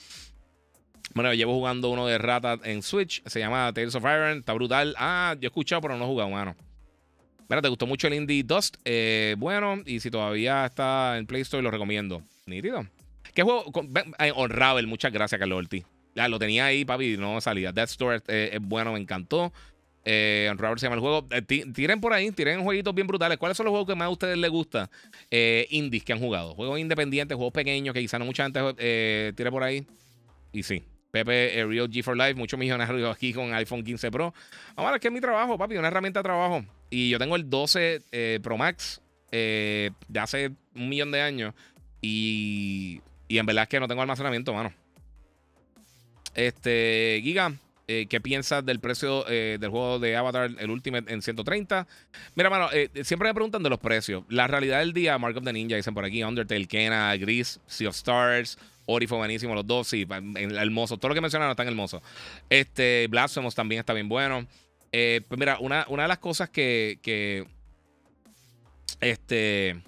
[1.17, 3.23] Bueno, llevo jugando uno de rata en Switch.
[3.25, 4.41] Se llama Tales of Iron.
[4.41, 4.95] Está brutal.
[4.99, 6.55] Ah, yo he escuchado, pero no he jugado, mano.
[7.49, 8.77] Mira, ¿te gustó mucho el Indie Dust?
[8.85, 12.23] Eh, bueno, y si todavía está en Play Store, lo recomiendo.
[12.45, 12.87] Nítido.
[13.33, 13.65] ¿Qué juego?
[14.19, 15.87] Eh, Unravel, muchas gracias, Carlos Ortiz.
[16.15, 17.73] Ya lo tenía ahí, papi, no salía.
[17.73, 19.55] Death Store eh, es bueno, me encantó.
[20.05, 21.27] Eh, Unravel se llama el juego.
[21.73, 23.39] tiren por ahí, tiren jueguitos bien brutales.
[23.39, 24.91] ¿Cuáles son los juegos que más a ustedes les gusta?
[25.31, 26.55] indies que han jugado.
[26.55, 29.87] Juegos independientes, juegos pequeños que quizá no mucha gente tire por ahí.
[30.53, 30.83] Y sí,
[31.25, 34.35] Pepe Real G for Life, muchos millonarios aquí con iPhone 15 Pro.
[34.75, 36.63] Vamos a ver, que es mi trabajo, papi, una herramienta de trabajo.
[36.91, 39.01] Y yo tengo el 12 eh, Pro Max
[39.33, 41.55] eh, de hace un millón de años.
[42.03, 44.75] Y, y en verdad es que no tengo almacenamiento, mano.
[46.35, 47.55] Este, Giga,
[47.89, 51.89] eh, ¿qué piensas del precio del juego de Avatar, el último en 130?
[52.35, 52.69] Mira, mano,
[53.05, 54.25] siempre me preguntan de los precios.
[54.29, 57.89] La realidad del día, Mark of the Ninja, dicen por aquí, Undertale, Kena, Gris, Sea
[57.89, 60.97] of Stars, Ori fue buenísimo, los dos, sí, hermoso.
[60.97, 62.03] Todo lo que mencionaron está hermoso.
[62.49, 64.47] Este, Blasphemous también está bien bueno.
[64.93, 67.45] Eh, pues mira, una, una, de las cosas que, que
[69.01, 69.83] este,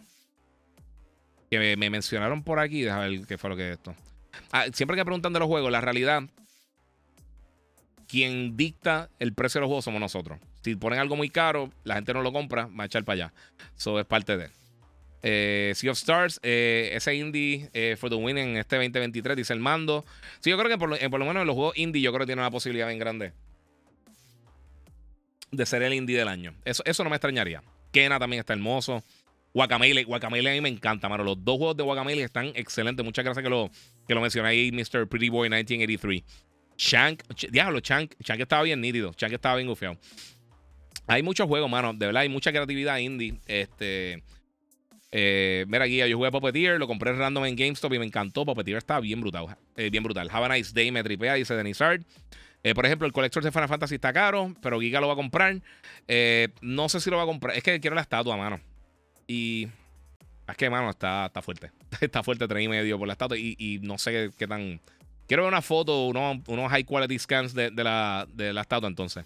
[1.51, 3.95] que me, mencionaron por aquí, déjame ver qué fue lo que es esto.
[4.53, 6.23] Ah, siempre que preguntan de los juegos, la realidad,
[8.07, 10.39] quien dicta el precio de los juegos somos nosotros.
[10.63, 13.33] Si ponen algo muy caro, la gente no lo compra, va a echar para allá.
[13.77, 14.51] Eso es parte de.
[15.23, 19.53] Eh, sea of Stars, eh, ese indie eh, for the win en este 2023, dice
[19.53, 20.05] el mando.
[20.41, 22.43] Sí, yo creo que por lo, menos en los juegos indie, yo creo que tiene
[22.43, 23.33] una posibilidad bien grande.
[25.51, 26.55] de ser el indie del año.
[26.65, 27.63] Eso, eso no me extrañaría.
[27.91, 29.03] Kena también está hermoso.
[29.55, 31.25] Guacamele, Guacamele a mí me encanta, mano.
[31.25, 33.05] Los dos juegos de Guacamele están excelentes.
[33.05, 33.71] Muchas gracias que lo,
[34.07, 35.09] que lo mencioné ahí, Mr.
[35.09, 36.23] Pretty Boy 1983.
[36.77, 39.13] Shank, diablo, Shank, Shank estaba bien nítido.
[39.17, 39.99] Shank estaba bien gufiado.
[41.09, 41.93] Hay muchos juegos, mano.
[41.95, 43.41] De verdad, hay mucha creatividad indie.
[43.47, 44.23] Este.
[45.11, 48.45] Eh, mira, guía, yo jugué a Puppeteer, lo compré random en GameStop y me encantó.
[48.45, 49.57] Puppeteer está bien brutal.
[49.77, 50.29] Eh, bien brutal.
[50.31, 52.03] Have a nice day, me tripea, dice Denizard.
[52.63, 55.17] Eh, por ejemplo, el Collector de Final Fantasy está caro, pero Giga lo va a
[55.17, 55.61] comprar.
[56.09, 57.57] Eh, no sé si lo va a comprar.
[57.57, 58.61] Es que quiero la estatua, mano.
[59.27, 59.69] Y.
[60.49, 61.71] Es que, mano, está, está fuerte.
[62.01, 63.37] está fuerte, tres y medio por la estatua.
[63.39, 64.81] Y, no sé qué, tan.
[65.27, 69.25] Quiero ver una foto, unos, high quality scans de, la, de la estatua, entonces.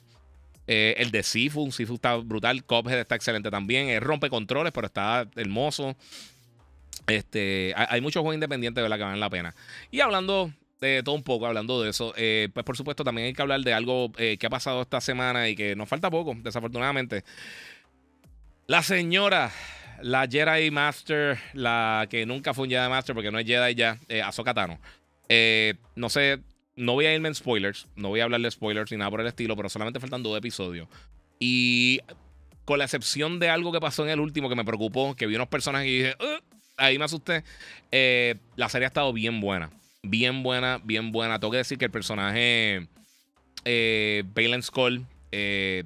[0.66, 2.64] Eh, el de Sifu, Sifu está brutal.
[2.64, 4.01] Cophead está excelente también.
[4.01, 5.97] rompe controles, pero está hermoso.
[7.06, 8.97] Este, hay, muchos juegos independientes, ¿verdad?
[8.97, 9.55] Que valen la pena.
[9.90, 13.32] Y hablando de todo un poco, hablando de eso, eh, pues por supuesto también hay
[13.32, 16.36] que hablar de algo eh, que ha pasado esta semana y que nos falta poco,
[16.43, 17.24] desafortunadamente.
[18.66, 19.51] La señora,
[20.01, 23.98] la Jedi Master, la que nunca fue un Jedi Master porque no es Jedi ya,
[24.09, 24.22] eh,
[24.55, 24.78] Tano.
[25.97, 26.40] no sé,
[26.76, 29.20] no voy a irme en spoilers, no voy a hablar de spoilers ni nada por
[29.20, 30.88] el estilo, pero solamente faltan dos episodios.
[31.38, 32.00] Y
[32.64, 35.34] con la excepción de algo que pasó en el último que me preocupó, que vi
[35.34, 36.16] unos personajes y dije,
[36.76, 37.44] ahí me asusté,
[38.56, 39.70] la serie ha estado bien buena
[40.02, 41.38] bien buena, bien buena.
[41.38, 42.88] Tengo que decir que el personaje
[43.64, 45.84] eh, Balen Skull eh,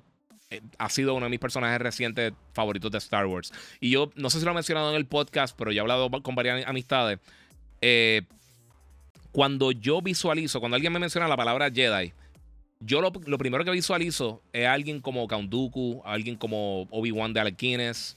[0.51, 3.53] eh, ha sido uno de mis personajes recientes favoritos de Star Wars.
[3.81, 6.11] Y yo no sé si lo he mencionado en el podcast, pero yo he hablado
[6.23, 7.19] con varias amistades.
[7.81, 8.23] Eh,
[9.37, 12.15] cuando yo visualizo, cuando alguien me menciona la palabra Jedi,
[12.81, 15.53] yo lo, primero que visualizo es alguien como Count
[16.07, 18.17] alguien como Obi-Wan de Alquines,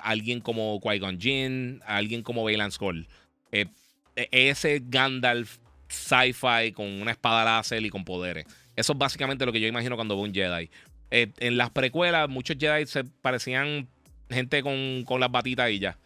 [0.00, 3.08] alguien como Qui-Gon Jinn, alguien como Balen Skull.
[3.50, 3.66] E-,
[4.14, 5.58] ese Gandalf
[5.88, 8.46] sci-fi con una espada láser y con poderes.
[8.76, 10.70] Eso es básicamente lo que yo imagino cuando veo un Jedi.
[11.10, 13.88] Eh, en las precuelas, muchos Jedi se parecían
[14.30, 15.98] gente con, las batitas y ya.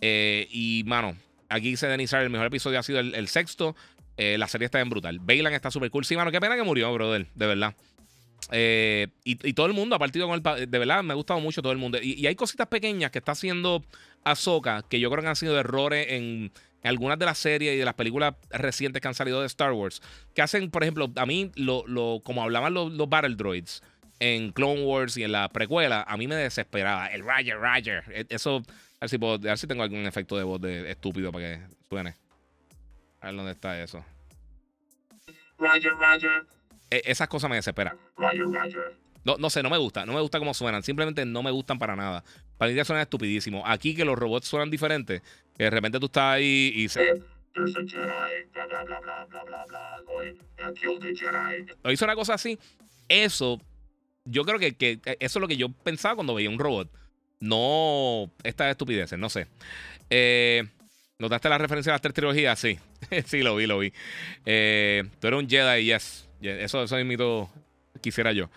[0.00, 1.14] Eh, y, mano,
[1.50, 3.76] aquí dice Denizar, el mejor episodio ha sido el, sexto.
[4.16, 5.18] Eh, la serie está bien brutal.
[5.20, 6.04] Bailan está súper cool.
[6.04, 7.74] Sí, mano, qué pena que murió, brother, de verdad.
[9.24, 10.70] y, todo el mundo ha partido con el.
[10.70, 11.98] De verdad, me ha gustado mucho todo el mundo.
[12.00, 13.84] Y, y hay cositas pequeñas que está haciendo
[14.24, 16.52] Ahsoka que yo creo que han sido errores en
[16.82, 20.02] algunas de las series y de las películas recientes que han salido de Star Wars,
[20.34, 23.82] que hacen, por ejemplo, a mí, lo, lo como hablaban los, los, Battle Droids
[24.18, 27.06] en Clone Wars y en la precuela, a mí me desesperaba.
[27.08, 28.04] El Roger, Roger.
[28.12, 28.62] E, eso,
[29.00, 31.44] a ver si, puedo, a ver si tengo algún efecto de voz de estúpido para
[31.44, 32.16] que suene.
[33.22, 34.04] A ver dónde está eso.
[35.58, 36.44] Roger, Roger.
[36.90, 37.96] E, esas cosas me desesperan.
[38.16, 38.96] Roger, Roger.
[39.24, 40.04] No, no sé, no me gusta.
[40.04, 40.82] No me gusta cómo suenan.
[40.82, 42.22] Simplemente no me gustan para nada.
[42.58, 43.66] Para mí ya suenan estupidísimo.
[43.66, 45.22] Aquí que los robots suenan diferentes.
[45.56, 47.22] Que de repente tú estás ahí y se.
[51.90, 52.58] hizo una cosa así.
[53.08, 53.60] Eso,
[54.26, 56.90] yo creo que, que, eso es lo que yo pensaba cuando veía un robot.
[57.40, 59.46] No estas estupideces, no sé.
[60.10, 60.64] Eh,
[61.18, 62.58] ¿Notaste la referencia a las tres trilogías?
[62.58, 62.78] Sí,
[63.26, 63.92] sí, lo vi, lo vi.
[64.46, 66.28] Eh, tú eres un Jedi, yes.
[66.40, 67.50] Eso, eso mito
[68.00, 68.48] quisiera yo.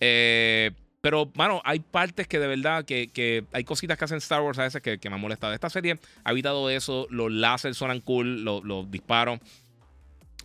[0.00, 0.72] Eh,
[1.02, 4.62] pero, mano, hay partes que de verdad, que, hay cositas que hacen Star Wars a
[4.62, 5.52] veces que, me han molestado.
[5.52, 9.40] Esta serie ha evitado eso, los láseres suenan cool, los, disparos.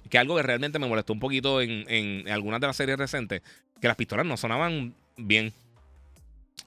[0.10, 3.44] Que algo que realmente me molestó un poquito en, algunas de las series recentes,
[3.80, 5.54] que las pistolas no sonaban bien.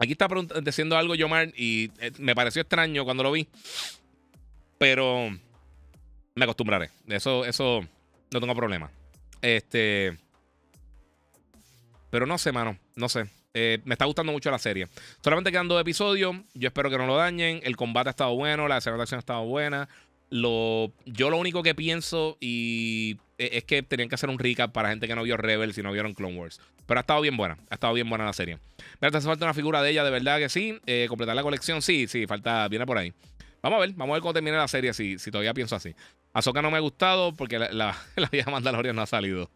[0.00, 0.28] Aquí está
[0.62, 3.46] diciendo algo Yomar y eh, me pareció extraño cuando lo vi.
[4.78, 5.28] Pero
[6.34, 6.90] me acostumbraré.
[7.06, 7.86] Eso, eso
[8.32, 8.90] no tengo problema.
[9.42, 10.16] Este.
[12.08, 12.78] Pero no sé, mano.
[12.96, 13.26] No sé.
[13.52, 14.88] Eh, me está gustando mucho la serie.
[15.22, 16.34] Solamente quedan dos episodios.
[16.54, 17.60] Yo espero que no lo dañen.
[17.62, 18.68] El combate ha estado bueno.
[18.68, 19.86] La escena de acción ha estado buena.
[20.30, 24.72] Lo, yo lo único que pienso y e, es que tenían que hacer un recap
[24.72, 26.60] para gente que no vio Rebels y no vieron Clone Wars.
[26.90, 27.56] Pero ha estado bien buena.
[27.70, 28.58] Ha estado bien buena la serie.
[29.00, 30.76] Mira, te hace falta una figura de ella, de verdad que sí.
[30.86, 33.12] Eh, completar la colección, sí, sí, falta, viene por ahí.
[33.62, 35.94] Vamos a ver, vamos a ver cómo termina la serie si, si todavía pienso así.
[36.32, 39.48] Ahsoka no me ha gustado porque la, la, la vieja Mandalorian no ha salido.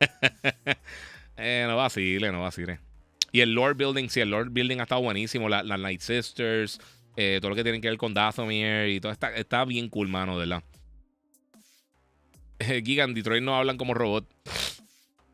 [1.38, 2.78] Eh, no vacile, no vacile.
[3.32, 5.50] Y el Lord Building, sí, el Lord Building ha estado buenísimo.
[5.50, 6.78] Las la Night Sisters,
[7.16, 10.08] eh, todo lo que tiene que ver con Dathomir y todo está, está bien cool,
[10.08, 10.62] mano, ¿verdad?
[12.58, 14.26] Eh, Gigan, Detroit no hablan como robot.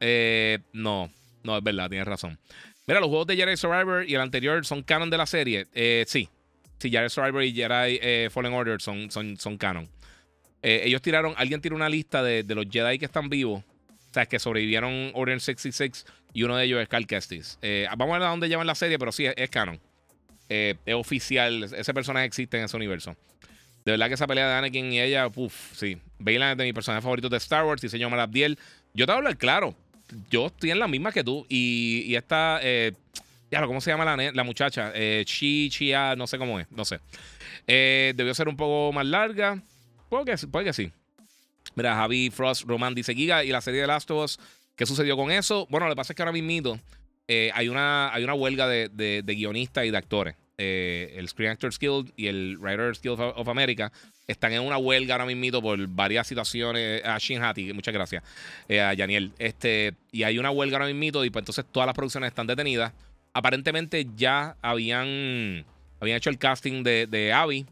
[0.01, 1.09] Eh, no,
[1.45, 2.39] no, es verdad, tienes razón.
[2.87, 5.67] Mira, los juegos de Jedi Survivor y el anterior son canon de la serie.
[5.73, 6.29] Eh, sí,
[6.79, 9.89] sí, Jedi Survivor y Jedi eh, Fallen Order son, son, son canon.
[10.63, 13.63] ellos tiraron, alguien tiró una lista de, de los Jedi que están vivos
[14.13, 16.05] o sea, que sobrevivieron Order 66
[16.35, 17.59] y uno de ellos es Cal Kestis.
[17.63, 19.81] Eh, vamos a ver a dónde llevan la serie, pero sí, es, canon.
[20.51, 21.65] Eh, es oficial.
[21.65, 23.17] Ese personaje existe en ese universo.
[23.87, 25.97] De verdad que esa pelea de Anakin y ella, uff, sí.
[26.19, 28.59] Bailan es de mis personajes favoritos de Star Wars, diseño Malabdiel.
[28.93, 29.75] Yo te voy a hablar claro.
[30.31, 31.47] Yo estoy en la misma que tú.
[31.49, 32.93] Y, y esta, eh,
[33.67, 34.93] ¿cómo se llama la, la muchacha?
[34.95, 37.01] Eh, Chi, Chia, no sé cómo es, no sé.
[37.67, 39.63] Eh, debió ser un poco más larga.
[40.09, 40.91] Puede que, que sí.
[41.75, 44.39] Mira, Javi Frost Roman dice Giga y la serie de Last of Us.
[44.77, 45.67] ¿Qué sucedió con eso?
[45.71, 46.79] Bueno, lo que pasa es que ahora mismo
[47.29, 50.35] eh, hay, una, hay una huelga de, de, de guionistas y de actores.
[50.59, 53.91] Eh, el Screen Actors Guild y el Writers Guild of, America
[54.27, 57.05] están en una huelga ahora mismo por varias situaciones.
[57.05, 58.23] A Shin Hati, muchas gracias.
[58.69, 59.33] Eh, a Daniel.
[59.39, 62.93] Este, y hay una huelga ahora mismo y pues entonces todas las producciones están detenidas.
[63.33, 65.65] Aparentemente ya habían,
[66.01, 67.67] habían hecho el casting de, de Abby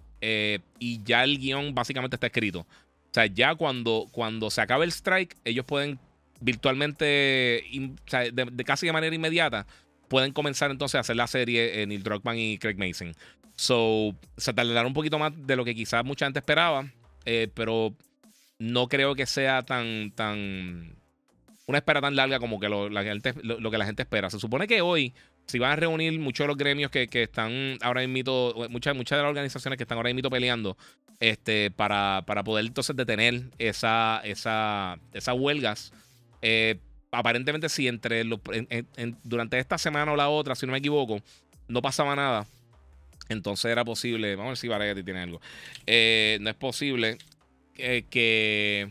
[0.79, 2.61] y ya el guion básicamente está escrito.
[2.61, 5.99] O sea, ya cuando, cuando se acabe el strike, ellos pueden
[6.41, 9.67] virtualmente, de, casi de manera inmediata,
[10.11, 13.15] pueden comenzar entonces a hacer la serie en Neil Druckmann y Craig Mason.
[13.55, 16.91] So, se tardará un poquito más de lo que quizás mucha gente esperaba,
[17.25, 17.95] eh, pero
[18.59, 20.97] no creo que sea tan, tan,
[21.67, 24.31] una espera tan larga como que lo, que la gente espera.
[24.31, 25.15] Se supone que hoy
[25.47, 29.23] si van a reunir muchos de los gremios que, están ahora mismo, muchas, muchas de
[29.23, 30.77] las organizaciones que están ahora mismo peleando,
[31.21, 35.93] este, para, para poder entonces detener esa, esa, esas huelgas.
[36.43, 36.81] Eh,
[37.11, 38.41] aparentemente, si entre los,
[39.23, 41.21] durante esta semana o la otra, si no me equivoco,
[41.69, 42.47] no pasaba nada,
[43.29, 44.37] entonces era posible.
[44.37, 45.41] Vamos a ver si Variety tiene algo.
[45.87, 47.19] Eh, no es posible
[47.77, 48.91] eh, que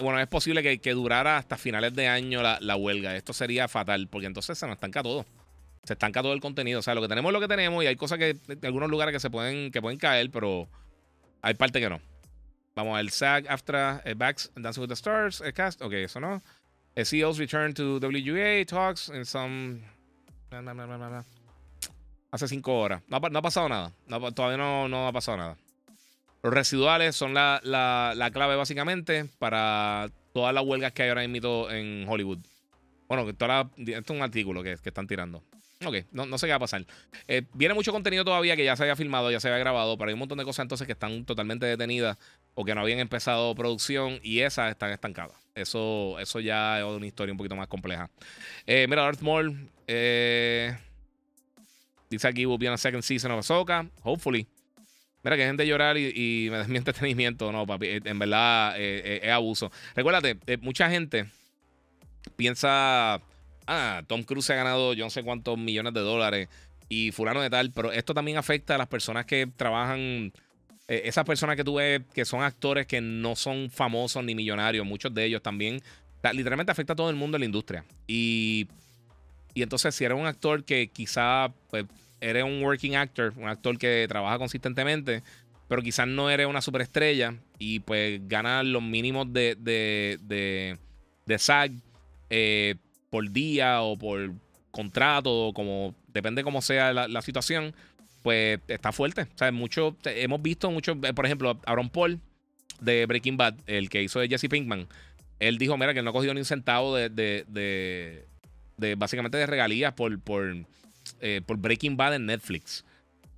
[0.00, 3.16] bueno, es posible que, durara hasta finales de año la, huelga.
[3.16, 5.26] Esto sería fatal, porque entonces se nos estanca todo.
[5.84, 6.80] Se estanca todo el contenido.
[6.80, 8.90] O sea, lo que tenemos es lo que tenemos y hay cosas que en algunos
[8.90, 10.68] lugares que se pueden, que pueden caer, pero
[11.42, 12.00] hay parte que no.
[12.78, 15.82] Vamos al SAG after uh, Backs Dancing with the Stars el cast.
[15.82, 16.40] Ok, eso no.
[16.94, 19.82] CEOs return to WGA talks in some.
[22.30, 23.02] Hace cinco horas.
[23.08, 23.92] No, ha pasado nada.
[24.32, 25.56] todavía no, no ha pasado nada.
[26.44, 31.68] Los residuales son la, la, clave básicamente para todas las huelgas que hay ahora mismo
[31.70, 32.38] en Hollywood.
[33.08, 35.42] Bueno, toda esto es un artículo que, que están tirando.
[35.84, 36.84] Ok, no, no, sé qué va a pasar.
[37.28, 40.08] Eh, viene mucho contenido todavía que ya se había filmado, ya se había grabado, pero
[40.08, 42.18] hay un montón de cosas entonces que están totalmente detenidas
[42.54, 45.36] o que no habían empezado producción y esas están estancadas.
[45.54, 48.10] Eso, eso ya es una historia un poquito más compleja.
[48.66, 50.76] Eh, mira, Darth Maul eh,
[52.10, 53.88] dice aquí, will be on a second season of Ahsoka.
[54.02, 54.48] Hopefully.
[55.22, 57.52] Mira, que gente llorar y, me des mi entretenimiento.
[57.52, 59.70] No, papi, en verdad es abuso.
[59.94, 61.26] Recuérdate, mucha gente
[62.36, 63.20] piensa,
[63.68, 66.48] ah, Tom Cruise ha ganado yo no sé cuántos millones de dólares
[66.88, 70.32] y fulano de tal, pero esto también afecta a las personas que trabajan,
[70.88, 75.14] esas personas que tú ves que son actores que no son famosos ni millonarios, muchos
[75.14, 75.80] de ellos también,
[76.32, 77.84] literalmente afecta a todo el mundo en la industria.
[78.06, 78.66] Y,
[79.54, 81.52] y entonces si eres un actor que quizá...
[81.70, 81.84] Pues,
[82.20, 85.22] eres un working actor, un actor que trabaja consistentemente,
[85.68, 90.78] pero quizás no eres una superestrella y pues ganas los mínimos de, de, de,
[91.26, 91.72] de SAG
[92.30, 92.76] eh,
[93.10, 94.32] por día o por
[94.70, 97.74] contrato, como depende cómo sea la, situación,
[98.22, 99.22] pues está fuerte.
[99.22, 102.20] O sea, hemos visto mucho, eh, por ejemplo, Aaron Paul
[102.80, 104.86] de Breaking Bad, el que hizo de Jesse Pinkman,
[105.40, 108.26] él dijo, mira, que no ha cogido ni un centavo de, de,
[108.76, 110.54] de básicamente de regalías por, por
[111.20, 112.84] eh, por Breaking Bad en Netflix.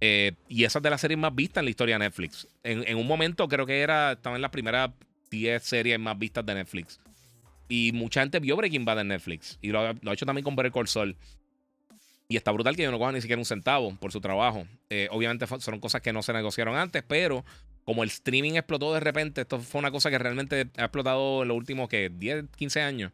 [0.01, 2.48] Eh, y esa es de las series más vistas en la historia de Netflix.
[2.62, 4.90] En, un momento creo que era, estaba las primeras
[5.30, 7.01] 10 series más vistas de Netflix.
[7.70, 9.59] Y mucha gente vio Breaking Bad en Netflix.
[9.62, 11.16] Y lo, ha hecho también con Better Call Saul.
[12.28, 14.66] Y está brutal que yo no coja ni siquiera un centavo por su trabajo.
[14.90, 17.44] Eh, obviamente son cosas que no se negociaron antes, pero
[17.84, 21.48] como el streaming explotó de repente, esto fue una cosa que realmente ha explotado en
[21.48, 23.12] los últimos que 10, 15 años.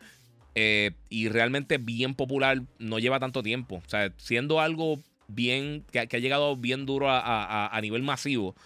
[0.54, 3.76] Eh, y realmente bien popular, no lleva tanto tiempo.
[3.76, 8.56] O sea, siendo algo bien, que, ha llegado bien duro a, nivel masivo,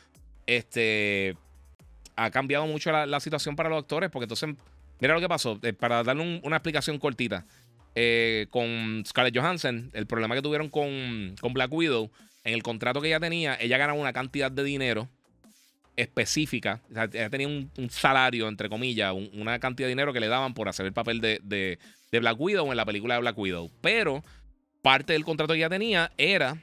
[0.47, 1.37] este,
[2.17, 4.55] ha cambiado mucho la, situación para los actores, porque entonces,
[5.01, 7.47] mira lo que pasó, eh, para darle una explicación cortita,
[7.95, 12.11] eh, con Scarlett Johansson, el problema que tuvieron con, con Black Widow,
[12.45, 15.09] en el contrato que ella tenía, ella ganaba una cantidad de dinero
[15.97, 16.81] específica.
[16.91, 20.55] O sea, ella tenía un, salario, entre comillas, una cantidad de dinero que le daban
[20.55, 21.79] por hacer el papel de, de,
[22.19, 23.71] Black Widow en la película de Black Widow.
[23.81, 24.25] Pero
[24.83, 26.57] parte del contrato que ella tenía era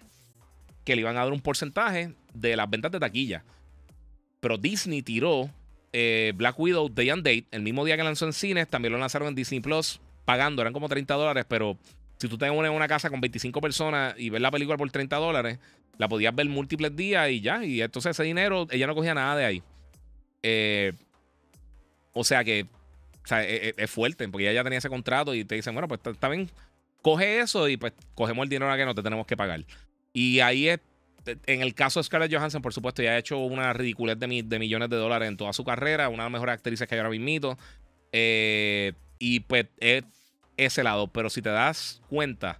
[0.83, 3.43] que le iban a dar un porcentaje de las ventas de taquilla.
[4.39, 5.49] Pero Disney tiró
[5.99, 8.67] eh, Black Widow Day and Date el mismo día que lanzó en cines.
[8.67, 11.45] También lo lanzaron en Disney Plus pagando, eran como 30 dólares.
[11.49, 11.75] Pero
[12.17, 15.15] si tú tienes una, una casa con 25 personas y ves la película por 30
[15.15, 15.57] dólares,
[15.97, 17.65] la podías ver múltiples días y ya.
[17.65, 19.63] Y entonces ese dinero, ella no cogía nada de ahí.
[20.43, 20.93] Eh,
[22.13, 22.67] o sea que
[23.23, 25.73] o sea, es, e, es, fuerte, porque ella ya tenía ese contrato y te dicen,
[25.73, 26.49] bueno, pues está bien,
[27.01, 29.65] coge eso y pues cogemos el dinero a que no te tenemos que pagar.
[30.13, 30.79] Y ahí es,
[31.45, 34.59] en el caso de Scarlett Johansson, por supuesto, ya ha hecho una ridiculez de, de
[34.59, 37.17] millones de dólares en toda su carrera, una de las mejores actrices que hay ahora
[37.17, 37.57] mismo.
[38.11, 40.03] Eh, y pues es
[40.57, 41.07] ese lado.
[41.07, 42.59] Pero si te das cuenta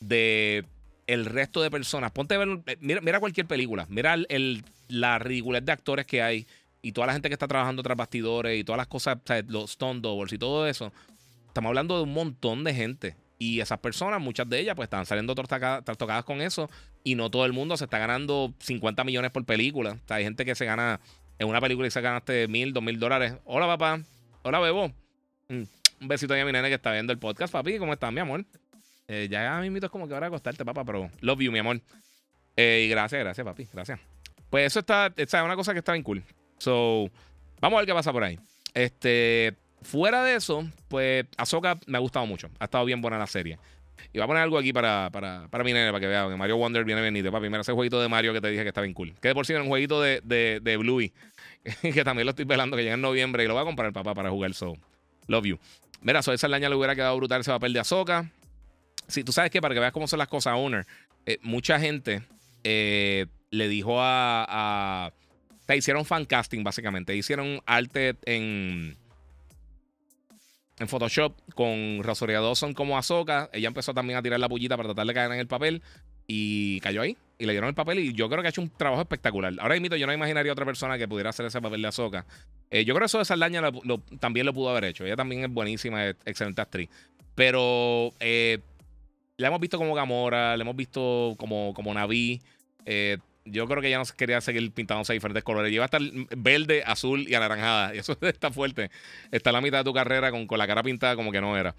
[0.00, 0.64] de
[1.06, 5.18] el resto de personas, ponte a ver, eh, mira, mira cualquier película, mira el, la
[5.18, 6.46] ridiculez de actores que hay
[6.82, 10.00] y toda la gente que está trabajando tras bastidores y todas las cosas, los stone
[10.00, 10.92] doubles y todo eso.
[11.46, 13.16] Estamos hablando de un montón de gente.
[13.38, 16.68] Y esas personas, muchas de ellas, pues están saliendo tocadas con eso.
[17.04, 19.92] Y no todo el mundo se está ganando 50 millones por película.
[19.92, 21.00] O sea, hay gente que se gana
[21.38, 23.34] en una película y se ganaste mil, dos mil dólares.
[23.44, 24.00] Hola, papá.
[24.42, 24.88] Hola, bebo.
[25.48, 25.62] Mm,
[26.00, 27.78] un besito a mi nene que está viendo el podcast, papi.
[27.78, 28.44] ¿Cómo estás, mi amor?
[29.06, 31.80] Eh, ya mi mito es como que ahora acostarte, papá, pero love you, mi amor.
[32.56, 33.68] Eh, y gracias, gracias, papi.
[33.72, 34.00] Gracias.
[34.50, 36.24] Pues eso está, es una cosa que está bien cool.
[36.58, 37.08] So,
[37.60, 38.38] vamos a ver qué pasa por ahí.
[38.74, 42.50] Este, Fuera de eso, pues Ahsoka me ha gustado mucho.
[42.58, 43.58] Ha estado bien buena la serie.
[44.12, 46.36] Y voy a poner algo aquí para, para, para mi nene, para que vea que
[46.36, 47.30] Mario Wonder viene venido.
[47.30, 49.14] Papi, mira ese jueguito de Mario que te dije que está bien cool.
[49.20, 51.12] Que de por sí era un jueguito de, de, de Bluey.
[51.82, 53.92] que también lo estoy velando, que llega en noviembre y lo voy a comprar el
[53.92, 54.54] papá para jugar.
[54.54, 54.76] So,
[55.26, 55.58] love you.
[56.00, 58.30] Mira, so esa laña le hubiera quedado brutal ese papel de Ahsoka.
[59.08, 60.86] Si tú sabes que para que veas cómo son las cosas, Owner,
[61.26, 62.22] eh, mucha gente
[62.64, 65.12] eh, le dijo a, a.
[65.66, 67.14] Te hicieron fan casting, básicamente.
[67.14, 68.96] Hicieron arte en
[70.78, 73.50] en Photoshop con Rosario Dawson como Ahsoka.
[73.52, 75.82] Ella empezó también a tirar la pullita para tratar de caer en el papel
[76.26, 77.16] y cayó ahí.
[77.38, 79.52] Y le dieron el papel y yo creo que ha hecho un trabajo espectacular.
[79.60, 82.26] Ahora mismo yo no imaginaría otra persona que pudiera hacer ese papel de Ahsoka.
[82.70, 83.62] Eh, yo creo que eso de Saldaña
[84.20, 85.04] también lo pudo haber hecho.
[85.04, 86.90] Ella también es buenísima, excelente actriz.
[87.34, 88.58] Pero eh,
[89.36, 92.42] la hemos visto como Gamora, la hemos visto como, como Naví.
[92.84, 93.18] Eh,
[93.50, 95.70] yo creo que ya no quería seguir pintándose diferentes colores.
[95.70, 95.98] Lleva hasta
[96.36, 97.94] verde, azul y anaranjada.
[97.94, 98.90] Y eso está fuerte.
[99.30, 101.74] Está la mitad de tu carrera con, con la cara pintada como que no era.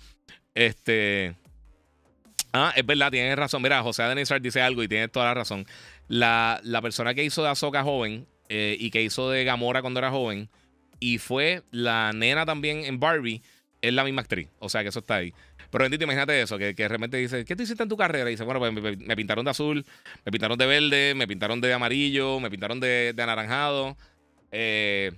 [0.54, 1.36] Este.
[2.52, 3.62] Ah, es verdad, tienes razón.
[3.62, 5.66] Mira, José Adenizar dice algo y tiene toda la razón.
[6.08, 10.00] La, la persona que hizo de Azoka joven eh, y que hizo de Gamora cuando
[10.00, 10.50] era joven
[11.00, 13.42] y fue la nena también en Barbie
[13.82, 14.50] es la misma actriz.
[14.60, 15.34] O sea que eso está ahí.
[15.72, 18.30] Pero bendito, imagínate eso, que, que de repente dice, ¿qué tú hiciste en tu carrera?
[18.30, 19.86] Y dice, bueno, pues me, pintaron de azul,
[20.26, 23.96] me pintaron de verde, me pintaron de amarillo, me pintaron de, anaranjado.
[24.52, 25.12] Eh,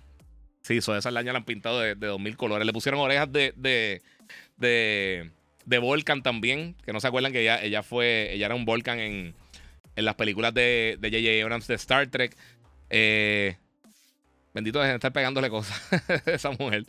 [0.62, 2.66] sí, eso esas lañas la han pintado de, de 2000 colores.
[2.66, 4.02] Le pusieron orejas de, de,
[4.58, 5.32] de,
[5.66, 9.00] de Volcan también, que no se acuerdan que ella, ella fue, ella era un Volcan
[9.00, 9.34] en,
[9.96, 11.44] en las películas de J.J.
[11.44, 12.36] Abrams de Star Trek.
[12.90, 13.56] Eh,
[14.54, 15.82] Bendito de estar pegándole cosas
[16.26, 16.86] esa mujer.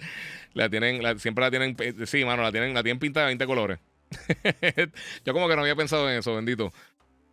[0.52, 1.76] La tienen, siempre la tienen,
[2.06, 3.78] sí, mano, la tienen, la tienen pintada de 20 colores.
[5.24, 6.72] Yo como que no había pensado en eso, bendito.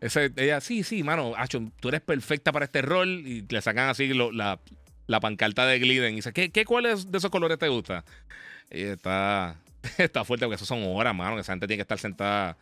[0.01, 3.09] Ese, ella, sí, sí, mano, Acho, tú eres perfecta para este rol.
[3.25, 4.59] Y le sacan así la,
[5.07, 6.13] la, pancarta de Gliden.
[6.13, 8.05] Y dice, ¿qué, qué cuáles de esos colores te gusta?
[8.69, 9.59] Está,
[9.97, 11.39] está fuerte porque eso son horas, mano.
[11.39, 12.57] esa gente tiene que estar sentada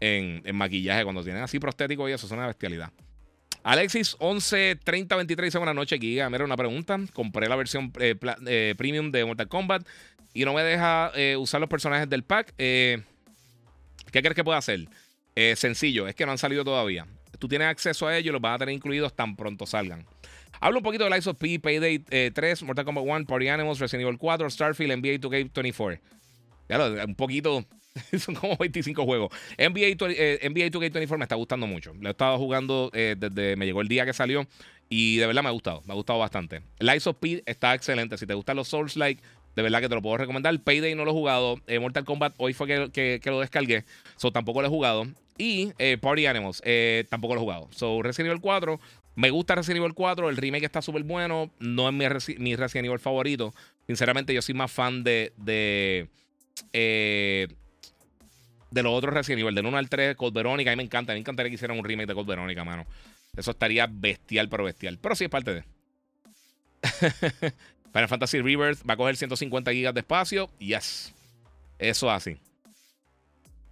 [0.00, 1.02] en, en maquillaje.
[1.02, 2.92] Cuando tienen así prostético y eso es una bestialidad.
[3.66, 6.30] Alexis 11 30 23 buenas noches, Giga.
[6.30, 7.00] Mira una pregunta.
[7.12, 8.14] Compré la versión eh,
[8.46, 9.84] eh, premium de Mortal Kombat
[10.32, 12.54] y no me deja eh, usar los personajes del pack.
[12.56, 13.02] ¿Qué
[14.12, 14.88] crees que puedo hacer?
[15.56, 17.06] sencillo, es que no han salido todavía.
[17.38, 20.06] Tú tienes acceso a ellos, los vas a tener incluidos tan pronto salgan.
[20.60, 21.98] Hablo un poquito de Lies of P, Payday
[22.30, 26.00] 3, Mortal Kombat 1, Party Animals, Resident Evil 4, Starfield, NBA 2K24.
[26.66, 27.66] Claro, un poquito
[28.18, 29.32] Son como 25 juegos.
[29.58, 29.96] NBA,
[30.48, 31.94] NBA 2K24 me está gustando mucho.
[32.00, 34.46] Lo he estado jugando eh, desde me llegó el día que salió.
[34.88, 35.82] Y de verdad me ha gustado.
[35.86, 36.62] Me ha gustado bastante.
[36.78, 38.16] Lies of P está excelente.
[38.18, 39.22] Si te gustan los Souls Like,
[39.56, 40.58] de verdad que te lo puedo recomendar.
[40.60, 41.60] Payday no lo he jugado.
[41.66, 43.84] Eh, Mortal Kombat hoy fue que, lo descargué.
[44.16, 45.06] So tampoco lo he jugado.
[45.38, 46.62] Y eh, Party Animals
[47.08, 47.68] tampoco lo he jugado.
[47.72, 48.78] So Resident Evil 4.
[49.16, 50.28] Me gusta Resident Evil 4.
[50.28, 51.50] El remake está súper bueno.
[51.58, 52.04] No es mi,
[52.38, 53.52] mi, Resident Evil favorito.
[53.86, 55.32] Sinceramente, yo soy más fan de.
[55.36, 56.08] de
[56.72, 57.48] de
[58.82, 61.18] los otros Resident Evil, del 1 al 3, Code Verónica, a mí me encanta, me
[61.18, 62.86] encantaría que hicieran un remake de Code Verónica, mano.
[63.36, 64.98] Eso estaría bestial, pero bestial.
[64.98, 65.64] Pero sí es parte de.
[67.92, 70.50] Final Fantasy Rebirth va a coger 150 gigas de espacio.
[70.58, 71.14] Yes.
[71.78, 72.36] Eso así.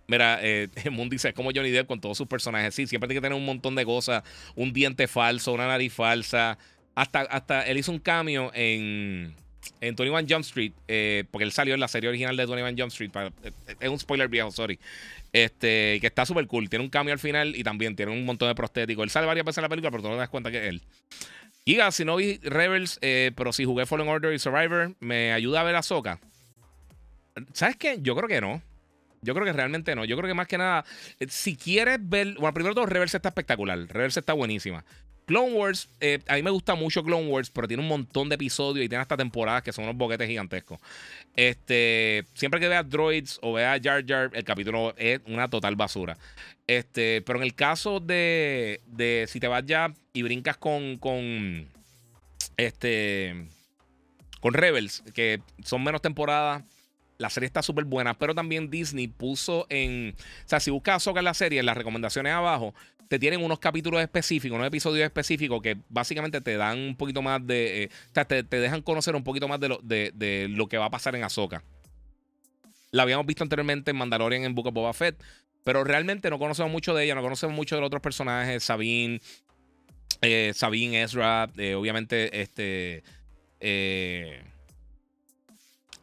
[0.07, 2.75] Mira, eh, Moon dice, es como Johnny Depp con todos sus personajes.
[2.75, 4.23] Sí, siempre tiene que tener un montón de cosas.
[4.55, 6.59] Un diente falso, una nariz falsa.
[6.95, 9.35] Hasta, hasta él hizo un cambio en
[9.81, 12.93] en 21 Jump Street, eh, porque él salió en la serie original de 21 Jump
[12.93, 13.11] Street.
[13.43, 14.79] Eh, es un spoiler viejo, sorry.
[15.33, 16.69] Este, que está súper cool.
[16.69, 19.03] Tiene un cambio al final y también tiene un montón de prostéticos.
[19.03, 20.69] Él sale varias veces en la película, pero tú no te das cuenta que es
[20.69, 20.83] él.
[21.67, 25.61] Giga, si no vi Rebels, eh, pero si jugué Fallen Order y Survivor, ¿me ayuda
[25.61, 26.21] a ver a Soca?
[27.53, 27.99] ¿Sabes qué?
[28.01, 28.63] Yo creo que no.
[29.25, 30.05] Yo creo que realmente no.
[30.05, 30.85] Yo creo que más que nada,
[31.29, 32.35] si quieres ver.
[32.35, 33.79] Bueno, primero todo, Rebels está espectacular.
[33.89, 34.85] Rebels está buenísima.
[35.27, 38.35] Clone Wars, eh, a mí me gusta mucho Clone Wars, pero tiene un montón de
[38.35, 40.79] episodios y tiene hasta temporadas que son unos boquetes gigantescos.
[41.35, 46.19] Este, siempre que veas Droids o veas Jar Jar, el capítulo es una total basura.
[46.67, 51.69] Este, pero en el caso de, de si te vas ya y brincas con, con
[52.57, 53.49] este,
[54.41, 56.63] con Rebels, que son menos temporadas,
[57.19, 60.15] la serie está súper buena, pero también Disney puso en.
[60.45, 62.75] O sea, si buscas Ahsoka en la serie, en las recomendaciones abajo,
[63.09, 67.47] te tienen unos capítulos específicos, unos episodios específicos que básicamente te dan un poquito más
[67.47, 67.85] de.
[67.85, 70.87] Eh, o sea, te, dejan conocer un poquito más de lo, de, lo que va
[70.87, 71.63] a pasar en Ahsoka.
[72.91, 75.23] La habíamos visto anteriormente en Mandalorian en Book of Boba Fett,
[75.65, 79.21] pero realmente no conocemos mucho de ella, no conocemos mucho de los otros personajes, Sabine,
[80.21, 83.03] eh, Sabine, Ezra, eh, obviamente este.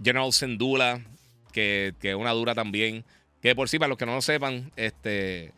[0.04, 1.02] General Sendula,
[1.52, 3.04] que, es una dura también.
[3.42, 5.52] Que por sí, para los que no lo sepan, este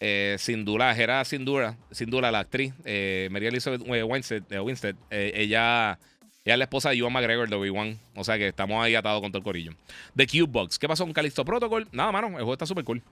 [0.00, 5.98] eh, Sindula, Gerard Sindula, Sindula, la actriz, eh, María Elizabeth eh, Winstead, Winstead ella,
[6.44, 7.98] ella es la esposa de Ewan McGregor de Obi-Wan.
[8.16, 9.72] O sea que estamos ahí atados con todo el corillo.
[10.16, 10.78] The Cube Box.
[10.78, 11.88] ¿Qué pasó con Callisto Protocol?
[11.92, 12.28] Nada, mano.
[12.28, 13.02] El juego está súper cool.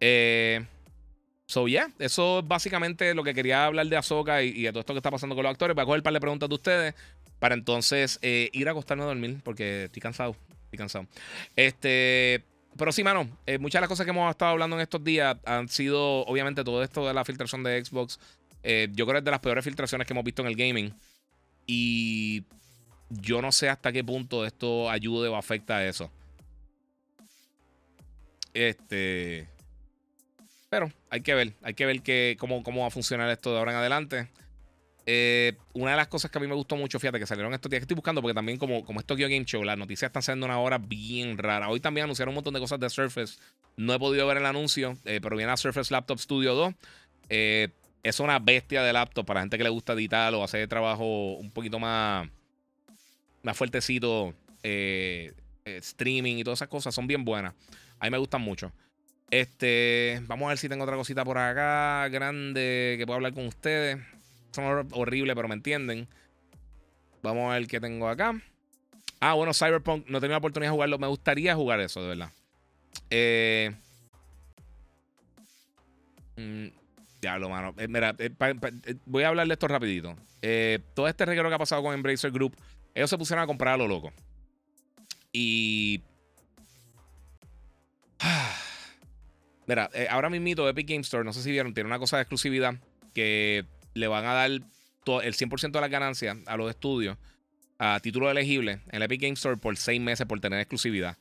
[0.00, 0.64] Eh,
[1.46, 1.90] so, yeah.
[1.98, 4.98] Eso es básicamente lo que quería hablar de Ahsoka y, y, de todo esto que
[4.98, 5.74] está pasando con los actores.
[5.74, 6.94] Voy a coger un par de preguntas de ustedes
[7.42, 10.36] para entonces ir a acostarme a dormir porque estoy cansado.
[10.66, 11.06] Estoy cansado.
[11.56, 12.44] Este.
[12.78, 15.36] Pero sí, mano, eh, muchas de las cosas que hemos estado hablando en estos días
[15.44, 18.20] han sido, obviamente, todo esto de la filtración de Xbox.
[18.62, 20.94] Eh, yo creo que es de las peores filtraciones que hemos visto en el gaming.
[21.66, 22.44] Y
[23.10, 26.12] yo no sé hasta qué punto esto ayude o afecta a eso.
[28.54, 29.48] Este.
[30.70, 33.58] Pero hay que ver, hay que ver que, cómo, cómo va a funcionar esto de
[33.58, 34.30] ahora en adelante.
[35.04, 37.68] Eh, una de las cosas que a mí me gustó mucho, fíjate, que salieron estos
[37.70, 40.22] días que estoy buscando, porque también como, como es Tokyo Game Show, las noticias están
[40.22, 41.68] saliendo una hora bien rara.
[41.68, 43.38] Hoy también anunciaron un montón de cosas de Surface.
[43.76, 46.74] No he podido ver el anuncio, eh, pero viene a Surface Laptop Studio 2.
[47.28, 47.68] Eh,
[48.02, 51.50] es una bestia de laptop para gente que le gusta editar o hacer trabajo un
[51.50, 52.28] poquito más,
[53.42, 54.34] más fuertecito.
[55.64, 57.54] streaming y todas esas cosas son bien buenas.
[57.98, 58.72] A mí me gustan mucho.
[59.30, 63.46] Este, vamos a ver si tengo otra cosita por acá grande que pueda hablar con
[63.46, 63.98] ustedes
[64.52, 66.08] son horribles, pero me entienden.
[67.22, 68.40] Vamos a ver qué tengo acá.
[69.20, 70.08] Ah, bueno, Cyberpunk.
[70.08, 70.98] No he la oportunidad de jugarlo.
[70.98, 72.32] Me gustaría jugar eso, de verdad.
[73.08, 73.72] Eh,
[76.36, 76.66] mm,
[77.20, 77.74] diablo, mano.
[77.78, 78.30] Eh, mira, eh,
[79.06, 80.16] voy a hablar de esto rapidito.
[80.94, 82.56] todo este reguero que ha pasado con Embracer Group,
[82.94, 84.12] ellos se pusieron a comprar a lo loco.
[85.32, 86.02] Y...
[89.66, 92.74] Mira, ahora mismo Epic Game Store, no sé si vieron, tiene una cosa de exclusividad
[93.14, 93.64] que
[93.94, 94.64] le van a dar el
[95.34, 97.16] 100% de las ganancias a los estudios
[97.78, 101.18] a título elegible en el Epic Game Store por 6 meses por tener exclusividad.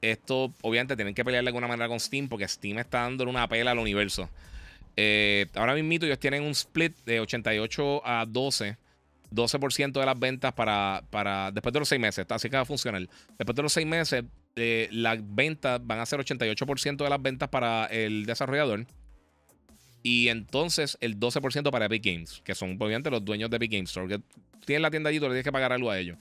[0.00, 3.46] Esto, obviamente, tienen que pelear de alguna manera con Steam porque Steam está dándole una
[3.48, 4.30] pela al universo.
[4.96, 8.78] Eh, ahora mismo ellos tienen un split de 88 a 12.
[9.30, 12.26] 12% de las ventas para, para después de los 6 meses.
[12.28, 13.06] Así que va a funcionar.
[13.36, 17.48] Después de los 6 meses, eh, las ventas van a ser 88% de las ventas
[17.48, 18.86] para el desarrollador.
[20.06, 23.90] Y entonces el 12% para Epic Games, que son obviamente los dueños de Epic Games
[23.90, 24.22] Store, que
[24.64, 26.16] tienen la tienda allí, tú le tienes que pagar algo a ellos.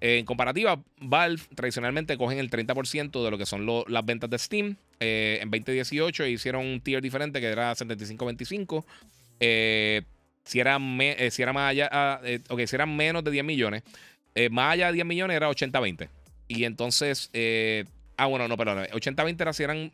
[0.00, 4.76] en comparativa, Valve tradicionalmente cogen el 30% de lo que son las ventas de Steam.
[5.00, 8.84] Eh, en 2018 hicieron un tier diferente que era 75-25.
[9.40, 10.02] Eh,
[10.44, 13.82] si, era eh, si ah, okay, si eran menos de 10 millones,
[14.52, 16.08] más allá de 10 millones era 80-20.
[16.46, 17.32] Y entonces
[18.16, 18.86] Ah, bueno, no, perdón.
[18.92, 19.90] 80-20 era si eran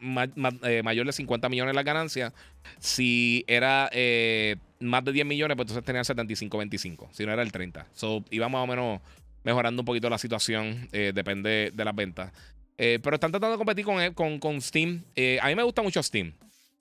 [0.64, 2.32] eh, mayor de 50 millones las ganancias.
[2.78, 7.08] Si era eh, más de 10 millones, pues entonces tenían 75-25.
[7.12, 7.86] Si no era el 30.
[7.94, 9.00] So, iba más o menos
[9.42, 10.88] mejorando un poquito la situación.
[10.92, 12.32] Eh, depende de las ventas.
[12.76, 15.02] pero están tratando de competir con, con, Steam.
[15.40, 16.34] a mí me gusta mucho Steam.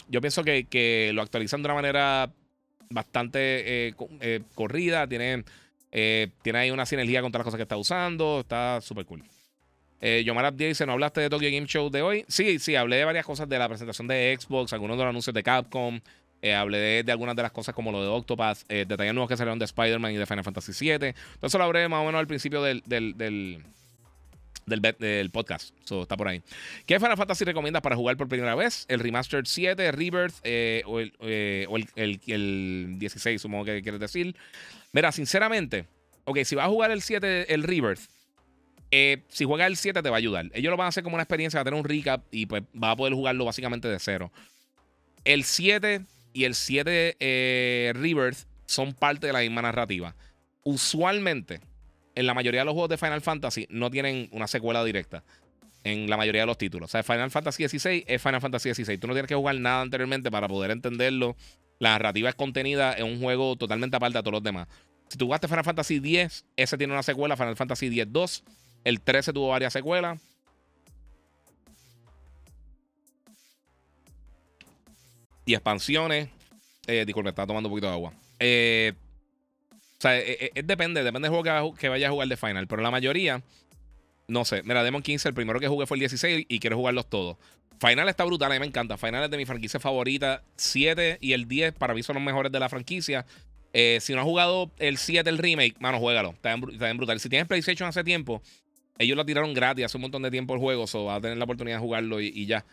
[0.10, 2.30] Yo pienso que, que lo actualizan de una manera
[2.90, 3.96] bastante
[4.56, 5.08] corrida.
[5.08, 5.46] Tiene,
[5.90, 8.42] tiene ahí una sinergia con todas las cosas que está usando.
[8.42, 9.24] Está súper cool.
[10.02, 12.26] Eh, Yomar dice: ¿No hablaste de Tokyo Game Show de hoy?
[12.28, 15.34] Sí, sí, hablé de varias cosas de la presentación de Xbox, algunos de los anuncios
[15.34, 16.00] de Capcom.
[16.42, 19.36] Eh, hablé de, algunas de las cosas como lo de Octopath, eh, detalles nuevos que
[19.36, 21.14] salieron de Spider-Man y de Final Fantasy VII.
[21.34, 23.18] Entonces lo hablé más o menos al principio del, del,
[24.66, 25.74] del, podcast.
[25.84, 26.42] So, está por ahí.
[26.86, 28.86] ¿Qué Final Fantasy recomiendas para jugar por primera vez?
[28.88, 34.00] ¿El Remastered 7, Rebirth eh, o, el, o el, el, el, 16, supongo que quieres
[34.00, 34.34] decir?
[34.94, 35.88] Mira, sinceramente,
[36.24, 38.10] ok, si vas a jugar el 7, el Rebirth
[38.92, 40.50] eh, si juegas el 7 te va a ayudar.
[40.54, 42.64] Ellos lo van a hacer como una experiencia, va a tener un recap y pues
[42.82, 44.32] va a poder jugarlo básicamente de cero.
[45.26, 50.16] El 7 y el 7 eh, Rebirth son parte de la misma narrativa.
[50.64, 51.62] Usualmente,
[52.16, 55.24] en la mayoría de los juegos de Final Fantasy no tienen una secuela directa.
[55.86, 56.90] En la mayoría de los títulos.
[56.90, 58.98] O sea, Final Fantasy XVI es Final Fantasy XVI.
[58.98, 61.38] Tú no tienes que jugar nada anteriormente para poder entenderlo
[61.80, 64.68] La narrativa es contenida en un juego totalmente aparte de todos los demás.
[65.08, 68.44] Si tú jugaste Final Fantasy X, ese tiene una secuela, Final Fantasy X-2.
[68.84, 70.20] El 13 tuvo varias secuelas.
[75.46, 76.30] Y expansiones.
[76.88, 78.14] Eh, disculpe, estaba tomando un poquito de agua.
[78.40, 78.94] Eh,
[80.00, 82.68] o sea, eh, eh, depende, depende del juego que, vaya a jugar de Final.
[82.68, 83.44] Pero la mayoría,
[84.30, 84.64] no sé.
[84.64, 87.36] Mira, Demon 15, el primero que jugué fue el 16 y quiero jugarlos todos.
[87.82, 88.98] Final está brutal, a mí me encanta.
[88.98, 90.42] Final es de mi franquicia favorita.
[90.56, 93.26] 7 y el 10 para mí son los mejores de la franquicia.
[93.74, 96.30] Eh, si no has jugado el 7, el remake, mano, juégalo.
[96.30, 97.20] Está bien, brutal.
[97.20, 98.42] Si tienes PlayStation hace tiempo,
[99.00, 100.86] ellos lo tiraron gratis hace un montón de tiempo el juego.
[100.86, 102.64] So vas a tener la oportunidad de jugarlo y, ya.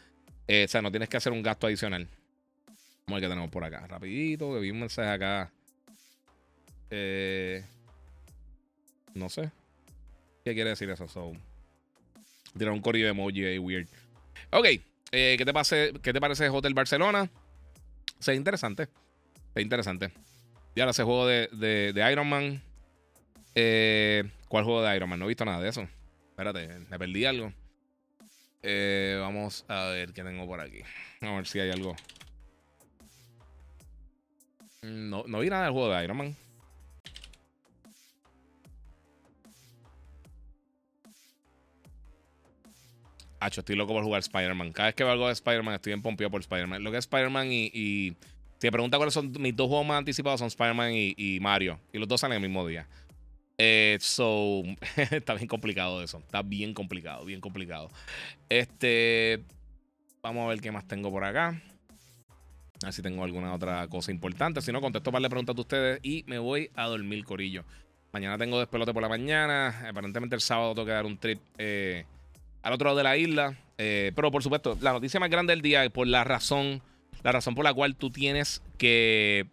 [0.48, 2.08] o sea, no tienes que hacer un gasto adicional.
[3.06, 3.86] Vamos a ver qué tenemos por acá.
[3.86, 5.52] Rapidito, que vi un mensaje acá.
[6.90, 7.64] Eh,
[9.14, 9.50] no sé.
[10.44, 11.08] ¿Qué quiere decir eso?
[11.08, 11.32] So,
[12.56, 13.88] tirar un corrido de emoji ahí weird.
[14.50, 14.66] Ok.
[15.12, 17.30] Eh, ¿qué, te pase, ¿Qué te parece Hotel Barcelona?
[18.18, 18.88] Se interesante.
[19.54, 20.12] Se interesante.
[20.74, 22.62] Ya ese juego de, de, Iron Man.
[23.54, 25.18] Eh, ¿Cuál juego de Iron Man?
[25.18, 25.88] No he visto nada de eso.
[26.36, 27.50] Espérate, me perdí algo.
[29.22, 30.82] vamos a ver qué tengo por aquí.
[31.22, 31.96] A ver si hay algo.
[34.82, 36.36] No, no vi nada del juego de Iron Man.
[43.40, 44.72] Hacho, estoy loco por jugar Spider-Man.
[44.72, 46.84] Cada vez que veo algo de Spider-Man, estoy en pompeo por Spider-Man.
[46.84, 48.14] Lo que es Spider-Man y, y,
[48.58, 51.80] Si me pregunta cuáles son mis dos juegos más anticipados, son Spider-Man y, Mario.
[51.94, 52.86] Y los dos salen el mismo día.
[53.58, 54.62] Eh, so,
[54.96, 56.18] está bien complicado eso.
[56.18, 57.90] Está bien complicado, bien complicado.
[58.48, 59.42] Este.
[60.22, 61.62] Vamos a ver qué más tengo por acá.
[62.82, 64.60] A ver si tengo alguna otra cosa importante.
[64.60, 67.64] Si no, contesto para le preguntas a ustedes y me voy a dormir, Corillo.
[68.12, 69.88] Mañana tengo despelote por la mañana.
[69.88, 71.38] Aparentemente el sábado tengo que dar un trip.
[71.58, 72.04] Eh,
[72.62, 73.56] al otro lado de la isla.
[73.78, 76.82] Eh, pero por supuesto, la noticia más grande del día es por la razón,
[77.22, 79.46] la razón por la cual tú tienes que.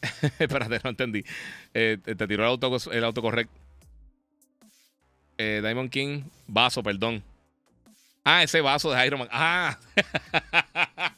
[0.38, 1.24] Espérate, no entendí.
[1.74, 3.50] Eh, te tiró el, auto, el autocorrect.
[5.36, 7.22] Eh, Diamond King, vaso, perdón.
[8.24, 9.28] Ah, ese vaso de Iron Man.
[9.30, 9.78] Ah,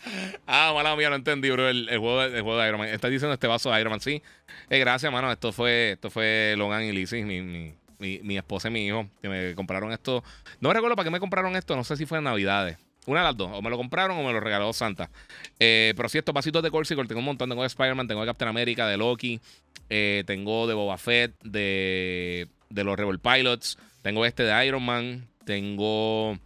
[0.47, 1.69] ah mala mía, no entendí, bro.
[1.69, 2.89] El, juego, de, juego, de, Iron Man.
[2.89, 4.01] Estás diciendo este vaso de Iron Man.
[4.01, 4.23] Sí.
[4.69, 5.33] gracias, mano.
[5.33, 9.29] Esto fue, esto fue Logan y Lizzie, mi, mi, mi, esposa y mi hijo, que
[9.29, 10.23] me compraron esto.
[10.61, 12.79] No recuerdo para qué me compraron esto, no sé si fue en Navidades.
[13.07, 15.11] Una de las dos, o me lo compraron o me lo regaló Santa.
[15.59, 17.49] Eh, pero sí, estos vasitos de Corsicle, tengo un montón.
[17.49, 19.41] Tengo de Spider-Man, tengo de Captain America, de Loki,
[19.89, 25.29] eh, tengo de Boba Fett, de, de los Rebel Pilots, tengo este de Iron Man,
[25.45, 26.39] tengo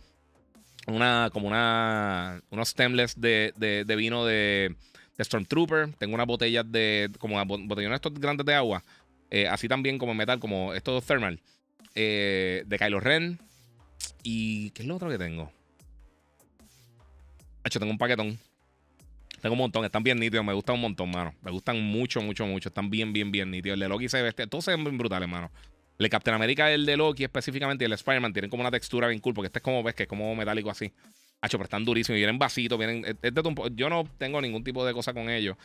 [0.87, 4.77] una como una unos stemless de, de, vino de,
[5.17, 8.83] de, Stormtrooper, tengo unas botellas de como botellones estos grandes de agua
[9.31, 11.41] eh, así también como metal, como estos thermal.
[11.95, 13.41] De Kylo Ren.
[14.23, 15.53] ¿Y qué es lo otro que tengo?
[17.65, 18.39] Hecho, tengo un paquetón.
[19.41, 21.35] Tengo un montón, están bien nítidos, me gustan un montón, mano.
[21.43, 22.69] Me gustan mucho, mucho, mucho.
[22.69, 23.75] Están bien, bien, bien nítidos.
[23.75, 25.51] El de Loki se ve, todos se ven brutales, mano.
[25.99, 29.21] El Captain America, el de Loki específicamente, y el Spider-Man tienen como una textura bien
[29.21, 30.93] cool, porque este es como, ves, que es como metálico así.
[31.41, 32.17] Hacho, pero están durísimos.
[32.17, 33.05] Vienen vasitos, vienen.
[33.75, 35.57] yo no tengo ningún tipo de cosa con ellos.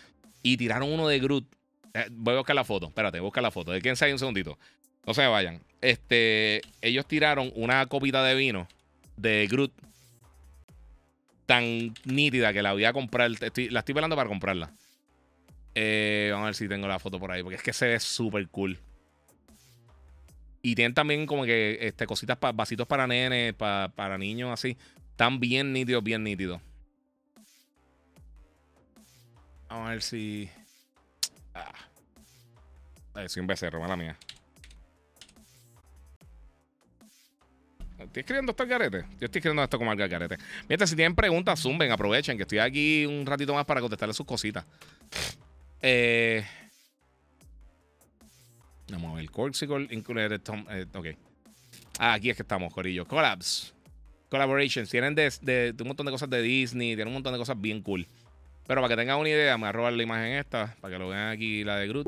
[0.44, 1.46] Y tiraron uno de Groot
[1.94, 2.88] eh, voy a buscar la foto.
[2.88, 3.72] Espérate, busca la foto.
[3.72, 4.58] ¿De quién sabe un segundito?
[5.06, 5.62] No se vayan.
[5.82, 8.68] Este, ellos tiraron una copita de vino
[9.18, 9.72] de Groot
[11.50, 13.32] tan nítida que la voy a comprar.
[13.32, 14.72] la estoy velando para comprarla.
[15.74, 18.00] Eh, vamos a ver si tengo la foto por ahí, porque es que se ve
[18.00, 18.78] súper cool.
[20.62, 24.78] Y tienen también como que este, cositas, para vasitos para nenes, para niños, así.
[25.10, 26.62] Están bien nítidos, bien nítidos.
[29.70, 30.48] Vamos a ver si.
[31.56, 31.74] Ah.
[33.28, 34.16] soy un becerro, mala mía.
[38.00, 39.02] Estoy escribiendo esto al garete.
[39.20, 40.38] Yo estoy escribiendo esto como al garete.
[40.68, 44.26] Mientras, si tienen preguntas, zumben, aprovechen, que estoy aquí un ratito más para contestarle sus
[44.26, 44.66] cositas.
[45.82, 46.46] Eh,
[48.92, 49.30] vamos a ver.
[49.30, 50.66] Corksicle included Tom.
[50.70, 51.08] Eh, ok.
[52.00, 53.06] Ah, aquí es que estamos, Corillo.
[53.06, 53.74] Collabs.
[54.30, 54.90] Collaborations.
[54.90, 56.96] Tienen de, de, un montón de cosas de Disney.
[56.96, 58.08] Tienen un montón de cosas bien cool.
[58.66, 61.00] Pero para que tengan una idea, me voy a robar la imagen esta, para que
[61.00, 62.08] lo vean aquí, la de Groot.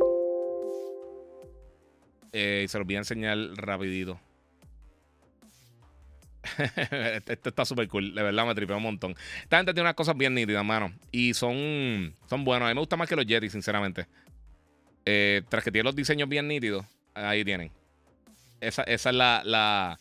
[2.33, 4.19] Eh, y se los voy a enseñar rapidito.
[7.27, 9.15] Esto está súper cool, de verdad me tripea un montón.
[9.43, 10.91] Esta gente tiene unas cosas bien nítidas, mano.
[11.11, 12.65] Y son, son buenos.
[12.65, 14.07] A mí me gusta más que los Yeti, sinceramente.
[15.05, 17.71] Eh, tras que tienen los diseños bien nítidos, ahí tienen.
[18.59, 19.99] Esa, es la, la,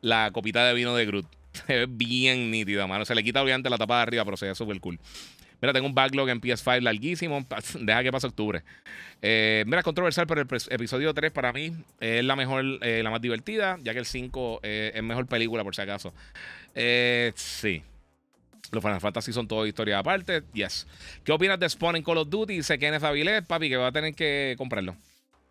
[0.00, 1.26] la, copita de vino de Groot.
[1.66, 3.04] Se ve bien nítida, mano.
[3.04, 5.00] Se le quita obviamente la tapa de arriba, pero se ve súper cool.
[5.60, 7.44] Mira, tengo un backlog en PS5 larguísimo.
[7.80, 8.62] Deja que pase octubre.
[9.20, 13.20] Eh, mira, controversial, pero el episodio 3 para mí es la mejor, eh, la más
[13.20, 16.12] divertida, ya que el 5 eh, es mejor película, por si acaso.
[17.34, 17.82] sí.
[18.70, 20.42] Los Final Fantasy son todo historia aparte.
[20.52, 20.86] Yes.
[21.24, 22.54] ¿Qué opinas de Spawn en Call of Duty?
[22.56, 24.94] Dice Kenneth Avilés, papi, que va a tener que comprarlo.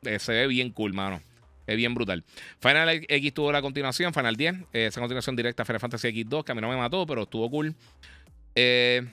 [0.04, 1.22] Eh, se ve bien cool, mano.
[1.66, 2.24] Es bien brutal.
[2.60, 4.56] Final X tuvo la continuación, Final 10.
[4.72, 7.24] Eh, esa continuación directa a Final Fantasy X2, que a mí no me mató, pero
[7.24, 7.76] estuvo cool.
[8.56, 9.06] Eh,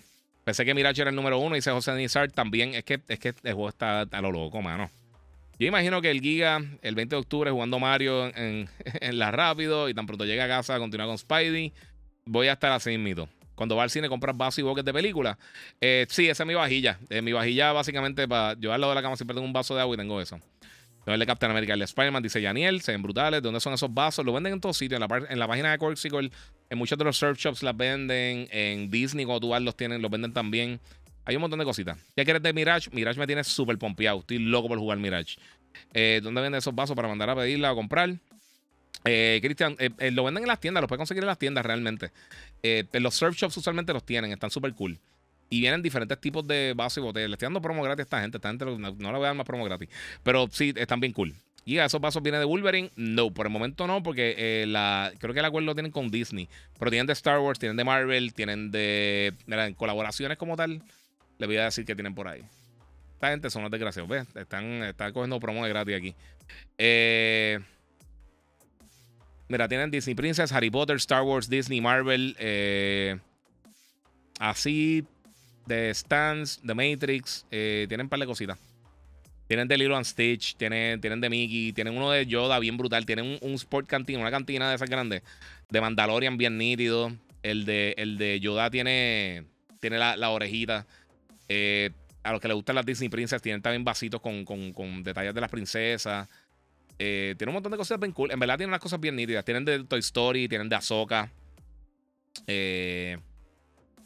[0.45, 2.31] pensé que Mirage era el número uno, dice José Nizar.
[2.31, 4.91] También es que, es que el juego está a lo loco, mano.
[5.59, 8.69] Yo imagino que el Giga, el 20 de octubre, jugando Mario en,
[9.13, 11.73] la rápido y tan pronto llega a casa, continúa con Spidey.
[12.27, 13.29] Voy a estar así mismo.
[13.55, 15.39] Cuando va al cine, compras vasos y boques de película.
[15.81, 16.99] Eh, sí, esa es mi vajilla.
[17.09, 19.77] Eh, mi vajilla, básicamente, para yo al lado de la cama siempre tengo un vaso
[19.77, 20.41] de agua y tengo eso.
[21.07, 23.43] El de Captain America, el de Spider-Man, dice Yaniel, se ven brutales.
[23.43, 24.25] ¿Dónde son esos vasos?
[24.25, 25.01] Lo venden en todos sitios.
[25.01, 26.31] En la, en la página de Corksicle,
[26.71, 28.49] en muchos de los surf shops las venden.
[28.51, 30.81] En Disney, cuando tú vas, los tienen, los venden también.
[31.27, 31.99] Hay un montón de cositas.
[32.17, 32.91] ¿Ya quieres de Mirage?
[32.93, 34.21] Mirage me tiene súper pompeado.
[34.21, 35.37] Estoy loco por jugar Mirage.
[35.93, 38.15] Eh, ¿Dónde venden esos vasos para mandar a pedirla o comprar?
[39.05, 42.11] Eh, Cristian, eh, lo venden en las tiendas, lo puedes conseguir en las tiendas realmente.
[42.93, 44.99] los surf shops usualmente los tienen, están súper cool.
[45.51, 47.29] Y vienen diferentes tipos de vasos y botellas.
[47.29, 48.39] Le estoy dando promo gratis a esta gente.
[48.39, 49.89] Esta gente no, no le voy a dar más promo gratis.
[50.23, 51.35] Pero sí, están bien cool.
[51.67, 52.91] ¿Y esos vasos vienen de Wolverine?
[52.97, 56.49] No, por el momento no, porque la, creo que el acuerdo lo tienen con Disney.
[56.79, 59.33] Pero tienen de Star Wars, tienen de Marvel, tienen de.
[59.47, 60.83] Mira, en colaboraciones como tal,
[61.39, 62.43] le voy a decir que tienen por ahí.
[63.15, 64.27] Esta gente son los desgraciados, ¿ves?
[64.35, 66.15] Están, están cogiendo promo de gratis aquí.
[66.77, 67.61] Eh.
[69.49, 72.37] Mira, tienen Disney Princess, Harry Potter, Star Wars, Disney, Marvel.
[72.39, 73.19] Eh,
[74.39, 75.07] así,
[75.67, 77.47] de Stans, The Matrix.
[77.51, 78.59] Eh, tienen un par de cositas.
[79.47, 83.05] Tienen de Lilo and Stitch, tienen, tienen de Mickey, tienen uno de Yoda bien brutal.
[83.05, 85.23] Tienen un, Sport Cantina, una cantina de esas grandes.
[85.71, 87.13] De Mandalorian bien nítido.
[87.43, 89.45] El de, el de Yoda tiene,
[89.81, 90.87] tiene la, orejita.
[91.49, 91.91] Eh,
[92.23, 95.35] a los que les gustan las Disney Princess, tienen también vasitos con, con, con detalles
[95.35, 96.27] de las princesas.
[96.99, 98.31] Eh, tiene un montón de cosas bien cool.
[98.31, 99.45] En verdad tiene unas cosas bien nítidas.
[99.45, 101.31] Tienen de Toy Story, tienen de Ahsoka.
[102.47, 103.19] Eh,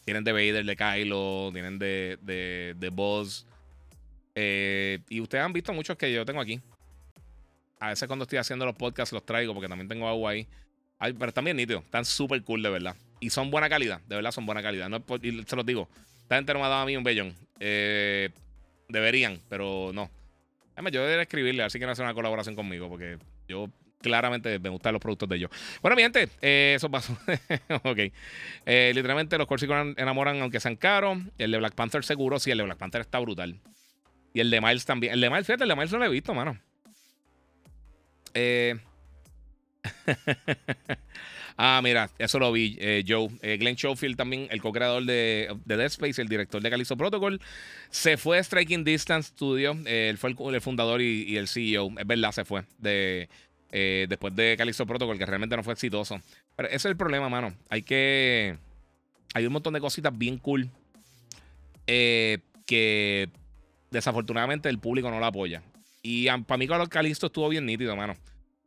[0.08, 1.50] tienen de Vader, de Kylo.
[1.52, 3.44] Tienen de, de, de Buzz.
[4.34, 6.62] Eh, y ustedes han visto muchos que yo tengo aquí.
[7.78, 10.48] A veces cuando estoy haciendo los podcasts los traigo porque también tengo agua ahí.
[10.98, 11.84] pero están bien nítidos.
[11.84, 12.96] Están súper cool, de verdad.
[13.20, 14.00] Y son buena calidad.
[14.08, 14.88] De verdad son buena calidad.
[14.88, 15.90] No, y se los digo.
[16.22, 17.34] Esta gente no me ha dado a mí un bellón.
[18.88, 20.10] deberían, pero no
[20.90, 23.18] yo debería escribirle, así que no hacer una colaboración conmigo, porque
[23.48, 23.68] yo
[24.00, 25.50] claramente me gustan los productos de ellos.
[25.82, 27.16] Bueno, mi gente, eh, eso pasó.
[27.84, 27.98] ok.
[28.66, 31.18] Eh, literalmente los Corsican enamoran aunque sean caros.
[31.38, 33.60] El de Black Panther seguro, sí, el de Black Panther está brutal.
[34.32, 35.14] Y el de Miles también.
[35.14, 36.58] El de Miles, fíjate, el de Miles no lo he visto, mano.
[38.34, 38.76] Eh.
[41.60, 43.28] Ah, mira, eso lo vi, eh, Joe.
[43.42, 47.40] Eh, Glenn Schofield también, el co-creador de, de, Dead Space, el director de Callisto Protocol,
[47.90, 49.76] se fue de Striking Distance Studio.
[49.84, 51.90] Eh, él fue el, fundador y, el CEO.
[51.98, 52.62] Es verdad, se fue
[53.70, 56.20] después de Callisto Protocol, que realmente no fue exitoso.
[56.56, 57.54] Pero ese es el problema, mano.
[57.68, 58.56] Hay que.
[59.34, 60.70] Hay un montón de cositas bien cool
[61.86, 63.30] que
[63.90, 65.62] desafortunadamente el público no la apoya.
[66.02, 68.16] Y para mí, con Callisto estuvo bien nítido, mano.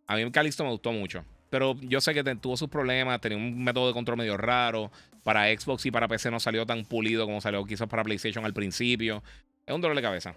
[0.07, 1.23] A mí Callisto me gustó mucho.
[1.49, 4.91] Pero yo sé que tuvo sus problemas, tenía un método de control medio raro.
[5.23, 8.53] Para Xbox y para PC no salió tan pulido como salió quizás para PlayStation al
[8.53, 9.21] principio.
[9.65, 10.35] Es un dolor de cabeza.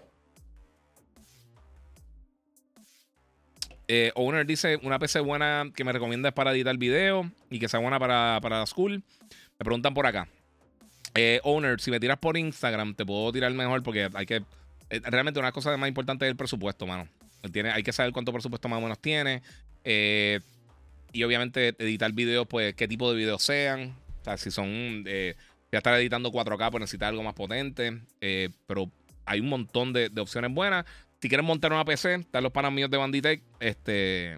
[3.87, 7.67] Eh, Owner dice: Una PC buena que me recomienda es para editar video y que
[7.67, 9.03] sea buena para, para la school.
[9.59, 10.27] Me preguntan por acá.
[11.13, 14.43] Eh, Owner, si me tiras por Instagram, te puedo tirar mejor porque hay que.
[14.89, 17.07] Eh, realmente una cosa más importante es el presupuesto, mano.
[17.51, 19.41] Tiene, hay que saber cuánto presupuesto más o menos tiene.
[21.13, 23.95] Y obviamente editar videos, pues qué tipo de videos sean.
[24.21, 25.05] O sea, si son.
[25.71, 28.01] Ya estar editando 4K, pues necesitar algo más potente.
[28.19, 28.91] Pero
[29.25, 30.85] hay un montón de, opciones buenas.
[31.21, 34.37] Si quieres montar una PC, están los panas míos de Banditech, este,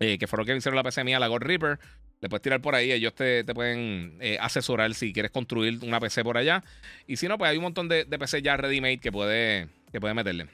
[0.00, 1.78] eh, que fueron que hicieron la PC mía, la Gold Reaper.
[2.20, 6.38] Le puedes tirar por ahí, ellos te, pueden asesorar si quieres construir una PC por
[6.38, 6.64] allá.
[7.06, 10.14] Y si no, pues hay un montón de, PC ya ready-made que puede, que puede
[10.14, 10.48] meterle.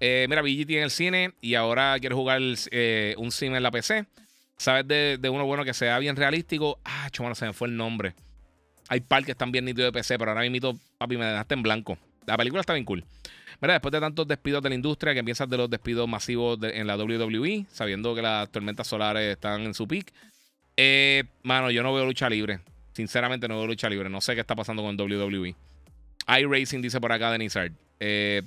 [0.00, 4.06] mira, BG tiene el cine y ahora quiere jugar un sim en la PC.
[4.56, 6.78] ¿Sabes de, uno bueno que sea bien realístico?
[6.84, 8.14] Ah, chumano, se me fue el nombre.
[8.88, 11.62] Hay par que están bien nítidos de PC, pero ahora mismo, papi, me dejaste en
[11.62, 11.98] blanco.
[12.26, 13.04] La película está bien cool.
[13.60, 16.96] Después de tantos despidos de la industria, que piensas de los despidos masivos en la
[16.96, 20.12] WWE, sabiendo que las tormentas solares están en su peak?
[20.76, 22.60] Eh, mano, yo no veo lucha libre.
[22.92, 24.08] Sinceramente no veo lucha libre.
[24.08, 25.54] No sé qué está pasando con WWE.
[26.26, 27.72] iRacing dice por acá de Nizard.
[28.00, 28.42] Eh,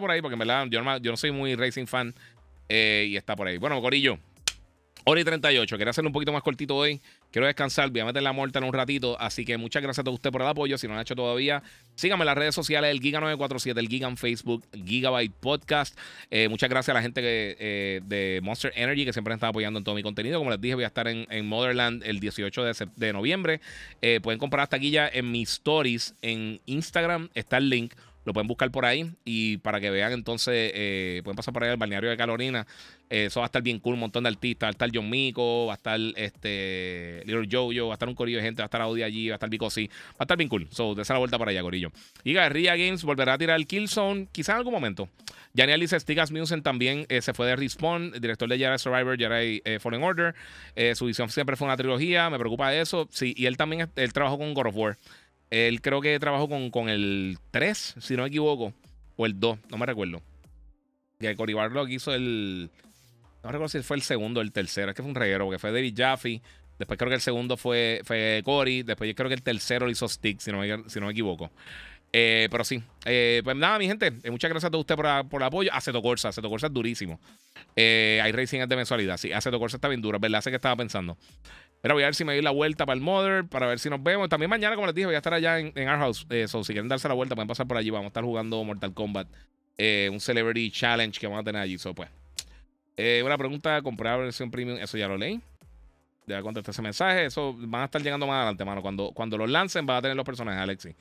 [0.00, 2.14] por ahí, porque en verdad yo no, yo no soy muy racing fan.
[2.68, 3.58] Eh, y está por ahí.
[3.58, 4.18] Bueno, Corillo,
[5.04, 5.76] Hora y 38.
[5.76, 7.00] Quería hacerlo un poquito más cortito hoy.
[7.34, 7.90] Quiero descansar.
[7.90, 9.20] Voy a meter la muerta en un ratito.
[9.20, 10.78] Así que muchas gracias a usted por el apoyo.
[10.78, 11.64] Si no lo han hecho todavía,
[11.96, 15.98] síganme en las redes sociales: el Giga947, el Giga en Facebook, Gigabyte Podcast.
[16.30, 19.78] Eh, muchas gracias a la gente eh, de Monster Energy que siempre han estado apoyando
[19.78, 20.38] en todo mi contenido.
[20.38, 23.60] Como les dije, voy a estar en, Motherland el 18 de, noviembre.
[24.00, 27.30] Eh, pueden comprar hasta aquí ya en mis stories en Instagram.
[27.34, 27.94] Está el link.
[28.24, 31.70] Lo pueden buscar por ahí y para que vean entonces, eh, pueden pasar por ahí
[31.70, 32.66] al balneario de Carolina.
[33.10, 34.66] Eh, eso va a estar bien cool, un montón de artistas.
[34.66, 38.14] Va a estar John Mico, va a estar este Little Jojo, va a estar un
[38.14, 39.88] corillo de gente, va a estar Audi allí, va a estar Vico sí.
[39.88, 40.66] Va a estar bien cool.
[40.70, 41.90] So, desa la vuelta para allá, corillo.
[42.24, 45.08] Y Guerrilla Games volverá a tirar el Killzone, quizás en algún momento.
[45.56, 49.62] Janiel dice, Stigas Musen también eh, se fue de Respawn, director de Jedi Survivor, Jedi
[49.78, 50.34] Fallen Order.
[50.94, 53.06] su visión siempre fue una trilogía, me preocupa eso.
[53.12, 54.96] Sí, y él también él trabajó con God of War.
[55.54, 58.72] Él creo que trabajó con, con el 3, si no me equivoco.
[59.16, 60.20] O el 2, no me recuerdo.
[61.20, 62.70] El Cory Barlog hizo el.
[63.44, 64.90] No recuerdo si fue el segundo o el tercero.
[64.90, 66.42] Es que fue un reguero, porque fue David Jaffe.
[66.78, 68.82] Después creo que el segundo fue, fue Cory.
[68.82, 71.12] Después yo creo que el tercero lo hizo Stick, si no me, si no me
[71.12, 71.50] equivoco.
[72.12, 72.82] Eh, pero sí.
[73.04, 74.12] Eh, pues nada, mi gente.
[74.22, 75.72] Eh, muchas gracias a usted por, por el apoyo.
[75.72, 76.30] Aceto Corsa.
[76.30, 77.20] Aceto Corsa es durísimo.
[77.76, 79.16] hay racing de mensualidad.
[79.18, 80.18] Sí, Aceto Corsa está bien duro.
[80.18, 80.40] ¿Verdad?
[80.40, 81.16] Sé que estaba pensando.
[81.84, 83.90] Pero voy a ver si me doy la vuelta para el Mother, para ver si
[83.90, 84.30] nos vemos.
[84.30, 86.26] También mañana, como les dije, voy a estar allá en, Our House.
[86.30, 87.90] Eh, si quieren darse la vuelta, pueden pasar por allí.
[87.90, 89.28] Vamos a estar jugando Mortal Kombat.
[89.76, 91.76] Eh, un Celebrity Challenge que vamos a tener allí.
[91.76, 92.08] So, pues.
[92.96, 94.78] Eh, una pregunta: comprar versión premium.
[94.78, 95.42] Eso ya lo leí.
[96.26, 97.26] Ya contesté ese mensaje.
[97.26, 98.80] Eso van a estar llegando más adelante, mano.
[98.80, 100.94] Cuando, cuando los lancen, van a tener los personajes, Alexi.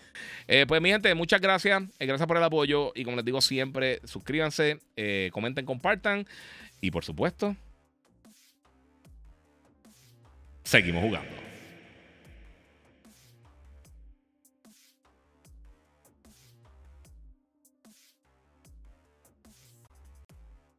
[0.67, 1.81] pues, mi gente, muchas gracias.
[1.97, 2.91] gracias por el apoyo.
[2.93, 4.81] Y como les digo siempre, suscríbanse,
[5.31, 6.27] comenten, compartan.
[6.81, 7.55] Y por supuesto,
[10.63, 11.27] seguimos jugando.